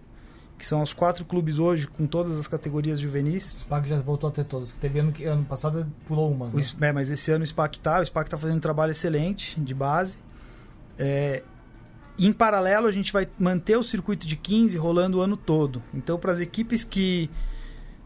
que 0.57 0.65
são 0.65 0.81
os 0.83 0.93
quatro 0.93 1.25
clubes 1.25 1.57
hoje 1.59 1.87
com 1.87 2.05
todas 2.05 2.39
as 2.39 2.47
categorias 2.47 2.99
juvenis. 2.99 3.55
O 3.55 3.59
SPAC 3.61 3.89
já 3.89 3.99
voltou 3.99 4.29
a 4.29 4.31
ter 4.31 4.45
todos. 4.45 4.71
Que 4.71 4.79
teve 4.79 4.99
ano, 4.99 5.11
que, 5.11 5.25
ano 5.25 5.43
passado 5.43 5.85
pulou 6.07 6.31
umas. 6.31 6.53
O 6.53 6.57
Né? 6.57 6.61
S- 6.63 6.75
é, 6.79 6.91
mas 6.93 7.09
esse 7.09 7.29
ano 7.31 7.43
o 7.43 7.47
SPAC 7.47 7.79
tá, 7.79 7.99
o 7.99 8.05
SPAC 8.05 8.29
tá 8.29 8.37
fazendo 8.37 8.57
um 8.57 8.61
trabalho 8.61 8.91
excelente 8.91 9.59
de 9.59 9.73
base. 9.73 10.17
É, 10.97 11.43
em 12.17 12.31
paralelo, 12.31 12.87
a 12.87 12.91
gente 12.91 13.11
vai 13.11 13.27
manter 13.37 13.77
o 13.77 13.83
circuito 13.83 14.25
de 14.25 14.35
15 14.35 14.77
rolando 14.77 15.17
o 15.17 15.21
ano 15.21 15.35
todo. 15.35 15.81
Então, 15.93 16.17
para 16.17 16.31
as 16.31 16.39
equipes 16.39 16.83
que 16.83 17.29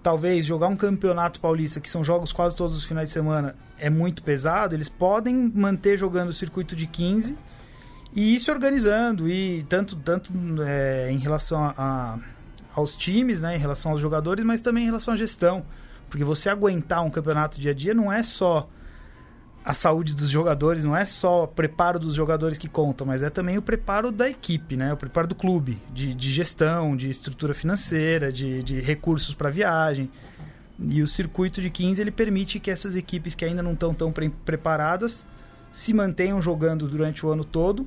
talvez 0.01 0.45
jogar 0.45 0.67
um 0.67 0.75
campeonato 0.75 1.39
paulista, 1.39 1.79
que 1.79 1.89
são 1.89 2.03
jogos 2.03 2.31
quase 2.31 2.55
todos 2.55 2.75
os 2.75 2.83
finais 2.85 3.09
de 3.09 3.13
semana, 3.13 3.55
é 3.77 3.89
muito 3.89 4.23
pesado, 4.23 4.73
eles 4.73 4.89
podem 4.89 5.51
manter 5.53 5.97
jogando 5.97 6.29
o 6.29 6.33
circuito 6.33 6.75
de 6.75 6.87
15 6.87 7.37
e 8.15 8.35
ir 8.35 8.39
se 8.39 8.49
organizando, 8.49 9.29
e 9.29 9.63
tanto, 9.69 9.95
tanto 9.97 10.31
é, 10.65 11.11
em 11.11 11.17
relação 11.17 11.63
a, 11.63 11.73
a- 11.77 12.19
aos 12.73 12.95
times, 12.95 13.41
né, 13.41 13.55
em 13.55 13.59
relação 13.59 13.91
aos 13.91 14.01
jogadores, 14.01 14.43
mas 14.43 14.61
também 14.61 14.83
em 14.83 14.87
relação 14.87 15.13
à 15.13 15.17
gestão. 15.17 15.63
Porque 16.09 16.23
você 16.23 16.49
aguentar 16.49 17.03
um 17.03 17.09
campeonato 17.11 17.59
dia 17.61 17.71
a 17.71 17.73
dia 17.73 17.93
não 17.93 18.11
é 18.11 18.23
só 18.23 18.67
a 19.63 19.73
saúde 19.73 20.15
dos 20.15 20.29
jogadores, 20.29 20.83
não 20.83 20.95
é 20.95 21.05
só 21.05 21.43
o 21.43 21.47
preparo 21.47 21.99
dos 21.99 22.13
jogadores 22.15 22.57
que 22.57 22.67
conta, 22.67 23.03
mas 23.05 23.21
é 23.21 23.29
também 23.29 23.57
o 23.57 23.61
preparo 23.61 24.11
da 24.11 24.29
equipe, 24.29 24.75
né? 24.75 24.93
O 24.93 24.97
preparo 24.97 25.27
do 25.27 25.35
clube, 25.35 25.81
de, 25.93 26.13
de 26.13 26.31
gestão, 26.31 26.95
de 26.95 27.09
estrutura 27.09 27.53
financeira, 27.53 28.31
de, 28.31 28.63
de 28.63 28.79
recursos 28.79 29.33
para 29.33 29.49
viagem. 29.49 30.09
E 30.79 31.01
o 31.01 31.07
circuito 31.07 31.61
de 31.61 31.69
15 31.69 31.99
ele 31.99 32.11
permite 32.11 32.59
que 32.59 32.71
essas 32.71 32.95
equipes 32.95 33.35
que 33.35 33.43
ainda 33.43 33.61
não 33.61 33.73
estão 33.73 33.93
tão 33.93 34.11
pre 34.11 34.29
preparadas 34.29 35.25
se 35.71 35.93
mantenham 35.93 36.41
jogando 36.41 36.87
durante 36.87 37.25
o 37.25 37.29
ano 37.29 37.43
todo 37.43 37.85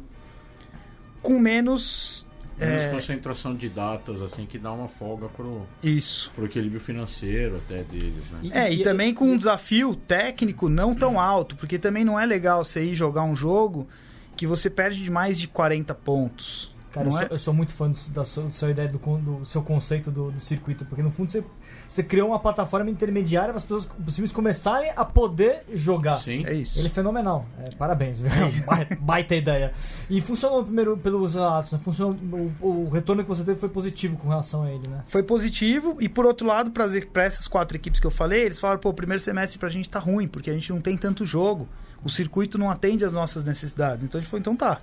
com 1.23 1.39
menos 1.39 2.27
Menos 2.59 2.85
é, 2.85 2.91
concentração 2.91 3.55
de 3.55 3.69
datas, 3.69 4.23
assim, 4.23 4.47
que 4.47 4.59
dá 4.59 4.73
uma 4.73 4.87
folga 4.89 5.29
pro, 5.29 5.67
isso. 5.83 6.31
pro 6.35 6.45
equilíbrio 6.45 6.81
financeiro 6.81 7.57
até 7.57 7.83
deles, 7.83 8.31
né? 8.31 8.39
E- 8.43 8.53
É, 8.53 8.73
e, 8.73 8.81
E- 8.81 8.85
também 8.85 9.13
com 9.15 9.25
um 9.27 9.37
desafio 9.37 9.95
técnico 9.95 10.69
não 10.69 10.95
tão 10.95 11.19
alto, 11.19 11.57
porque 11.57 11.79
também 11.79 12.05
não 12.05 12.19
é 12.19 12.25
legal 12.27 12.65
você 12.65 12.85
ir 12.85 12.95
jogar 12.95 13.25
um 13.25 13.35
jogo 13.35 13.89
que 14.37 14.47
você 14.47 14.69
perde 14.71 15.03
de 15.03 15.11
mais 15.11 15.39
de 15.39 15.47
40 15.49 15.95
pontos. 15.95 16.72
Cara, 16.93 17.07
eu 17.07 17.11
não 17.11 17.19
sou, 17.19 17.27
é? 17.27 17.29
eu 17.33 17.39
sou 17.39 17.55
muito 17.55 17.73
fã 17.75 17.91
do, 17.91 17.99
da 18.11 18.25
sua, 18.25 18.45
da 18.45 18.51
sua 18.51 18.71
ideia, 18.71 18.89
do, 18.89 18.99
do 18.99 19.45
seu 19.47 19.63
conceito 19.63 20.11
do, 20.11 20.31
do 20.31 20.39
circuito, 20.39 20.85
porque 20.85 21.03
no 21.03 21.11
fundo 21.11 21.31
você, 21.31 21.43
você 21.89 22.03
criou 22.03 22.29
uma 22.29 22.39
plataforma 22.39 22.91
intermediária 22.91 23.49
para 23.49 23.57
as 23.57 23.63
pessoas, 23.63 23.89
os 24.07 24.15
times 24.15 24.31
começarem 24.33 24.93
a 24.95 25.05
poder 25.05 25.65
jogar. 25.75 26.17
Sim. 26.17 26.45
É 26.47 26.53
isso. 26.53 26.79
Ele 26.79 26.89
é 26.89 26.91
fenomenal. 26.91 27.47
É, 27.59 27.71
parabéns, 27.77 28.21
viu? 28.21 28.31
Baita- 28.67 28.99
Baita 29.01 29.35
ideia. 29.35 29.73
E 30.11 30.21
funcionou 30.21 30.63
primeiro 30.65 30.97
pelos 30.97 31.35
relatos, 31.35 31.73
né? 31.73 31.81
Funcionou, 31.83 32.15
o, 32.61 32.67
o 32.67 32.89
retorno 32.91 33.23
que 33.23 33.29
você 33.29 33.43
teve 33.43 33.59
foi 33.59 33.69
positivo 33.71 34.17
com 34.19 34.29
relação 34.29 34.63
a 34.65 34.71
ele, 34.71 34.87
né? 34.87 35.03
Foi 35.07 35.23
positivo, 35.23 35.97
e 35.99 36.09
por 36.09 36.27
outro 36.27 36.47
lado, 36.47 36.71
para 36.71 37.25
essas 37.25 37.47
quatro 37.47 37.77
equipes 37.77 37.99
que 38.01 38.07
eu 38.07 38.11
falei, 38.11 38.43
eles 38.43 38.59
falaram, 38.59 38.81
pô, 38.81 38.91
o 38.91 38.95
primeiro 38.95 39.21
semestre 39.23 39.59
pra 39.59 39.69
gente 39.69 39.89
tá 39.89 39.99
ruim, 39.99 40.29
porque 40.29 40.51
a 40.51 40.55
gente 40.55 40.71
não 40.71 40.81
tem 40.81 40.97
tanto 40.97 41.25
jogo. 41.25 41.67
O 42.05 42.11
circuito 42.11 42.59
não 42.59 42.69
atende 42.71 43.05
às 43.05 43.13
nossas 43.13 43.45
necessidades. 43.45 44.05
Então 44.05 44.19
a 44.19 44.23
gente 44.23 44.31
falou, 44.31 44.41
então 44.41 44.57
tá. 44.57 44.81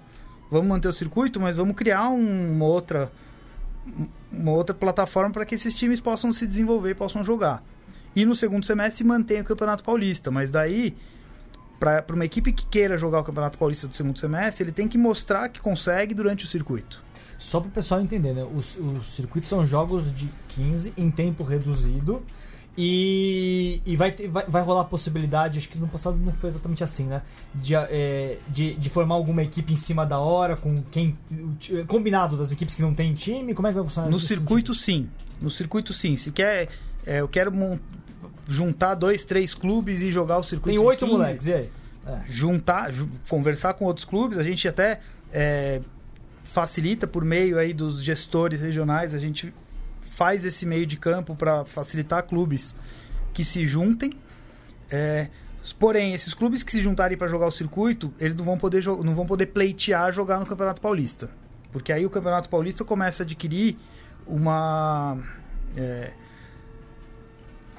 Vamos 0.51 0.67
manter 0.67 0.87
o 0.87 0.93
circuito, 0.93 1.39
mas 1.39 1.55
vamos 1.55 1.75
criar 1.75 2.09
um- 2.09 2.53
uma 2.53 2.65
outra 2.65 3.11
uma 4.31 4.51
outra 4.51 4.75
plataforma 4.75 5.31
para 5.31 5.45
que 5.45 5.55
esses 5.55 5.73
times 5.73 5.99
possam 5.99 6.31
se 6.31 6.45
desenvolver, 6.45 6.93
possam 6.95 7.23
jogar. 7.23 7.63
E 8.15 8.23
no 8.25 8.35
segundo 8.35 8.65
semestre 8.65 9.03
mantém 9.03 9.41
o 9.41 9.43
Campeonato 9.43 9.83
Paulista, 9.83 10.29
mas 10.29 10.49
daí 10.51 10.95
para 11.79 12.03
uma 12.13 12.25
equipe 12.25 12.51
que 12.51 12.65
queira 12.65 12.97
jogar 12.97 13.19
o 13.19 13.23
Campeonato 13.23 13.57
Paulista 13.57 13.87
do 13.87 13.95
segundo 13.95 14.19
semestre, 14.19 14.65
ele 14.65 14.71
tem 14.71 14.87
que 14.87 14.97
mostrar 14.97 15.47
que 15.49 15.59
consegue 15.59 16.13
durante 16.13 16.43
o 16.45 16.47
circuito. 16.47 17.01
Só 17.37 17.59
para 17.61 17.69
o 17.69 17.71
pessoal 17.71 18.01
entender, 18.01 18.33
né? 18.33 18.45
Os, 18.53 18.75
os 18.77 19.07
circuitos 19.15 19.49
são 19.49 19.65
jogos 19.65 20.13
de 20.13 20.29
15 20.49 20.93
em 20.97 21.09
tempo 21.09 21.41
reduzido. 21.43 22.21
E, 22.81 23.81
e 23.85 23.97
vai, 23.97 24.09
ter- 24.13 24.29
vai, 24.29 24.45
vai 24.47 24.61
rolar 24.63 24.81
a 24.81 24.85
possibilidade, 24.85 25.59
acho 25.59 25.67
que 25.67 25.77
no 25.77 25.85
passado 25.89 26.15
não 26.15 26.31
foi 26.31 26.47
exatamente 26.49 26.81
assim, 26.81 27.03
né? 27.03 27.21
De, 27.53 27.75
é, 27.75 28.37
de, 28.47 28.73
de 28.75 28.89
formar 28.89 29.15
alguma 29.15 29.43
equipe 29.43 29.73
em 29.73 29.75
cima 29.75 30.05
da 30.05 30.17
hora, 30.17 30.55
com 30.55 30.81
quem. 30.89 31.17
Combinado 31.87 32.37
das 32.37 32.53
equipes 32.53 32.73
que 32.73 32.81
não 32.81 32.93
tem 32.93 33.13
time, 33.13 33.53
como 33.53 33.67
é 33.67 33.71
que 33.71 33.75
vai 33.75 33.83
funcionar 33.83 34.09
No 34.09 34.17
circuito, 34.17 34.73
sim. 34.73 35.09
No 35.41 35.49
circuito, 35.49 35.91
sim. 35.93 36.15
Se 36.15 36.31
quer. 36.31 36.69
é, 37.05 37.19
eu 37.19 37.27
quero 37.27 37.51
juntar 38.47 38.95
dois, 38.95 39.25
três 39.25 39.53
clubes 39.53 40.01
e 40.01 40.09
jogar 40.09 40.37
o 40.37 40.43
circuito. 40.43 40.77
Tem 40.77 40.79
oito 40.87 41.05
15, 41.05 41.11
moleques, 41.11 41.47
e 41.47 41.53
aí? 41.53 41.69
É. 42.07 42.19
Juntar, 42.29 42.93
ju- 42.93 43.09
conversar 43.27 43.73
com 43.73 43.83
outros 43.83 44.05
clubes. 44.05 44.37
A 44.37 44.43
gente 44.43 44.65
até 44.69 45.01
é, 45.33 45.81
facilita 46.45 47.05
por 47.05 47.25
meio 47.25 47.59
aí 47.59 47.73
dos 47.73 48.01
gestores 48.01 48.61
regionais. 48.61 49.13
A 49.13 49.19
gente 49.19 49.53
faz 50.19 50.43
esse 50.43 50.65
meio 50.65 50.85
de 50.85 50.97
campo 50.97 51.33
para 51.33 51.63
facilitar 51.63 52.23
clubes 52.23 52.75
que 53.33 53.45
se 53.45 53.65
juntem. 53.65 54.11
É, 54.91 55.29
porém, 55.79 56.13
esses 56.13 56.33
clubes 56.33 56.61
que 56.61 56.73
se 56.73 56.81
juntarem 56.81 57.17
para 57.17 57.29
jogar 57.29 57.47
o 57.47 57.51
circuito, 57.51 58.13
eles 58.19 58.35
não 58.35 58.43
vão 58.43 58.57
poder 58.57 58.83
não 58.85 59.15
vão 59.15 59.25
poder 59.25 59.45
pleitear 59.45 60.11
jogar 60.11 60.37
no 60.37 60.45
Campeonato 60.45 60.81
Paulista, 60.81 61.29
porque 61.71 61.93
aí 61.93 62.05
o 62.05 62.09
Campeonato 62.09 62.49
Paulista 62.49 62.83
começa 62.83 63.23
a 63.23 63.25
adquirir 63.25 63.77
uma 64.27 65.17
é, 65.77 66.11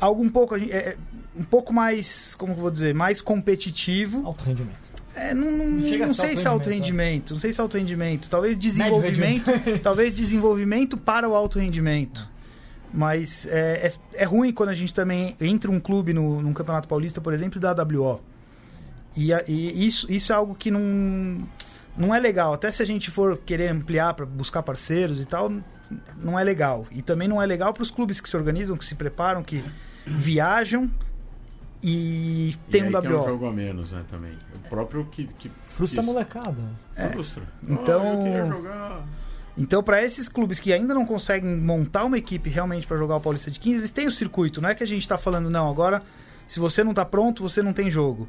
algo 0.01 0.23
um 0.23 0.31
pouco 0.31 0.57
é, 0.57 0.63
é, 0.71 0.97
um 1.37 1.45
pouco 1.45 1.75
mais 1.75 2.35
como 2.35 2.55
vou 2.55 2.71
dizer 2.71 2.95
mais 2.95 3.21
competitivo 3.21 4.27
Alto 4.27 4.45
rendimento. 4.45 4.79
é, 5.15 5.35
não, 5.35 5.51
não, 5.51 5.67
Não 5.67 6.07
não 6.07 6.15
sei 6.15 6.37
se 6.37 6.47
é 6.47 6.49
alto 6.49 6.49
alto 6.49 6.71
rendimento, 6.71 7.35
não 7.35 7.41
sei 7.41 7.53
se 7.53 7.61
é 7.61 7.63
alto 7.63 7.77
rendimento, 7.77 8.31
talvez 8.31 8.57
desenvolvimento, 8.57 9.51
talvez 9.83 10.15
desenvolvimento 10.15 10.97
para 10.97 11.29
o 11.29 11.35
alto 11.35 11.59
rendimento. 11.59 12.30
Mas 12.93 13.47
é, 13.47 13.87
é, 13.87 14.23
é 14.23 14.25
ruim 14.25 14.53
quando 14.53 14.71
a 14.71 14.75
gente 14.75 14.93
também 14.93 15.37
entra 15.41 15.71
um 15.71 15.79
clube 15.79 16.13
no, 16.13 16.43
num 16.43 16.53
Campeonato 16.53 16.89
Paulista, 16.89 17.21
por 17.21 17.33
exemplo, 17.33 17.61
da 17.61 17.73
WO. 17.73 18.21
E, 19.17 19.33
a- 19.33 19.45
e 19.47 19.87
isso, 19.87 20.11
isso 20.11 20.33
é 20.33 20.35
algo 20.35 20.55
que 20.55 20.71
não, 20.71 21.47
não 21.97 22.15
é 22.15 22.19
legal. 22.19 22.53
Até 22.53 22.71
se 22.73 22.83
a 22.83 22.87
gente 22.87 23.11
for 23.11 23.37
querer 23.39 23.69
ampliar 23.69 24.15
para 24.15 24.27
buscar 24.27 24.63
parceiros 24.63 25.21
e 25.21 25.25
tal, 25.25 25.51
não 26.17 26.39
é 26.39 26.43
legal. 26.43 26.87
E 26.91 27.01
também 27.01 27.29
não 27.29 27.41
é 27.41 27.47
legal 27.47 27.73
para 27.73 27.83
os 27.83 27.91
clubes 27.93 28.21
que 28.21 28.29
se 28.29 28.37
organizam, 28.37 28.77
que 28.77 28.85
se 28.85 28.95
preparam, 28.97 29.43
que 29.45 29.65
viajam 30.07 30.91
e 31.83 32.57
tem 32.71 32.83
e 32.83 32.85
um 32.85 32.97
aí 32.97 33.03
tem 33.03 33.11
um 33.13 33.17
WO. 33.21 33.25
jogo 33.27 33.47
a 33.47 33.53
menos, 33.53 33.93
né, 33.93 34.05
também. 34.11 34.33
O 34.55 34.69
próprio 34.69 35.05
que... 35.07 35.27
que 35.39 35.51
Frustra 35.65 36.01
a 36.01 36.05
molecada. 36.05 36.57
Frustra. 37.13 37.43
Então- 37.67 38.03
Ah, 38.03 38.13
eu 38.15 38.19
queria 38.23 38.45
jogar... 38.47 39.05
Então, 39.59 39.83
para 39.83 40.03
esses 40.03 40.29
clubes 40.29 40.59
que 40.59 40.73
ainda 40.73 40.95
não 40.95 41.05
conseguem 41.05 41.55
montar 41.57 42.05
uma 42.05 42.17
equipe 42.17 42.49
realmente 42.49 42.87
para 42.87 42.97
jogar 42.97 43.17
o 43.17 43.21
Paulista 43.21 43.51
de 43.51 43.59
15, 43.59 43.77
eles 43.79 43.91
têm 43.91 44.07
o 44.07 44.13
circuito. 44.13 44.61
Não 44.61 44.69
é 44.69 44.75
que 44.75 44.83
a 44.83 44.87
gente 44.87 45.03
está 45.03 45.19
falando, 45.19 45.51
não, 45.51 45.69
agora, 45.69 46.03
se 46.47 46.59
você 46.59 46.83
não 46.83 46.91
está 46.91 47.05
pronto, 47.05 47.43
você 47.43 47.63
não 47.63 47.73
tem 47.73 47.91
jogo. 47.91 48.29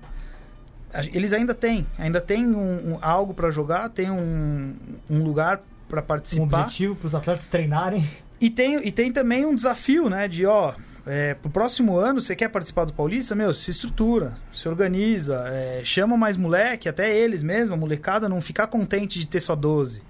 Eles 1.13 1.31
ainda 1.31 1.53
têm. 1.53 1.87
Ainda 1.97 2.19
tem 2.19 2.45
um, 2.47 2.93
um- 2.93 2.97
algo 3.01 3.33
para 3.33 3.49
jogar, 3.49 3.89
tem 3.89 4.11
um, 4.11 4.73
um 5.09 5.23
lugar 5.23 5.61
para 5.87 6.01
Um 6.01 6.05
participar. 6.05 6.61
objetivo 6.63 6.95
para 6.95 7.07
os 7.07 7.15
atletas 7.15 7.47
treinarem. 7.47 8.05
E 8.39 8.49
tem, 8.49 8.85
e 8.85 8.91
tem 8.91 9.11
também 9.11 9.45
um 9.45 9.55
desafio, 9.55 10.09
né? 10.09 10.27
De, 10.27 10.45
ó, 10.45 10.73
é, 11.05 11.35
pro 11.35 11.49
próximo 11.49 11.95
ano, 11.97 12.21
você 12.21 12.35
quer 12.35 12.49
participar 12.49 12.85
do 12.85 12.93
Paulista? 12.93 13.35
Meu, 13.35 13.53
se 13.53 13.71
estrutura, 13.71 14.35
se 14.51 14.67
organiza, 14.67 15.45
é, 15.47 15.81
chama 15.85 16.17
mais 16.17 16.35
moleque, 16.35 16.89
até 16.89 17.15
eles 17.15 17.41
mesmo, 17.43 17.73
a 17.73 17.77
molecada, 17.77 18.27
não 18.27 18.41
ficar 18.41 18.67
contente 18.67 19.17
de 19.19 19.27
ter 19.27 19.39
só 19.39 19.55
12. 19.55 20.01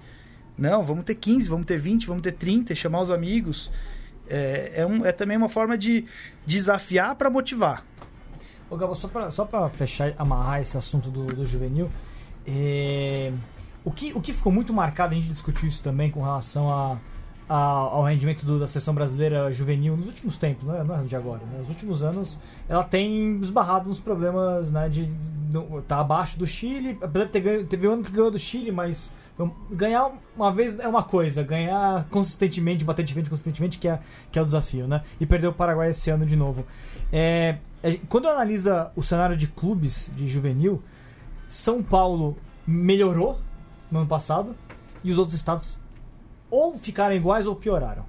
Não, 0.62 0.84
vamos 0.84 1.04
ter 1.04 1.16
15, 1.16 1.48
vamos 1.48 1.66
ter 1.66 1.76
20, 1.76 2.06
vamos 2.06 2.22
ter 2.22 2.30
30, 2.32 2.72
chamar 2.76 3.00
os 3.00 3.10
amigos. 3.10 3.68
É, 4.28 4.72
é, 4.76 4.86
um, 4.86 5.04
é 5.04 5.10
também 5.10 5.36
uma 5.36 5.48
forma 5.48 5.76
de 5.76 6.04
desafiar 6.46 7.16
para 7.16 7.28
motivar. 7.28 7.84
Ô, 8.70 8.76
Gabo, 8.76 8.94
só 8.94 9.08
pra, 9.08 9.28
só 9.32 9.48
fechar, 9.74 10.14
amarrar 10.16 10.60
esse 10.60 10.76
assunto 10.76 11.10
do, 11.10 11.26
do 11.26 11.44
juvenil, 11.44 11.90
é, 12.46 13.32
o, 13.84 13.90
que, 13.90 14.12
o 14.14 14.20
que 14.20 14.32
ficou 14.32 14.52
muito 14.52 14.72
marcado, 14.72 15.12
a 15.12 15.16
gente 15.16 15.32
discutiu 15.32 15.68
isso 15.68 15.82
também 15.82 16.10
com 16.12 16.22
relação 16.22 16.70
a, 16.72 16.96
a- 17.48 17.54
ao 17.56 18.04
rendimento 18.04 18.46
do- 18.46 18.58
da 18.60 18.66
seleção 18.68 18.94
brasileira 18.94 19.52
juvenil 19.52 19.96
nos 19.96 20.06
últimos 20.06 20.38
tempos, 20.38 20.64
não 20.66 20.76
é, 20.76 20.84
não 20.84 21.00
é 21.00 21.02
de 21.02 21.16
agora, 21.16 21.40
né? 21.44 21.58
nos 21.58 21.68
últimos 21.68 22.04
anos, 22.04 22.38
ela 22.68 22.84
tem 22.84 23.40
esbarrado 23.40 23.88
nos 23.88 23.98
problemas 23.98 24.70
né, 24.70 24.88
de 24.88 25.10
não- 25.50 25.82
tá 25.82 25.98
abaixo 25.98 26.38
do 26.38 26.46
Chile, 26.46 26.96
apesar 27.02 27.24
de 27.26 27.32
ter 27.32 27.40
ganho, 27.40 27.66
teve 27.66 27.88
um 27.88 27.92
ano 27.94 28.04
que 28.04 28.12
ganhou 28.12 28.30
do 28.30 28.38
Chile, 28.38 28.70
mas 28.70 29.10
ganhar 29.70 30.12
uma 30.36 30.52
vez 30.52 30.78
é 30.78 30.86
uma 30.86 31.02
coisa, 31.02 31.42
ganhar 31.42 32.06
consistentemente, 32.10 32.84
bater 32.84 33.04
de 33.04 33.12
frente 33.12 33.28
consistentemente, 33.30 33.78
que 33.78 33.88
é, 33.88 33.98
que 34.30 34.38
é 34.38 34.42
o 34.42 34.44
desafio, 34.44 34.86
né? 34.86 35.02
E 35.20 35.26
perdeu 35.26 35.50
o 35.50 35.54
Paraguai 35.54 35.90
esse 35.90 36.10
ano 36.10 36.24
de 36.26 36.36
novo. 36.36 36.64
É, 37.12 37.58
quando 38.08 38.28
analisa 38.28 38.92
o 38.94 39.02
cenário 39.02 39.36
de 39.36 39.46
clubes 39.46 40.10
de 40.14 40.26
juvenil, 40.28 40.82
São 41.48 41.82
Paulo 41.82 42.36
melhorou 42.66 43.38
no 43.90 44.00
ano 44.00 44.08
passado 44.08 44.54
e 45.02 45.10
os 45.10 45.18
outros 45.18 45.34
estados 45.36 45.78
ou 46.50 46.78
ficaram 46.78 47.14
iguais 47.14 47.46
ou 47.46 47.56
pioraram. 47.56 48.04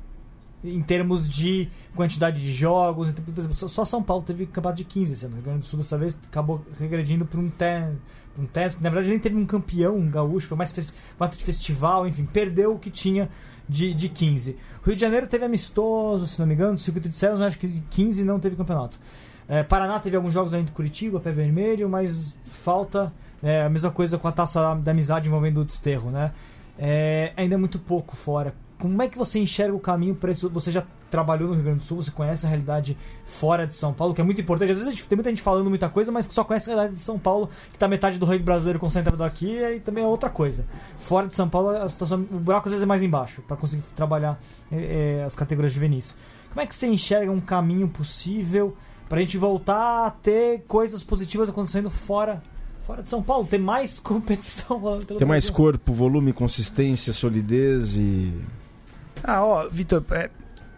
Em 0.64 0.82
termos 0.82 1.28
de 1.30 1.68
quantidade 1.94 2.40
de 2.42 2.54
jogos, 2.54 3.12
por 3.12 3.38
exemplo, 3.38 3.54
só- 3.54 3.68
só 3.68 3.84
São 3.84 4.02
Paulo 4.02 4.24
teve 4.24 4.46
campeonato 4.46 4.78
de 4.78 4.86
15 4.86 5.14
esse 5.14 5.26
ano. 5.26 5.34
O 5.34 5.36
Rio 5.38 5.44
Grande 5.46 5.60
do 5.60 5.66
Sul 5.66 5.78
dessa 5.80 5.98
vez 5.98 6.18
acabou 6.26 6.64
regredindo 6.80 7.26
para 7.26 7.40
um 7.40 7.48
10, 7.58 7.96
um 8.38 8.46
10, 8.52 8.76
que 8.76 8.84
na 8.84 8.90
verdade 8.90 9.10
nem 9.10 9.20
teve 9.20 9.36
um 9.36 9.46
campeão, 9.46 9.96
um 9.96 10.10
gaúcho, 10.10 10.48
foi 10.48 10.58
mais 10.58 10.72
fes- 10.72 10.94
formato 11.18 11.38
de 11.38 11.44
festival, 11.44 12.08
enfim, 12.08 12.26
perdeu 12.26 12.74
o 12.74 12.80
que 12.80 12.90
tinha 12.90 13.30
de, 13.70 13.94
de 13.94 14.10
15. 14.10 14.58
O 14.82 14.86
Rio 14.88 14.96
de 14.96 15.02
Janeiro 15.02 15.28
teve 15.28 15.46
amistoso, 15.46 16.26
se 16.28 16.40
não 16.40 16.46
me 16.48 16.54
engano, 16.54 16.78
circuito 16.78 17.08
de 17.10 17.16
Celos, 17.16 17.40
mas 17.40 17.50
acho 17.50 17.60
que 17.60 17.82
15 17.90 18.24
não 18.24 18.40
teve 18.40 18.56
campeonato. 18.56 19.00
É, 19.48 19.62
Paraná 19.62 20.00
teve 20.00 20.16
alguns 20.16 20.34
jogos 20.34 20.54
ainda 20.54 20.68
de 20.68 20.72
Curitiba, 20.72 21.20
pé 21.20 21.32
vermelho, 21.32 21.88
mas 21.90 22.36
falta 22.52 23.12
é, 23.42 23.64
a 23.64 23.70
mesma 23.70 23.92
coisa 23.92 24.18
com 24.18 24.28
a 24.28 24.32
taça 24.32 24.74
da 24.76 24.92
amizade 24.92 25.28
envolvendo 25.28 25.62
o 25.62 25.66
desterro, 25.66 26.10
né? 26.10 26.32
É, 26.80 27.34
ainda 27.36 27.56
é 27.56 27.58
muito 27.58 27.78
pouco 27.78 28.16
fora. 28.16 28.54
Como 28.80 29.02
é 29.02 29.08
que 29.08 29.18
você 29.18 29.40
enxerga 29.40 29.76
o 29.76 29.80
caminho 29.80 30.16
para 30.16 30.32
isso? 30.32 30.50
Você 30.50 30.72
já 30.72 30.84
trabalhou 31.14 31.48
no 31.50 31.54
Rio 31.54 31.64
Grande 31.64 31.78
do 31.80 31.84
Sul, 31.86 32.02
você 32.02 32.10
conhece 32.12 32.46
a 32.46 32.50
realidade 32.50 32.98
fora 33.24 33.66
de 33.68 33.76
São 33.76 33.94
Paulo, 33.94 34.14
que 34.14 34.20
é 34.20 34.24
muito 34.24 34.42
importante. 34.42 34.72
Às 34.72 34.78
vezes 34.78 34.88
a 34.88 34.96
gente- 34.96 35.08
tem 35.08 35.16
muita 35.16 35.30
gente 35.30 35.42
falando 35.44 35.70
muita 35.70 35.88
coisa, 35.88 36.12
mas 36.12 36.26
que 36.26 36.34
só 36.34 36.44
conhece 36.44 36.70
a 36.70 36.74
realidade 36.74 36.96
de 37.00 37.02
São 37.06 37.20
Paulo, 37.20 37.50
que 37.72 37.78
tá 37.78 37.88
metade 37.88 38.18
do 38.18 38.26
rugby 38.26 38.44
brasileiro 38.44 38.80
concentrado 38.80 39.24
aqui, 39.24 39.58
e 39.60 39.80
também 39.80 40.04
é 40.04 40.08
outra 40.08 40.30
coisa. 40.30 40.66
Fora 40.98 41.28
de 41.28 41.36
São 41.36 41.48
Paulo, 41.48 41.70
a 41.70 41.88
situação, 41.88 42.20
o 42.32 42.40
buraco 42.40 42.68
às 42.68 42.72
vezes 42.72 42.84
é 42.84 42.88
mais 42.88 43.04
embaixo, 43.04 43.42
para 43.44 43.56
conseguir 43.56 43.84
trabalhar 43.96 44.40
é, 44.72 45.20
é, 45.20 45.24
as 45.24 45.36
categorias 45.36 45.72
juvenis. 45.72 46.16
Como 46.50 46.62
é 46.62 46.66
que 46.66 46.76
você 46.76 46.88
enxerga 46.88 47.32
um 47.32 47.40
caminho 47.40 47.88
possível 47.88 48.76
pra 49.08 49.20
gente 49.20 49.38
voltar 49.38 50.08
a 50.08 50.10
ter 50.12 50.64
coisas 50.68 51.04
positivas 51.04 51.48
acontecendo 51.50 51.90
fora 51.90 52.42
Fora 52.86 53.02
de 53.02 53.10
São 53.10 53.24
Paulo, 53.24 53.48
tem 53.48 53.60
mais 53.60 53.98
competição. 54.02 54.78
pelo 54.82 55.18
Tem 55.18 55.26
mais 55.26 55.46
Brasil. 55.46 55.54
corpo, 55.54 55.94
volume, 55.94 56.34
consistência, 56.34 57.14
solidez 57.14 57.96
e. 57.96 58.34
Ah, 59.24 59.42
ó, 59.46 59.70
Vitor, 59.70 60.04
é, 60.12 60.30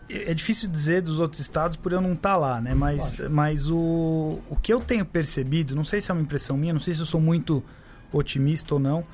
é 0.09 0.33
difícil 0.33 0.69
dizer 0.69 1.01
dos 1.01 1.19
outros 1.19 1.41
estados 1.41 1.77
por 1.77 1.91
eu 1.91 1.99
não 1.99 2.13
estar 2.13 2.37
lá, 2.37 2.61
né? 2.61 2.73
Mas, 2.73 3.17
mas 3.29 3.69
o, 3.69 4.39
o 4.49 4.55
que 4.61 4.71
eu 4.71 4.79
tenho 4.79 5.05
percebido, 5.05 5.75
não 5.75 5.83
sei 5.83 5.99
se 6.01 6.11
é 6.11 6.13
uma 6.13 6.21
impressão 6.21 6.55
minha, 6.55 6.73
não 6.73 6.79
sei 6.79 6.93
se 6.93 6.99
eu 6.99 7.05
sou 7.05 7.19
muito 7.19 7.63
otimista 8.11 8.75
ou 8.75 8.79
não, 8.79 9.05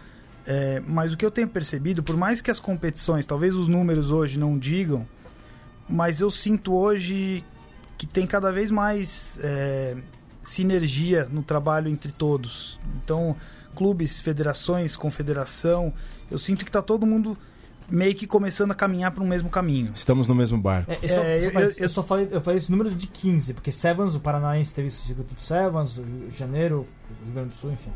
é, 0.45 0.81
mas 0.85 1.13
o 1.13 1.17
que 1.17 1.25
eu 1.25 1.31
tenho 1.31 1.47
percebido, 1.47 2.03
por 2.03 2.17
mais 2.17 2.41
que 2.41 2.51
as 2.51 2.59
competições, 2.59 3.25
talvez 3.25 3.55
os 3.55 3.67
números 3.67 4.09
hoje 4.09 4.37
não 4.37 4.57
digam, 4.57 5.07
mas 5.87 6.19
eu 6.21 6.29
sinto 6.29 6.73
hoje 6.73 7.43
que 7.97 8.07
tem 8.07 8.25
cada 8.25 8.51
vez 8.51 8.71
mais 8.71 9.39
é, 9.43 9.95
sinergia 10.41 11.27
no 11.31 11.43
trabalho 11.43 11.87
entre 11.87 12.11
todos. 12.11 12.79
Então, 12.97 13.35
clubes, 13.75 14.19
federações, 14.19 14.95
confederação, 14.95 15.93
eu 16.29 16.39
sinto 16.39 16.65
que 16.65 16.69
está 16.69 16.81
todo 16.81 17.05
mundo 17.05 17.37
meio 17.91 18.15
que 18.15 18.25
começando 18.25 18.71
a 18.71 18.75
caminhar 18.75 19.11
para 19.11 19.21
um 19.23 19.27
mesmo 19.27 19.49
caminho. 19.49 19.91
Estamos 19.93 20.27
no 20.27 20.33
mesmo 20.33 20.57
barco. 20.57 20.89
É, 20.91 20.99
eu, 21.01 21.09
só, 21.09 21.21
É, 21.21 21.45
eu- 21.47 21.51
falei- 21.51 21.67
eu- 21.67 21.73
eu 21.77 21.89
só 21.89 22.01
falei, 22.03 22.27
eu 22.31 22.41
falei 22.41 22.57
esse 22.57 22.71
número 22.71 22.89
de 22.95 23.05
15, 23.07 23.53
porque 23.53 23.71
Sevens, 23.71 24.15
o 24.15 24.19
Paranaense 24.19 24.73
teve 24.73 24.87
esse 24.87 25.05
circuito 25.05 25.35
de 25.35 25.41
Sevens, 25.41 25.97
o 25.97 26.01
Rio 26.03 26.29
de 26.29 26.37
Janeiro, 26.37 26.87
o 27.21 27.25
Rio 27.25 27.33
Grande 27.33 27.49
do 27.49 27.53
Sul, 27.55 27.71
enfim. 27.71 27.91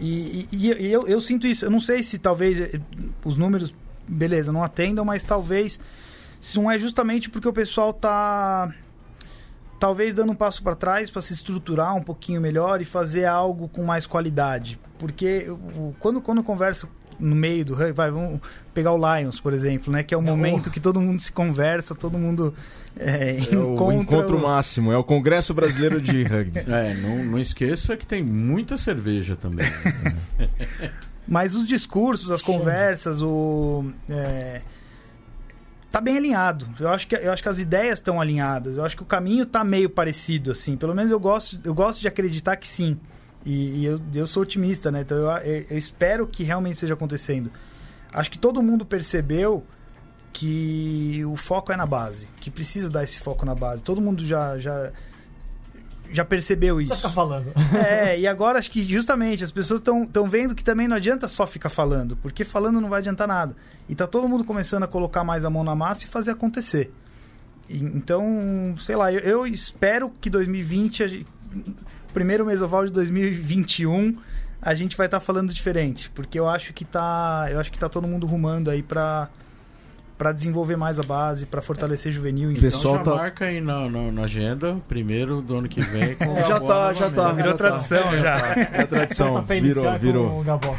E, 0.00 0.48
e- 0.52 0.58
e 0.86 0.92
eu, 0.92 1.06
eu 1.08 1.20
sinto 1.20 1.46
isso. 1.46 1.64
Eu 1.64 1.70
não 1.70 1.80
sei 1.80 2.02
se 2.02 2.18
talvez 2.18 2.60
eh, 2.60 2.80
os 3.24 3.36
números, 3.36 3.74
beleza, 4.06 4.50
não 4.52 4.62
atendam, 4.62 5.04
mas 5.04 5.22
talvez 5.22 5.78
se 6.40 6.56
não 6.56 6.70
é 6.70 6.78
justamente 6.78 7.28
porque 7.30 7.48
o 7.48 7.52
pessoal 7.52 7.92
tá 7.92 8.72
talvez 9.80 10.12
dando 10.14 10.32
um 10.32 10.34
passo 10.34 10.62
para 10.62 10.74
trás 10.74 11.10
para 11.10 11.22
se 11.22 11.32
estruturar 11.32 11.94
um 11.94 12.02
pouquinho 12.02 12.40
melhor 12.40 12.80
e 12.80 12.84
fazer 12.84 13.24
algo 13.26 13.68
com 13.68 13.84
mais 13.84 14.06
qualidade. 14.06 14.78
Porque 14.98 15.46
o- 15.48 15.94
quando 16.00 16.20
quando 16.20 16.38
eu 16.38 16.44
converso 16.44 16.88
no 17.18 17.34
meio 17.34 17.64
do 17.64 17.74
rugby, 17.74 17.92
vai, 17.92 18.10
vamos 18.10 18.40
pegar 18.72 18.92
o 18.92 19.16
Lions, 19.18 19.40
por 19.40 19.52
exemplo, 19.52 19.92
né, 19.92 20.02
que 20.02 20.14
é 20.14 20.16
o 20.16 20.20
É 20.20 20.22
o- 20.22 20.26
momento 20.26 20.70
que 20.70 20.78
todo 20.80 21.00
mundo 21.00 21.18
se 21.20 21.32
conversa, 21.32 21.94
todo 21.94 22.16
mundo 22.18 22.54
É 22.96 23.36
o 23.56 23.72
encontra 23.74 23.94
encontro 23.94 24.36
o- 24.36 24.42
máximo, 24.42 24.92
é 24.92 24.96
o 24.96 25.02
Congresso 25.04 25.52
Brasileiro 25.54 26.00
de 26.00 26.22
Rugby. 26.24 26.60
É, 26.66 26.94
não, 26.94 27.24
não 27.24 27.38
esqueça 27.38 27.96
que 27.96 28.06
tem 28.06 28.22
muita 28.22 28.76
cerveja 28.76 29.34
também. 29.36 29.66
Mas 31.26 31.54
os 31.54 31.66
discursos, 31.66 32.30
as 32.30 32.40
conversas, 32.40 33.20
o. 33.20 33.84
é, 34.08 34.62
tá 35.92 36.00
bem 36.00 36.16
alinhado. 36.16 36.66
Eu 36.80 36.88
acho, 36.88 37.06
que, 37.06 37.14
eu 37.14 37.30
acho 37.32 37.42
que 37.42 37.48
as 37.48 37.60
ideias 37.60 37.98
estão 37.98 38.18
alinhadas. 38.20 38.76
Eu 38.76 38.84
acho 38.84 38.96
que 38.96 39.02
o 39.02 39.06
caminho 39.06 39.44
tá 39.44 39.62
meio 39.62 39.90
parecido, 39.90 40.52
assim. 40.52 40.76
Pelo 40.76 40.94
menos 40.94 41.10
eu 41.10 41.20
gosto, 41.20 41.58
eu 41.64 41.74
gosto 41.74 42.00
de 42.00 42.08
acreditar 42.08 42.56
que 42.56 42.66
sim. 42.66 42.98
E, 43.44 43.80
e 43.80 43.84
eu, 43.84 44.00
eu 44.14 44.26
sou 44.26 44.42
otimista, 44.42 44.90
né? 44.90 45.00
Então 45.02 45.16
eu, 45.16 45.28
eu- 45.70 45.78
espero 45.78 46.26
que 46.26 46.42
realmente 46.42 46.74
esteja 46.74 46.94
acontecendo. 46.94 47.50
Acho 48.12 48.30
que 48.30 48.38
todo 48.38 48.62
mundo 48.62 48.84
percebeu 48.84 49.64
que 50.32 51.24
o 51.24 51.36
foco 51.36 51.72
é 51.72 51.76
na 51.76 51.86
base, 51.86 52.28
que 52.40 52.50
precisa 52.50 52.88
dar 52.88 53.02
esse 53.04 53.18
foco 53.20 53.44
na 53.46 53.54
base. 53.54 53.82
Todo 53.82 54.00
mundo 54.00 54.24
já 54.24 54.58
já, 54.58 54.90
já 56.10 56.24
percebeu 56.24 56.80
isso. 56.80 56.90
precisa 56.92 57.08
ficar 57.08 57.14
falando. 57.20 57.52
É, 57.76 58.18
e 58.18 58.26
agora 58.26 58.58
acho 58.58 58.70
que 58.70 58.82
justamente 58.82 59.42
as 59.44 59.50
pessoas 59.52 59.80
estão 59.80 60.28
vendo 60.28 60.54
que 60.54 60.62
também 60.64 60.86
não 60.88 60.96
adianta 60.96 61.26
só 61.28 61.46
ficar 61.46 61.70
falando, 61.70 62.16
porque 62.16 62.44
falando 62.44 62.80
não 62.80 62.88
vai 62.88 63.00
adiantar 63.00 63.26
nada. 63.28 63.56
E 63.88 63.94
tá 63.94 64.06
todo 64.06 64.28
mundo 64.28 64.44
começando 64.44 64.82
a 64.84 64.86
colocar 64.88 65.24
mais 65.24 65.44
a 65.44 65.50
mão 65.50 65.64
na 65.64 65.74
massa 65.74 66.04
e 66.04 66.08
fazer 66.08 66.32
acontecer. 66.32 66.92
Então, 67.70 68.74
sei 68.78 68.96
lá, 68.96 69.12
eu, 69.12 69.20
eu 69.20 69.46
espero 69.46 70.10
que 70.20 70.30
2020, 70.30 71.02
a 71.02 71.06
gen- 71.08 71.26
primeiro 72.12 72.44
mesoval 72.44 72.84
de 72.86 72.92
2021, 72.92 74.16
a 74.60 74.74
gente 74.74 74.96
vai 74.96 75.06
estar 75.06 75.20
falando 75.20 75.52
diferente, 75.52 76.10
porque 76.10 76.38
eu 76.38 76.48
acho 76.48 76.72
que 76.72 76.84
tá, 76.84 77.46
eu 77.50 77.60
acho 77.60 77.70
que 77.70 77.78
tá 77.78 77.88
todo 77.88 78.06
mundo 78.08 78.26
rumando 78.26 78.70
aí 78.70 78.82
pra 78.82 79.28
para 80.16 80.32
desenvolver 80.32 80.74
mais 80.74 80.98
a 80.98 81.02
base, 81.04 81.46
pra 81.46 81.62
fortalecer 81.62 82.10
juvenil, 82.10 82.50
enfim. 82.50 82.62
Pessoal 82.62 82.96
então 82.96 83.04
já 83.04 83.10
tá- 83.12 83.16
marca 83.22 83.44
aí 83.44 83.60
na, 83.60 83.88
na, 83.88 84.10
na 84.10 84.22
agenda, 84.24 84.76
primeiro 84.88 85.40
do 85.40 85.56
ano 85.58 85.68
que 85.68 85.80
vem. 85.80 86.16
Com 86.16 86.34
o 86.34 86.36
Já 86.44 86.58
tá, 86.58 86.92
já 86.92 87.08
tá. 87.08 87.30
Virou 87.32 87.52
tá. 87.52 87.58
tradição 87.58 88.18
já. 88.18 88.36
É 88.72 88.82
a 88.82 88.86
tradição, 88.88 89.34
Tá 89.34 89.42
pra 89.42 89.54
virou, 89.60 89.70
iniciar 89.84 89.98
virou. 89.98 90.42
Gabó. 90.42 90.76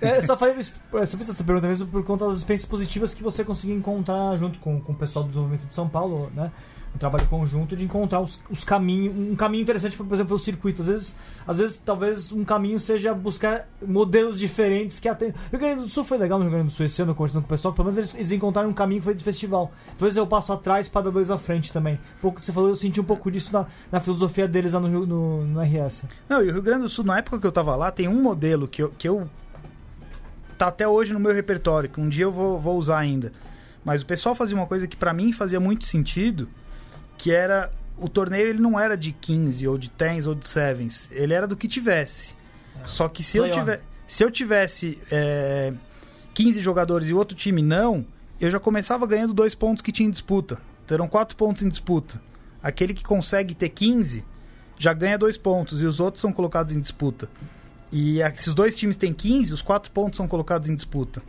É, 0.00 0.18
eu 0.18 0.22
só, 0.22 0.36
falei, 0.36 0.54
só 0.62 1.18
fiz 1.18 1.28
essa 1.28 1.42
pergunta 1.42 1.66
mesmo 1.66 1.88
por 1.88 2.04
conta 2.04 2.28
das 2.28 2.36
experiências 2.36 2.70
positivas 2.70 3.12
que 3.12 3.24
você 3.24 3.42
conseguiu 3.42 3.74
encontrar 3.76 4.36
junto 4.38 4.60
com, 4.60 4.80
com 4.80 4.92
o 4.92 4.94
pessoal 4.94 5.24
do 5.24 5.30
desenvolvimento 5.30 5.66
de 5.66 5.74
São 5.74 5.88
Paulo, 5.88 6.30
né? 6.32 6.52
Um 6.94 6.98
trabalho 6.98 7.26
conjunto 7.28 7.76
de 7.76 7.84
encontrar 7.84 8.20
os, 8.20 8.40
os 8.50 8.64
caminhos. 8.64 9.14
Um 9.16 9.36
caminho 9.36 9.62
interessante 9.62 9.96
foi, 9.96 10.04
por 10.04 10.14
exemplo, 10.14 10.34
o 10.34 10.38
circuito. 10.38 10.82
Às 10.82 10.88
vezes, 10.88 11.16
às 11.46 11.58
vezes, 11.58 11.76
talvez 11.82 12.32
um 12.32 12.44
caminho 12.44 12.78
seja 12.80 13.14
buscar 13.14 13.68
modelos 13.86 14.38
diferentes 14.38 14.98
que 14.98 15.08
atendem. 15.08 15.34
O 15.46 15.50
Rio 15.52 15.60
Grande 15.60 15.80
do 15.82 15.88
Sul 15.88 16.04
foi 16.04 16.18
legal 16.18 16.38
no 16.38 16.44
Rio 16.44 16.52
Grande 16.52 16.66
do 16.66 16.72
Sul 16.72 16.84
esse 16.86 17.00
ano, 17.00 17.14
conversando 17.14 17.42
com 17.42 17.46
o 17.46 17.50
pessoal. 17.50 17.72
Pelo 17.72 17.84
menos 17.86 17.96
eles, 17.96 18.12
eles 18.14 18.32
encontraram 18.32 18.68
um 18.68 18.74
caminho 18.74 19.00
que 19.00 19.04
foi 19.04 19.14
de 19.14 19.22
festival. 19.22 19.72
Talvez 19.96 20.16
eu 20.16 20.26
passo 20.26 20.52
atrás 20.52 20.88
para 20.88 21.02
dar 21.02 21.10
dois 21.10 21.30
à 21.30 21.38
frente 21.38 21.72
também. 21.72 21.98
Pouco 22.20 22.40
você 22.40 22.52
falou, 22.52 22.68
eu 22.68 22.76
senti 22.76 23.00
um 23.00 23.04
pouco 23.04 23.30
disso 23.30 23.52
na, 23.52 23.66
na 23.92 24.00
filosofia 24.00 24.48
deles 24.48 24.72
lá 24.72 24.80
no, 24.80 24.88
Rio- 24.88 25.06
no, 25.06 25.44
no 25.44 25.60
RS. 25.62 26.02
Não, 26.28 26.42
e 26.42 26.48
o 26.48 26.52
Rio 26.52 26.62
Grande 26.62 26.82
do 26.82 26.88
Sul, 26.88 27.04
na 27.04 27.18
época 27.18 27.38
que 27.38 27.46
eu 27.46 27.52
tava 27.52 27.76
lá, 27.76 27.92
tem 27.92 28.08
um 28.08 28.20
modelo 28.20 28.66
que 28.66 28.82
eu, 28.82 28.90
que 28.98 29.08
eu 29.08 29.28
tá 30.58 30.66
até 30.66 30.86
hoje 30.86 31.12
no 31.12 31.20
meu 31.20 31.32
repertório, 31.32 31.88
que 31.88 32.00
um 32.00 32.08
dia 32.08 32.24
eu 32.24 32.32
vou, 32.32 32.58
vou 32.58 32.76
usar 32.76 32.98
ainda. 32.98 33.30
Mas 33.84 34.02
o 34.02 34.06
pessoal 34.06 34.34
fazia 34.34 34.54
uma 34.56 34.66
coisa 34.66 34.86
que 34.86 34.96
pra 34.96 35.14
mim 35.14 35.32
fazia 35.32 35.58
muito 35.58 35.86
sentido, 35.86 36.48
que 37.20 37.30
era 37.30 37.70
o 37.98 38.08
torneio 38.08 38.48
ele 38.48 38.62
não 38.62 38.80
era 38.80 38.96
de 38.96 39.12
15 39.12 39.68
ou 39.68 39.76
de 39.76 39.90
10 39.90 40.26
ou 40.26 40.34
de 40.34 40.48
7, 40.48 41.08
ele 41.10 41.34
era 41.34 41.46
do 41.46 41.54
que 41.54 41.68
tivesse. 41.68 42.34
Só 42.82 43.10
que 43.10 43.22
se 43.22 43.36
eu, 43.36 43.44
Play 43.44 43.52
on. 43.52 43.58
tiver, 43.58 43.82
se 44.06 44.24
eu 44.24 44.30
tivesse 44.30 44.98
é, 45.10 45.70
15 46.32 46.62
jogadores 46.62 47.08
e 47.08 47.12
o 47.12 47.18
outro 47.18 47.36
time 47.36 47.60
não, 47.60 48.06
eu 48.40 48.50
já 48.50 48.58
começava 48.58 49.06
ganhando 49.06 49.34
dois 49.34 49.54
pontos 49.54 49.82
que 49.82 49.92
tinha 49.92 50.08
em 50.08 50.10
disputa. 50.10 50.58
Então 50.82 50.94
eram 50.94 51.06
quatro 51.06 51.36
pontos 51.36 51.62
em 51.62 51.68
disputa. 51.68 52.22
Aquele 52.62 52.94
que 52.94 53.04
consegue 53.04 53.54
ter 53.54 53.68
15 53.68 54.24
já 54.78 54.94
ganha 54.94 55.18
dois 55.18 55.36
pontos 55.36 55.82
e 55.82 55.84
os 55.84 56.00
outros 56.00 56.22
são 56.22 56.32
colocados 56.32 56.74
em 56.74 56.80
disputa. 56.80 57.28
E 57.92 58.20
se 58.36 58.48
os 58.48 58.54
dois 58.54 58.74
times 58.74 58.96
têm 58.96 59.12
15, 59.12 59.52
os 59.52 59.60
quatro 59.60 59.90
pontos 59.90 60.16
são 60.16 60.26
colocados 60.26 60.70
em 60.70 60.74
disputa. 60.74 61.22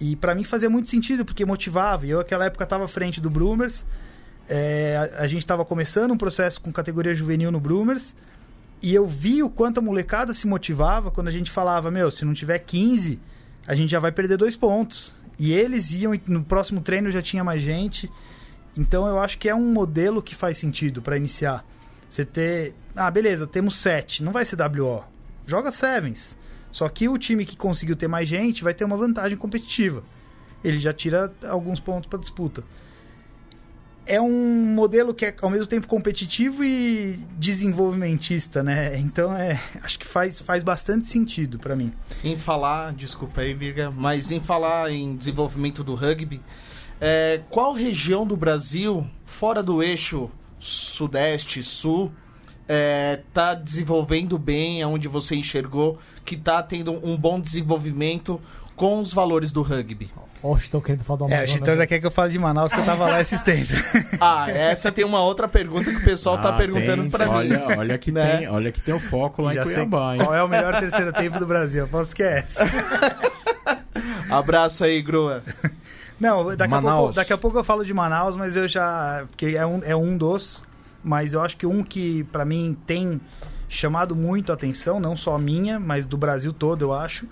E 0.00 0.16
pra 0.16 0.34
mim 0.34 0.44
fazia 0.44 0.70
muito 0.70 0.88
sentido, 0.88 1.26
porque 1.26 1.44
motivava. 1.44 2.06
Eu, 2.06 2.18
naquela 2.18 2.46
época, 2.46 2.64
estava 2.64 2.84
à 2.84 2.88
frente 2.88 3.20
do 3.20 3.28
Brumers. 3.28 3.84
É, 4.48 5.10
a, 5.16 5.22
a 5.22 5.26
gente 5.26 5.40
estava 5.40 5.64
começando 5.64 6.12
um 6.12 6.16
processo 6.16 6.60
com 6.60 6.72
categoria 6.72 7.14
juvenil 7.14 7.50
no 7.50 7.60
Brumers. 7.60 8.14
E 8.82 8.94
eu 8.94 9.06
vi 9.06 9.42
o 9.42 9.50
quanto 9.50 9.78
a 9.78 9.82
molecada 9.82 10.32
se 10.34 10.46
motivava 10.46 11.10
quando 11.10 11.28
a 11.28 11.32
gente 11.32 11.50
falava: 11.50 11.90
Meu, 11.90 12.10
se 12.10 12.24
não 12.24 12.34
tiver 12.34 12.58
15, 12.58 13.18
a 13.66 13.74
gente 13.74 13.90
já 13.90 13.98
vai 13.98 14.12
perder 14.12 14.36
dois 14.36 14.56
pontos. 14.56 15.14
E 15.38 15.52
eles 15.52 15.92
iam, 15.92 16.14
e 16.14 16.22
no 16.26 16.42
próximo 16.42 16.80
treino 16.80 17.10
já 17.10 17.20
tinha 17.20 17.44
mais 17.44 17.62
gente. 17.62 18.10
Então 18.76 19.06
eu 19.06 19.18
acho 19.18 19.38
que 19.38 19.48
é 19.48 19.54
um 19.54 19.72
modelo 19.72 20.22
que 20.22 20.34
faz 20.34 20.58
sentido 20.58 21.00
para 21.00 21.16
iniciar. 21.16 21.64
Você 22.08 22.24
ter. 22.24 22.74
Ah, 22.94 23.10
beleza, 23.10 23.46
temos 23.46 23.76
7. 23.76 24.22
Não 24.22 24.32
vai 24.32 24.44
ser 24.44 24.56
WO. 24.60 25.04
Joga 25.46 25.70
sevens. 25.72 26.36
Só 26.70 26.88
que 26.88 27.08
o 27.08 27.16
time 27.16 27.44
que 27.44 27.56
conseguiu 27.56 27.96
ter 27.96 28.08
mais 28.08 28.28
gente 28.28 28.62
vai 28.62 28.74
ter 28.74 28.84
uma 28.84 28.96
vantagem 28.96 29.36
competitiva. 29.36 30.02
Ele 30.62 30.78
já 30.78 30.92
tira 30.92 31.32
alguns 31.48 31.80
pontos 31.80 32.08
para 32.08 32.18
disputa. 32.18 32.64
É 34.06 34.20
um 34.20 34.64
modelo 34.66 35.12
que 35.12 35.26
é 35.26 35.34
ao 35.42 35.50
mesmo 35.50 35.66
tempo 35.66 35.88
competitivo 35.88 36.62
e 36.62 37.18
desenvolvimentista, 37.36 38.62
né? 38.62 38.96
Então 38.98 39.36
é, 39.36 39.60
acho 39.82 39.98
que 39.98 40.06
faz, 40.06 40.40
faz 40.40 40.62
bastante 40.62 41.08
sentido 41.08 41.58
para 41.58 41.74
mim. 41.74 41.92
Em 42.22 42.38
falar, 42.38 42.92
desculpa 42.92 43.40
aí, 43.40 43.52
Virga, 43.52 43.90
mas 43.90 44.30
em 44.30 44.40
falar 44.40 44.92
em 44.92 45.16
desenvolvimento 45.16 45.82
do 45.82 45.96
rugby, 45.96 46.40
é, 47.00 47.40
qual 47.50 47.72
região 47.72 48.24
do 48.24 48.36
Brasil, 48.36 49.06
fora 49.24 49.62
do 49.62 49.82
eixo 49.82 50.30
sudeste, 50.58 51.62
sul, 51.62 52.12
é, 52.68 53.20
tá 53.32 53.54
desenvolvendo 53.54 54.38
bem, 54.38 54.82
aonde 54.82 55.08
você 55.08 55.36
enxergou 55.36 55.98
que 56.24 56.36
tá 56.36 56.62
tendo 56.62 56.92
um 57.06 57.16
bom 57.16 57.40
desenvolvimento 57.40 58.40
com 58.74 59.00
os 59.00 59.12
valores 59.12 59.52
do 59.52 59.62
rugby? 59.62 60.10
Ó, 60.48 60.56
estão 60.56 60.80
querendo 60.80 61.02
falar 61.04 61.18
do 61.18 61.24
É, 61.24 61.26
o 61.26 61.28
Amazonas. 61.28 61.50
Chitão 61.50 61.76
já 61.76 61.86
quer 61.86 61.98
que 62.00 62.06
eu 62.06 62.10
fale 62.10 62.32
de 62.32 62.38
Manaus, 62.38 62.72
que 62.72 62.78
eu 62.78 62.84
tava 62.84 63.04
lá 63.06 63.20
esses 63.20 63.40
tempos. 63.40 63.74
Ah, 64.20 64.50
essa 64.50 64.90
tem 64.92 65.04
uma 65.04 65.20
outra 65.20 65.48
pergunta 65.48 65.90
que 65.90 65.96
o 65.98 66.04
pessoal 66.04 66.38
tá 66.38 66.50
Ah, 66.50 66.56
perguntando 66.56 67.02
tem. 67.02 67.10
pra 67.10 67.28
olha, 67.28 67.58
mim. 67.66 67.74
Olha 67.78 67.98
que, 67.98 68.10
Né? 68.12 68.38
tem, 68.38 68.48
olha 68.48 68.70
que 68.72 68.80
tem 68.80 68.94
o 68.94 69.00
foco 69.00 69.42
lá 69.42 69.52
Já 69.54 69.62
em 69.62 69.64
sei 69.64 69.74
Cuiabá, 69.74 70.14
hein? 70.14 70.20
qual 70.22 70.34
é 70.34 70.42
o 70.42 70.48
melhor 70.48 70.78
terceiro 70.78 71.12
tempo 71.12 71.38
do 71.38 71.46
Brasil. 71.46 71.84
Aposto 71.84 72.14
que 72.14 72.22
é 72.22 72.38
essa. 72.38 72.64
Abraço 74.30 74.84
aí, 74.84 75.00
Grua. 75.02 75.42
Não, 76.18 76.54
daqui 76.56 76.62
a, 76.74 76.80
Manaus. 76.80 76.98
pouco, 77.00 77.14
daqui 77.14 77.32
a 77.32 77.38
pouco 77.38 77.58
eu 77.58 77.64
falo 77.64 77.84
de 77.84 77.92
Manaus, 77.92 78.36
mas 78.36 78.56
eu 78.56 78.66
já. 78.66 79.24
Porque 79.28 79.46
é 79.56 79.66
um, 79.66 79.80
é 79.84 79.94
um 79.96 80.16
dos. 80.16 80.62
Mas 81.04 81.32
eu 81.32 81.40
acho 81.40 81.56
que 81.56 81.66
um 81.66 81.84
que, 81.84 82.24
pra 82.32 82.44
mim, 82.44 82.76
tem 82.86 83.20
chamado 83.68 84.16
muito 84.16 84.50
a 84.50 84.54
atenção, 84.54 84.98
não 84.98 85.16
só 85.16 85.34
a 85.36 85.38
minha, 85.38 85.78
mas 85.78 86.04
do 86.06 86.16
Brasil 86.16 86.52
todo, 86.52 86.82
eu 86.82 86.92
acho, 86.92 87.26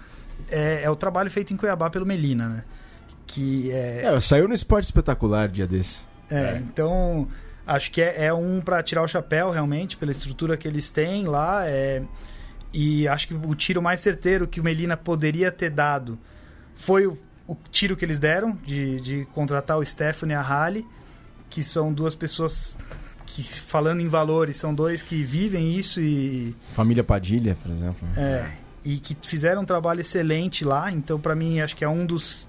é, 0.50 0.82
é 0.84 0.90
o 0.90 0.94
trabalho 0.96 1.30
feito 1.30 1.52
em 1.52 1.56
Cuiabá 1.56 1.90
pelo 1.90 2.06
Melina, 2.06 2.48
né? 2.48 2.64
Que 3.26 3.70
é. 3.72 4.02
É, 4.04 4.20
saiu 4.20 4.46
no 4.46 4.54
esporte 4.54 4.84
espetacular 4.84 5.48
dia 5.48 5.66
desse. 5.66 6.06
É, 6.30 6.56
então 6.58 7.28
acho 7.66 7.90
que 7.90 8.00
é, 8.02 8.26
é 8.26 8.34
um 8.34 8.60
para 8.60 8.82
tirar 8.82 9.02
o 9.02 9.08
chapéu 9.08 9.50
realmente 9.50 9.96
pela 9.96 10.10
estrutura 10.12 10.56
que 10.56 10.66
eles 10.68 10.90
têm 10.90 11.24
lá. 11.26 11.66
É, 11.66 12.02
E 12.72 13.06
acho 13.08 13.28
que 13.28 13.34
o 13.34 13.54
tiro 13.54 13.80
mais 13.80 14.00
certeiro 14.00 14.46
que 14.48 14.60
o 14.60 14.64
Melina 14.64 14.96
poderia 14.96 15.50
ter 15.50 15.70
dado 15.70 16.18
foi 16.74 17.06
o, 17.06 17.16
o 17.46 17.56
tiro 17.70 17.96
que 17.96 18.04
eles 18.04 18.18
deram 18.18 18.58
de, 18.66 19.00
de 19.00 19.28
contratar 19.32 19.78
o 19.78 19.86
Stephanie 19.86 20.34
e 20.34 20.36
a 20.36 20.42
Halle, 20.42 20.84
que 21.48 21.62
são 21.62 21.92
duas 21.92 22.14
pessoas 22.14 22.76
que, 23.26 23.42
falando 23.44 24.00
em 24.00 24.08
valores, 24.08 24.56
são 24.56 24.74
dois 24.74 25.02
que 25.02 25.22
vivem 25.22 25.74
isso 25.76 26.00
e 26.00 26.54
Família 26.74 27.04
Padilha, 27.04 27.56
por 27.62 27.70
exemplo. 27.70 28.06
é, 28.16 28.44
e 28.84 28.98
que 28.98 29.16
fizeram 29.22 29.62
um 29.62 29.64
trabalho 29.64 30.00
excelente 30.00 30.64
lá. 30.64 30.90
Então, 30.90 31.18
pra 31.18 31.34
mim, 31.34 31.60
acho 31.60 31.74
que 31.76 31.84
é 31.84 31.88
um 31.88 32.04
dos 32.04 32.46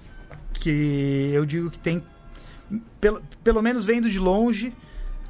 que 0.60 1.30
eu 1.32 1.44
digo 1.46 1.70
que 1.70 1.78
tem, 1.78 2.02
pelo, 3.00 3.22
pelo 3.42 3.62
menos 3.62 3.84
vendo 3.84 4.08
de 4.10 4.18
longe, 4.18 4.72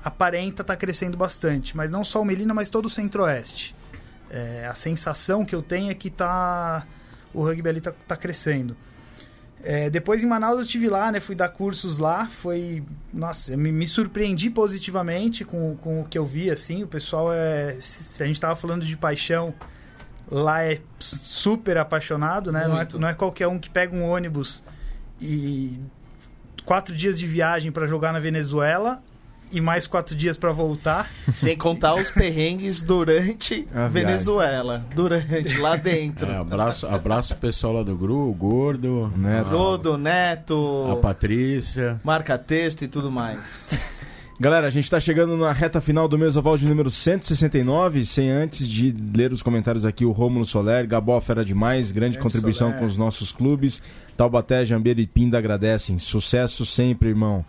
aparenta 0.02 0.62
estar 0.62 0.76
crescendo 0.76 1.16
bastante. 1.16 1.76
Mas 1.76 1.90
não 1.90 2.04
só 2.04 2.22
o 2.22 2.24
Melina, 2.24 2.54
mas 2.54 2.68
todo 2.68 2.86
o 2.86 2.90
Centro-Oeste. 2.90 3.74
É, 4.30 4.66
a 4.66 4.74
sensação 4.74 5.44
que 5.44 5.54
eu 5.54 5.62
tenho 5.62 5.90
é 5.90 5.94
que 5.94 6.10
tá, 6.10 6.86
o 7.32 7.42
rugby 7.42 7.68
ali 7.68 7.80
tá, 7.80 7.92
tá 8.06 8.16
crescendo. 8.16 8.76
É, 9.62 9.90
depois 9.90 10.22
em 10.22 10.26
Manaus 10.26 10.56
eu 10.58 10.62
estive 10.62 10.88
lá, 10.88 11.10
né? 11.10 11.18
Fui 11.18 11.34
dar 11.34 11.48
cursos 11.48 11.98
lá. 11.98 12.26
Foi. 12.26 12.84
Nossa, 13.12 13.52
eu 13.52 13.58
me, 13.58 13.72
me 13.72 13.86
surpreendi 13.86 14.48
positivamente 14.48 15.44
com, 15.44 15.76
com 15.76 16.02
o 16.02 16.04
que 16.04 16.16
eu 16.16 16.24
vi, 16.24 16.50
assim. 16.50 16.84
O 16.84 16.86
pessoal 16.86 17.32
é. 17.32 17.76
Se 17.80 18.22
a 18.22 18.26
gente 18.26 18.40
tava 18.40 18.54
falando 18.54 18.84
de 18.84 18.96
paixão, 18.96 19.52
lá 20.30 20.62
é 20.62 20.78
super 21.00 21.78
apaixonado, 21.78 22.52
né? 22.52 22.68
Não 22.68 22.80
é, 22.80 22.88
não 22.94 23.08
é 23.08 23.14
qualquer 23.14 23.48
um 23.48 23.58
que 23.58 23.68
pega 23.68 23.94
um 23.94 24.04
ônibus 24.04 24.62
e 25.20 25.80
quatro 26.64 26.94
dias 26.94 27.18
de 27.18 27.26
viagem 27.26 27.70
para 27.72 27.86
jogar 27.86 28.12
na 28.12 28.20
Venezuela 28.20 29.02
e 29.52 29.60
mais 29.60 29.86
quatro 29.86 30.16
dias 30.16 30.36
para 30.36 30.50
voltar. 30.52 31.08
Sem 31.32 31.56
contar 31.56 31.94
os 31.94 32.10
perrengues 32.10 32.80
durante 32.82 33.66
A. 33.72 33.86
Venezuela. 33.86 34.84
Durante, 34.94 35.56
lá 35.58 35.76
dentro. 35.76 36.26
É, 36.26 36.36
abraço, 36.38 36.86
abraço 36.86 37.36
pessoal 37.36 37.74
lá 37.74 37.82
do 37.84 37.96
Gru, 37.96 38.28
o 38.28 38.34
Gordo, 38.34 39.12
Né? 39.16 39.40
Rodo, 39.42 39.96
Neto, 39.96 40.88
a 40.90 40.96
Patrícia. 40.96 42.00
marca 42.02 42.36
texto 42.36 42.82
e 42.82 42.88
tudo 42.88 43.10
mais. 43.10 43.68
Galera, 44.38 44.66
a 44.66 44.70
gente 44.70 44.90
tá 44.90 45.00
chegando 45.00 45.34
na 45.36 45.50
reta 45.50 45.80
final 45.80 46.06
do 46.06 46.18
Mesoval 46.18 46.58
de 46.58 46.66
número 46.66 46.90
169, 46.90 48.04
sem 48.04 48.28
antes 48.30 48.68
de 48.68 48.94
ler 49.14 49.32
os 49.32 49.40
comentários 49.40 49.86
aqui, 49.86 50.04
o 50.04 50.12
Rômulo 50.12 50.44
Soler, 50.44 50.86
Gabó 50.86 51.18
Fera 51.22 51.42
Demais, 51.42 51.90
grande 51.90 52.16
Grande 52.16 52.18
contribuição 52.18 52.66
Soler. 52.68 52.80
com 52.80 52.84
os 52.84 52.98
nossos 52.98 53.32
clubes, 53.32 53.82
Taubaté, 54.16 54.64
Jambeira 54.64 55.00
e 55.00 55.06
Pinda 55.06 55.38
agradecem, 55.38 55.98
sucesso 55.98 56.64
sempre, 56.66 57.08
irmão. 57.10 57.44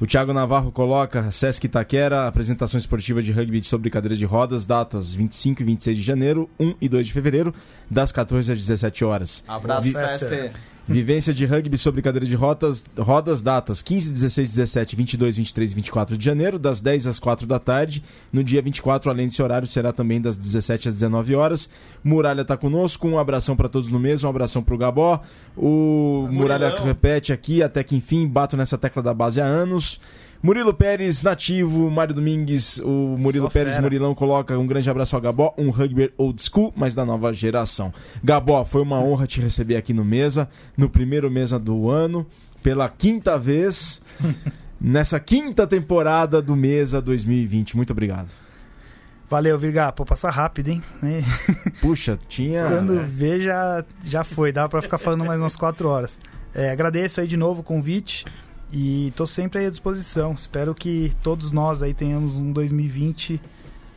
O 0.00 0.06
Thiago 0.06 0.32
Navarro 0.32 0.72
coloca 0.72 1.30
Sesc 1.30 1.64
Itaquera, 1.66 2.26
apresentação 2.26 2.76
esportiva 2.78 3.22
de 3.22 3.30
rugby 3.30 3.62
sobre 3.62 3.88
cadeira 3.88 4.16
de 4.16 4.24
rodas, 4.24 4.66
datas 4.66 5.14
25 5.14 5.62
e 5.62 5.64
26 5.64 5.96
de 5.96 6.02
janeiro, 6.02 6.50
1 6.58 6.74
e 6.80 6.88
2 6.88 7.06
de 7.06 7.12
fevereiro, 7.12 7.54
das 7.88 8.10
14 8.10 8.50
às 8.52 8.58
17 8.58 9.04
horas. 9.04 9.44
Abraço, 9.46 9.82
Vi- 9.82 9.92
Fester. 9.92 10.52
Vivência 10.88 11.32
de 11.32 11.46
rugby 11.46 11.78
sobre 11.78 12.02
cadeira 12.02 12.26
de 12.26 12.34
rodas, 12.34 12.84
rodas, 12.98 13.40
datas 13.40 13.80
15, 13.80 14.10
16, 14.12 14.48
17, 14.50 14.96
22, 14.96 15.36
23 15.36 15.70
e 15.70 15.74
24 15.74 16.18
de 16.18 16.24
janeiro, 16.24 16.58
das 16.58 16.80
10 16.80 17.06
às 17.06 17.18
4 17.18 17.46
da 17.46 17.58
tarde. 17.58 18.02
No 18.32 18.42
dia 18.42 18.60
24, 18.60 19.08
além 19.08 19.28
desse 19.28 19.40
horário, 19.40 19.68
será 19.68 19.92
também 19.92 20.20
das 20.20 20.36
17 20.36 20.88
às 20.88 20.94
19 20.94 21.34
horas. 21.36 21.70
Muralha 22.02 22.44
tá 22.44 22.56
conosco, 22.56 23.06
um 23.06 23.18
abração 23.18 23.54
para 23.54 23.68
todos 23.68 23.90
no 23.90 24.00
mesmo, 24.00 24.26
um 24.26 24.30
abração 24.30 24.62
pro 24.62 24.76
Gabó. 24.76 25.22
O 25.56 26.28
Muralha 26.32 26.68
repete 26.82 27.32
aqui, 27.32 27.62
até 27.62 27.84
que 27.84 27.94
enfim, 27.94 28.26
bato 28.26 28.56
nessa 28.56 28.76
tecla 28.76 29.02
da 29.02 29.14
base 29.14 29.40
há 29.40 29.44
anos. 29.44 30.00
Murilo 30.42 30.74
Pérez, 30.74 31.22
nativo, 31.22 31.88
Mário 31.88 32.12
Domingues, 32.12 32.78
o 32.78 33.16
Murilo 33.16 33.46
Só 33.46 33.52
Pérez 33.52 33.74
fera. 33.74 33.82
Murilão 33.82 34.12
coloca 34.12 34.58
um 34.58 34.66
grande 34.66 34.90
abraço 34.90 35.14
ao 35.14 35.22
Gabó, 35.22 35.54
um 35.56 35.70
rugby 35.70 36.12
old 36.18 36.42
school, 36.42 36.72
mas 36.74 36.96
da 36.96 37.04
nova 37.04 37.32
geração. 37.32 37.94
Gabó, 38.24 38.64
foi 38.64 38.82
uma 38.82 38.98
honra 38.98 39.24
te 39.24 39.40
receber 39.40 39.76
aqui 39.76 39.94
no 39.94 40.04
Mesa, 40.04 40.48
no 40.76 40.90
primeiro 40.90 41.30
Mesa 41.30 41.60
do 41.60 41.88
ano, 41.88 42.26
pela 42.60 42.88
quinta 42.88 43.38
vez, 43.38 44.02
nessa 44.80 45.20
quinta 45.20 45.64
temporada 45.64 46.42
do 46.42 46.56
Mesa 46.56 47.00
2020. 47.00 47.76
Muito 47.76 47.92
obrigado. 47.92 48.28
Valeu, 49.30 49.56
Virga. 49.56 49.92
Pô, 49.92 50.04
passar 50.04 50.30
rápido, 50.30 50.70
hein? 50.70 50.82
Puxa, 51.80 52.18
tinha... 52.28 52.66
Quando 52.66 53.00
vê, 53.04 53.40
já, 53.40 53.84
já 54.02 54.24
foi. 54.24 54.50
Dá 54.50 54.68
pra 54.68 54.82
ficar 54.82 54.98
falando 54.98 55.24
mais 55.24 55.38
umas 55.38 55.54
quatro 55.54 55.88
horas. 55.88 56.18
É, 56.52 56.72
agradeço 56.72 57.20
aí 57.20 57.28
de 57.28 57.36
novo 57.36 57.60
o 57.60 57.64
convite 57.64 58.26
e 58.72 59.12
tô 59.14 59.26
sempre 59.26 59.66
à 59.66 59.70
disposição. 59.70 60.32
Espero 60.32 60.74
que 60.74 61.14
todos 61.22 61.50
nós 61.50 61.82
aí 61.82 61.92
tenhamos 61.92 62.36
um 62.36 62.50
2020 62.50 63.38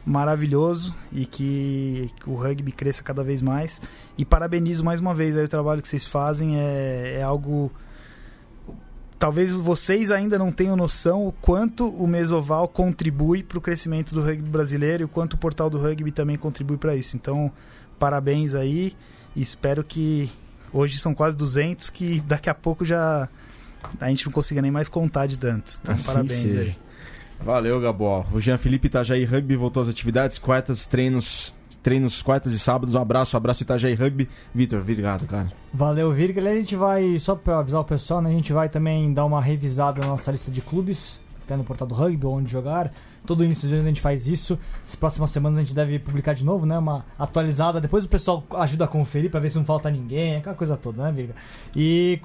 maravilhoso 0.06 0.94
e 1.12 1.26
que, 1.26 2.12
o 2.28 2.36
rugby 2.36 2.74
cresça 2.74 3.02
cada 3.02 3.24
vez 3.24 3.42
mais. 3.42 3.82
E 4.18 4.26
parabenizo 4.26 4.84
mais 4.84 5.00
uma 5.00 5.16
vez 5.16 5.38
aí 5.38 5.46
o 5.46 5.48
trabalho 5.48 5.82
que 5.82 5.88
vocês 5.88 6.06
fazem. 6.06 6.60
É, 6.60 7.18
é 7.20 7.24
algo. 7.24 7.72
Talvez 9.18 9.50
vocês 9.52 10.12
ainda 10.12 10.38
não 10.38 10.52
tenham 10.52 10.76
noção 10.76 11.26
o 11.26 11.32
quanto 11.32 11.88
o 11.88 12.06
Mesoval 12.06 12.68
contribui 12.68 13.42
para 13.44 13.58
o 13.58 13.62
crescimento 13.62 14.14
do 14.14 14.22
rugby 14.22 14.50
brasileiro 14.50 15.04
e 15.04 15.06
o 15.06 15.08
quanto 15.08 15.34
o 15.34 15.38
portal 15.38 15.70
do 15.70 15.80
rugby 15.80 16.12
também 16.12 16.38
contribui 16.38 16.76
para 16.76 16.96
isso. 16.98 17.16
Então, 17.16 17.50
parabéns 17.98 18.54
aí 18.54 18.94
espero 19.34 19.86
que 19.86 20.30
hoje 20.72 20.98
são 21.00 21.14
quase 21.14 21.36
200 21.38 21.90
que 21.90 22.20
daqui 22.20 22.50
a 22.50 22.54
pouco 22.54 22.84
já 22.84 23.30
a 24.00 24.10
gente 24.10 24.26
não 24.26 24.32
consiga 24.34 24.62
nem 24.62 24.72
mais 24.72 24.90
contar 24.90 25.28
de 25.28 25.38
tantos. 25.38 25.80
Então, 25.82 25.94
Assim 25.96 26.06
parabéns 26.06 26.32
seja. 26.42 26.60
aí. 26.62 26.76
Valeu, 27.44 27.80
Gabó. 27.82 28.26
O 28.32 28.40
Jean 28.40 28.58
Felipe 28.58 28.88
Itajaí 28.88 29.26
Rugby 29.26 29.56
voltou 29.56 29.84
às 29.84 29.90
atividades, 29.90 30.38
quartas, 30.38 30.86
treinos, 30.86 31.54
treinos 31.84 32.22
quartas 32.22 32.54
e 32.54 32.60
sábados. 32.60 32.96
Um 32.96 33.00
abraço, 33.02 33.36
abraço 33.36 33.64
Itajaí 33.64 33.94
Rugby. 33.94 34.30
Vitor, 34.54 34.80
obrigado, 34.80 35.28
cara. 35.28 35.52
Valeu, 35.74 36.12
Virga. 36.12 36.42
A 36.50 36.56
gente 36.56 36.76
vai, 36.76 37.18
só 37.20 37.36
pra 37.36 37.60
avisar 37.60 37.82
o 37.82 37.86
pessoal, 37.86 38.22
né, 38.22 38.30
a 38.30 38.34
gente 38.34 38.54
vai 38.54 38.70
também 38.70 39.14
dar 39.14 39.26
uma 39.26 39.42
revisada 39.42 40.00
na 40.02 40.08
nossa 40.08 40.32
lista 40.32 40.50
de 40.50 40.62
clubes, 40.62 41.20
até 41.44 41.58
no 41.58 41.64
portal 41.64 41.88
do 41.88 41.94
rugby, 41.94 42.26
onde 42.26 42.52
jogar. 42.52 42.92
Todo 43.26 43.44
início 43.44 43.68
de 43.68 43.74
ano 43.76 43.84
a 43.84 43.88
gente 43.88 44.02
faz 44.02 44.28
isso. 44.28 44.58
As 44.86 44.96
próximas 44.96 45.32
semanas 45.32 45.58
a 45.58 45.62
gente 45.62 45.74
deve 45.74 46.00
publicar 46.00 46.34
de 46.34 46.46
novo, 46.46 46.66
né? 46.66 46.78
Uma 46.78 47.06
atualizada. 47.20 47.82
Depois 47.82 48.06
o 48.06 48.08
pessoal 48.10 48.44
ajuda 48.58 48.86
a 48.86 48.88
conferir 48.88 49.30
pra 49.30 49.40
ver 49.40 49.50
se 49.50 49.58
não 49.58 49.66
falta 49.66 49.90
ninguém, 49.90 50.38
aquela 50.38 50.56
coisa 50.56 50.78
toda, 50.78 51.04
né, 51.04 51.12
Virga? 51.12 51.36
E 51.76 52.20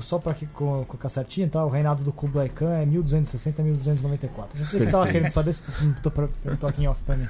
só 0.00 0.18
co- 0.18 0.84
colocar 0.86 1.08
certinho, 1.08 1.48
tá? 1.48 1.64
O 1.64 1.68
reinado 1.68 2.02
do 2.02 2.12
Clube 2.12 2.38
Laikan 2.38 2.70
é 2.74 2.86
1260 2.86 3.62
1294. 3.62 4.58
Já 4.58 4.64
sei 4.64 4.80
que 4.86 4.86
tava 4.92 5.06
querendo 5.10 5.30
saber 5.30 5.52
se 5.52 5.64
tu 6.02 6.10
tô 6.58 6.66
aqui 6.66 6.82
em 6.82 6.88
off 6.88 7.00
pra 7.04 7.16
mim. 7.16 7.26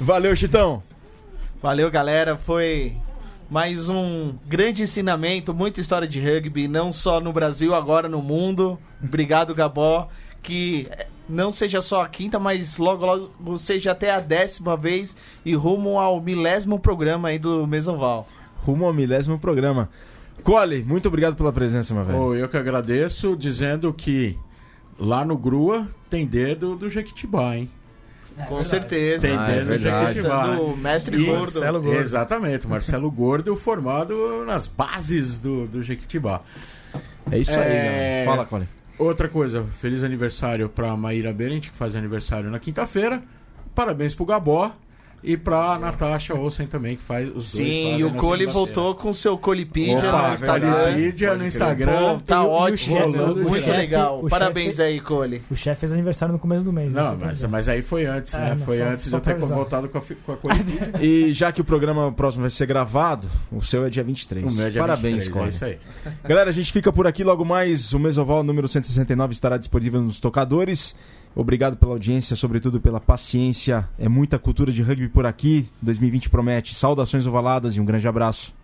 Valeu, 0.00 0.34
Chitão. 0.36 0.82
Valeu, 1.62 1.90
galera. 1.90 2.36
Foi 2.36 2.96
mais 3.48 3.88
um 3.88 4.34
grande 4.46 4.82
ensinamento, 4.82 5.54
muita 5.54 5.80
história 5.80 6.06
de 6.08 6.20
rugby, 6.20 6.66
não 6.68 6.92
só 6.92 7.20
no 7.20 7.32
Brasil, 7.32 7.74
agora 7.74 8.08
no 8.08 8.20
mundo. 8.20 8.78
Obrigado, 9.02 9.54
Gabó. 9.54 10.08
Que 10.42 10.88
não 11.28 11.50
seja 11.50 11.80
só 11.82 12.02
a 12.02 12.08
quinta, 12.08 12.38
mas 12.38 12.76
logo, 12.78 13.04
logo 13.06 13.56
seja 13.56 13.92
até 13.92 14.10
a 14.10 14.20
décima 14.20 14.76
vez 14.76 15.16
e 15.44 15.54
rumo 15.54 15.98
ao 15.98 16.20
milésimo 16.20 16.78
programa 16.78 17.28
aí 17.28 17.38
do 17.38 17.66
Mesoval. 17.66 18.26
Rumo 18.58 18.84
ao 18.86 18.92
milésimo 18.92 19.38
programa. 19.38 19.88
Cole, 20.42 20.82
muito 20.84 21.08
obrigado 21.08 21.34
pela 21.36 21.52
presença, 21.52 21.92
meu 21.94 22.04
velho. 22.04 22.18
Pô, 22.18 22.34
eu 22.34 22.48
que 22.48 22.56
agradeço, 22.56 23.36
dizendo 23.36 23.92
que 23.92 24.38
lá 24.98 25.24
no 25.24 25.36
Grua 25.36 25.88
tem 26.10 26.26
dedo 26.26 26.76
do 26.76 26.88
Jequitibá, 26.88 27.56
hein? 27.56 27.70
Com 28.48 28.62
certeza. 28.62 29.26
Tem 29.26 29.36
Ah, 29.36 29.48
é 29.50 29.54
dedo 29.54 29.62
do 29.62 29.68
verdade. 29.78 30.06
Jequitibá. 30.14 30.46
né? 30.48 30.56
do 30.56 30.76
mestre 30.76 31.16
E- 31.16 31.24
Gordo. 31.24 31.40
Marcelo 31.40 31.80
Gordo. 31.82 32.00
Exatamente, 32.00 32.66
Marcelo 32.68 33.10
Gordo 33.10 33.56
formado 33.56 34.44
nas 34.44 34.66
bases 34.66 35.38
do, 35.38 35.66
do 35.66 35.82
Jequitibá. 35.82 36.42
É 37.30 37.38
isso 37.38 37.52
aí, 37.58 37.72
É- 37.72 37.84
galera. 37.84 38.30
Fala, 38.30 38.44
Cole. 38.44 38.68
Outra 38.98 39.28
coisa, 39.28 39.62
feliz 39.64 40.02
aniversário 40.04 40.70
pra 40.70 40.96
Maíra 40.96 41.32
Berente, 41.32 41.70
que 41.70 41.76
faz 41.76 41.94
aniversário 41.94 42.50
na 42.50 42.58
quinta-feira. 42.58 43.22
Parabéns 43.74 44.14
pro 44.14 44.24
Gabó. 44.24 44.74
E 45.24 45.36
pra 45.36 45.76
Natasha 45.78 46.34
Olsen 46.34 46.66
também, 46.68 46.96
que 46.96 47.02
faz 47.02 47.26
os 47.28 47.34
dois. 47.34 47.44
Sim, 47.46 47.96
e 47.96 48.04
o 48.04 48.12
Cole 48.14 48.46
voltou 48.46 48.94
com 48.94 49.12
seu 49.12 49.36
Colipedia 49.36 49.96
Opa, 49.98 50.28
no 50.28 50.34
Instagram. 50.34 50.72
Colipedia 50.72 51.32
no 51.32 51.38
Pô, 51.40 51.44
Instagram. 51.46 52.18
tá 52.24 52.36
E 52.36 52.38
o- 52.38 52.42
e 52.42 52.46
o 52.46 52.50
ótimo, 52.50 53.08
muito 53.08 53.50
o 53.50 53.54
chefe- 53.56 53.70
legal. 53.72 54.22
Parabéns 54.28 54.76
chefe- 54.76 54.82
aí, 54.82 55.00
Cole. 55.00 55.42
O 55.50 55.56
chefe 55.56 55.80
fez 55.80 55.92
aniversário 55.92 56.32
no 56.32 56.38
começo 56.38 56.64
do 56.64 56.72
mês. 56.72 56.92
né? 56.92 57.02
Não, 57.02 57.16
mas, 57.16 57.42
mas 57.44 57.68
aí 57.68 57.82
foi 57.82 58.06
antes, 58.06 58.34
É, 58.34 58.38
né? 58.38 58.54
não, 58.54 58.64
Foi 58.64 58.78
só- 58.78 58.84
antes 58.84 59.04
de 59.08 59.12
eu 59.14 59.20
ter 59.20 59.34
voltado 59.36 59.88
com 59.88 59.98
a, 59.98 60.02
com 60.24 60.32
a 60.32 60.36
Colipedia. 60.36 60.92
E 61.02 61.32
já 61.32 61.50
que 61.50 61.60
o 61.60 61.64
programa 61.64 62.12
próximo 62.12 62.42
vai 62.42 62.50
ser 62.50 62.66
gravado, 62.66 63.28
o 63.50 63.60
seu 63.62 63.84
é 63.84 63.90
dia 63.90 64.04
23. 64.04 64.52
O 64.52 64.56
meu 64.56 64.66
é 64.66 64.70
dia 64.70 64.80
Parabéns, 64.80 65.24
23, 65.24 65.32
Cole. 65.32 65.46
É 65.46 65.48
isso 65.48 65.64
aí. 65.64 65.78
Galera, 66.28 66.50
a 66.50 66.52
gente 66.52 66.70
fica 66.72 66.92
por 66.92 67.06
aqui 67.06 67.24
logo 67.24 67.44
mais. 67.44 67.92
O 67.92 67.98
Mesoval 67.98 68.44
número 68.44 68.68
169 68.68 69.32
estará 69.32 69.56
disponível 69.56 70.00
nos 70.00 70.20
tocadores. 70.20 70.94
Obrigado 71.38 71.76
pela 71.76 71.92
audiência, 71.92 72.34
sobretudo 72.34 72.80
pela 72.80 72.98
paciência. 72.98 73.86
É 73.98 74.08
muita 74.08 74.38
cultura 74.38 74.72
de 74.72 74.82
rugby 74.82 75.06
por 75.06 75.26
aqui. 75.26 75.68
2020 75.82 76.30
promete. 76.30 76.74
Saudações 76.74 77.26
ovaladas 77.26 77.76
e 77.76 77.80
um 77.80 77.84
grande 77.84 78.08
abraço. 78.08 78.54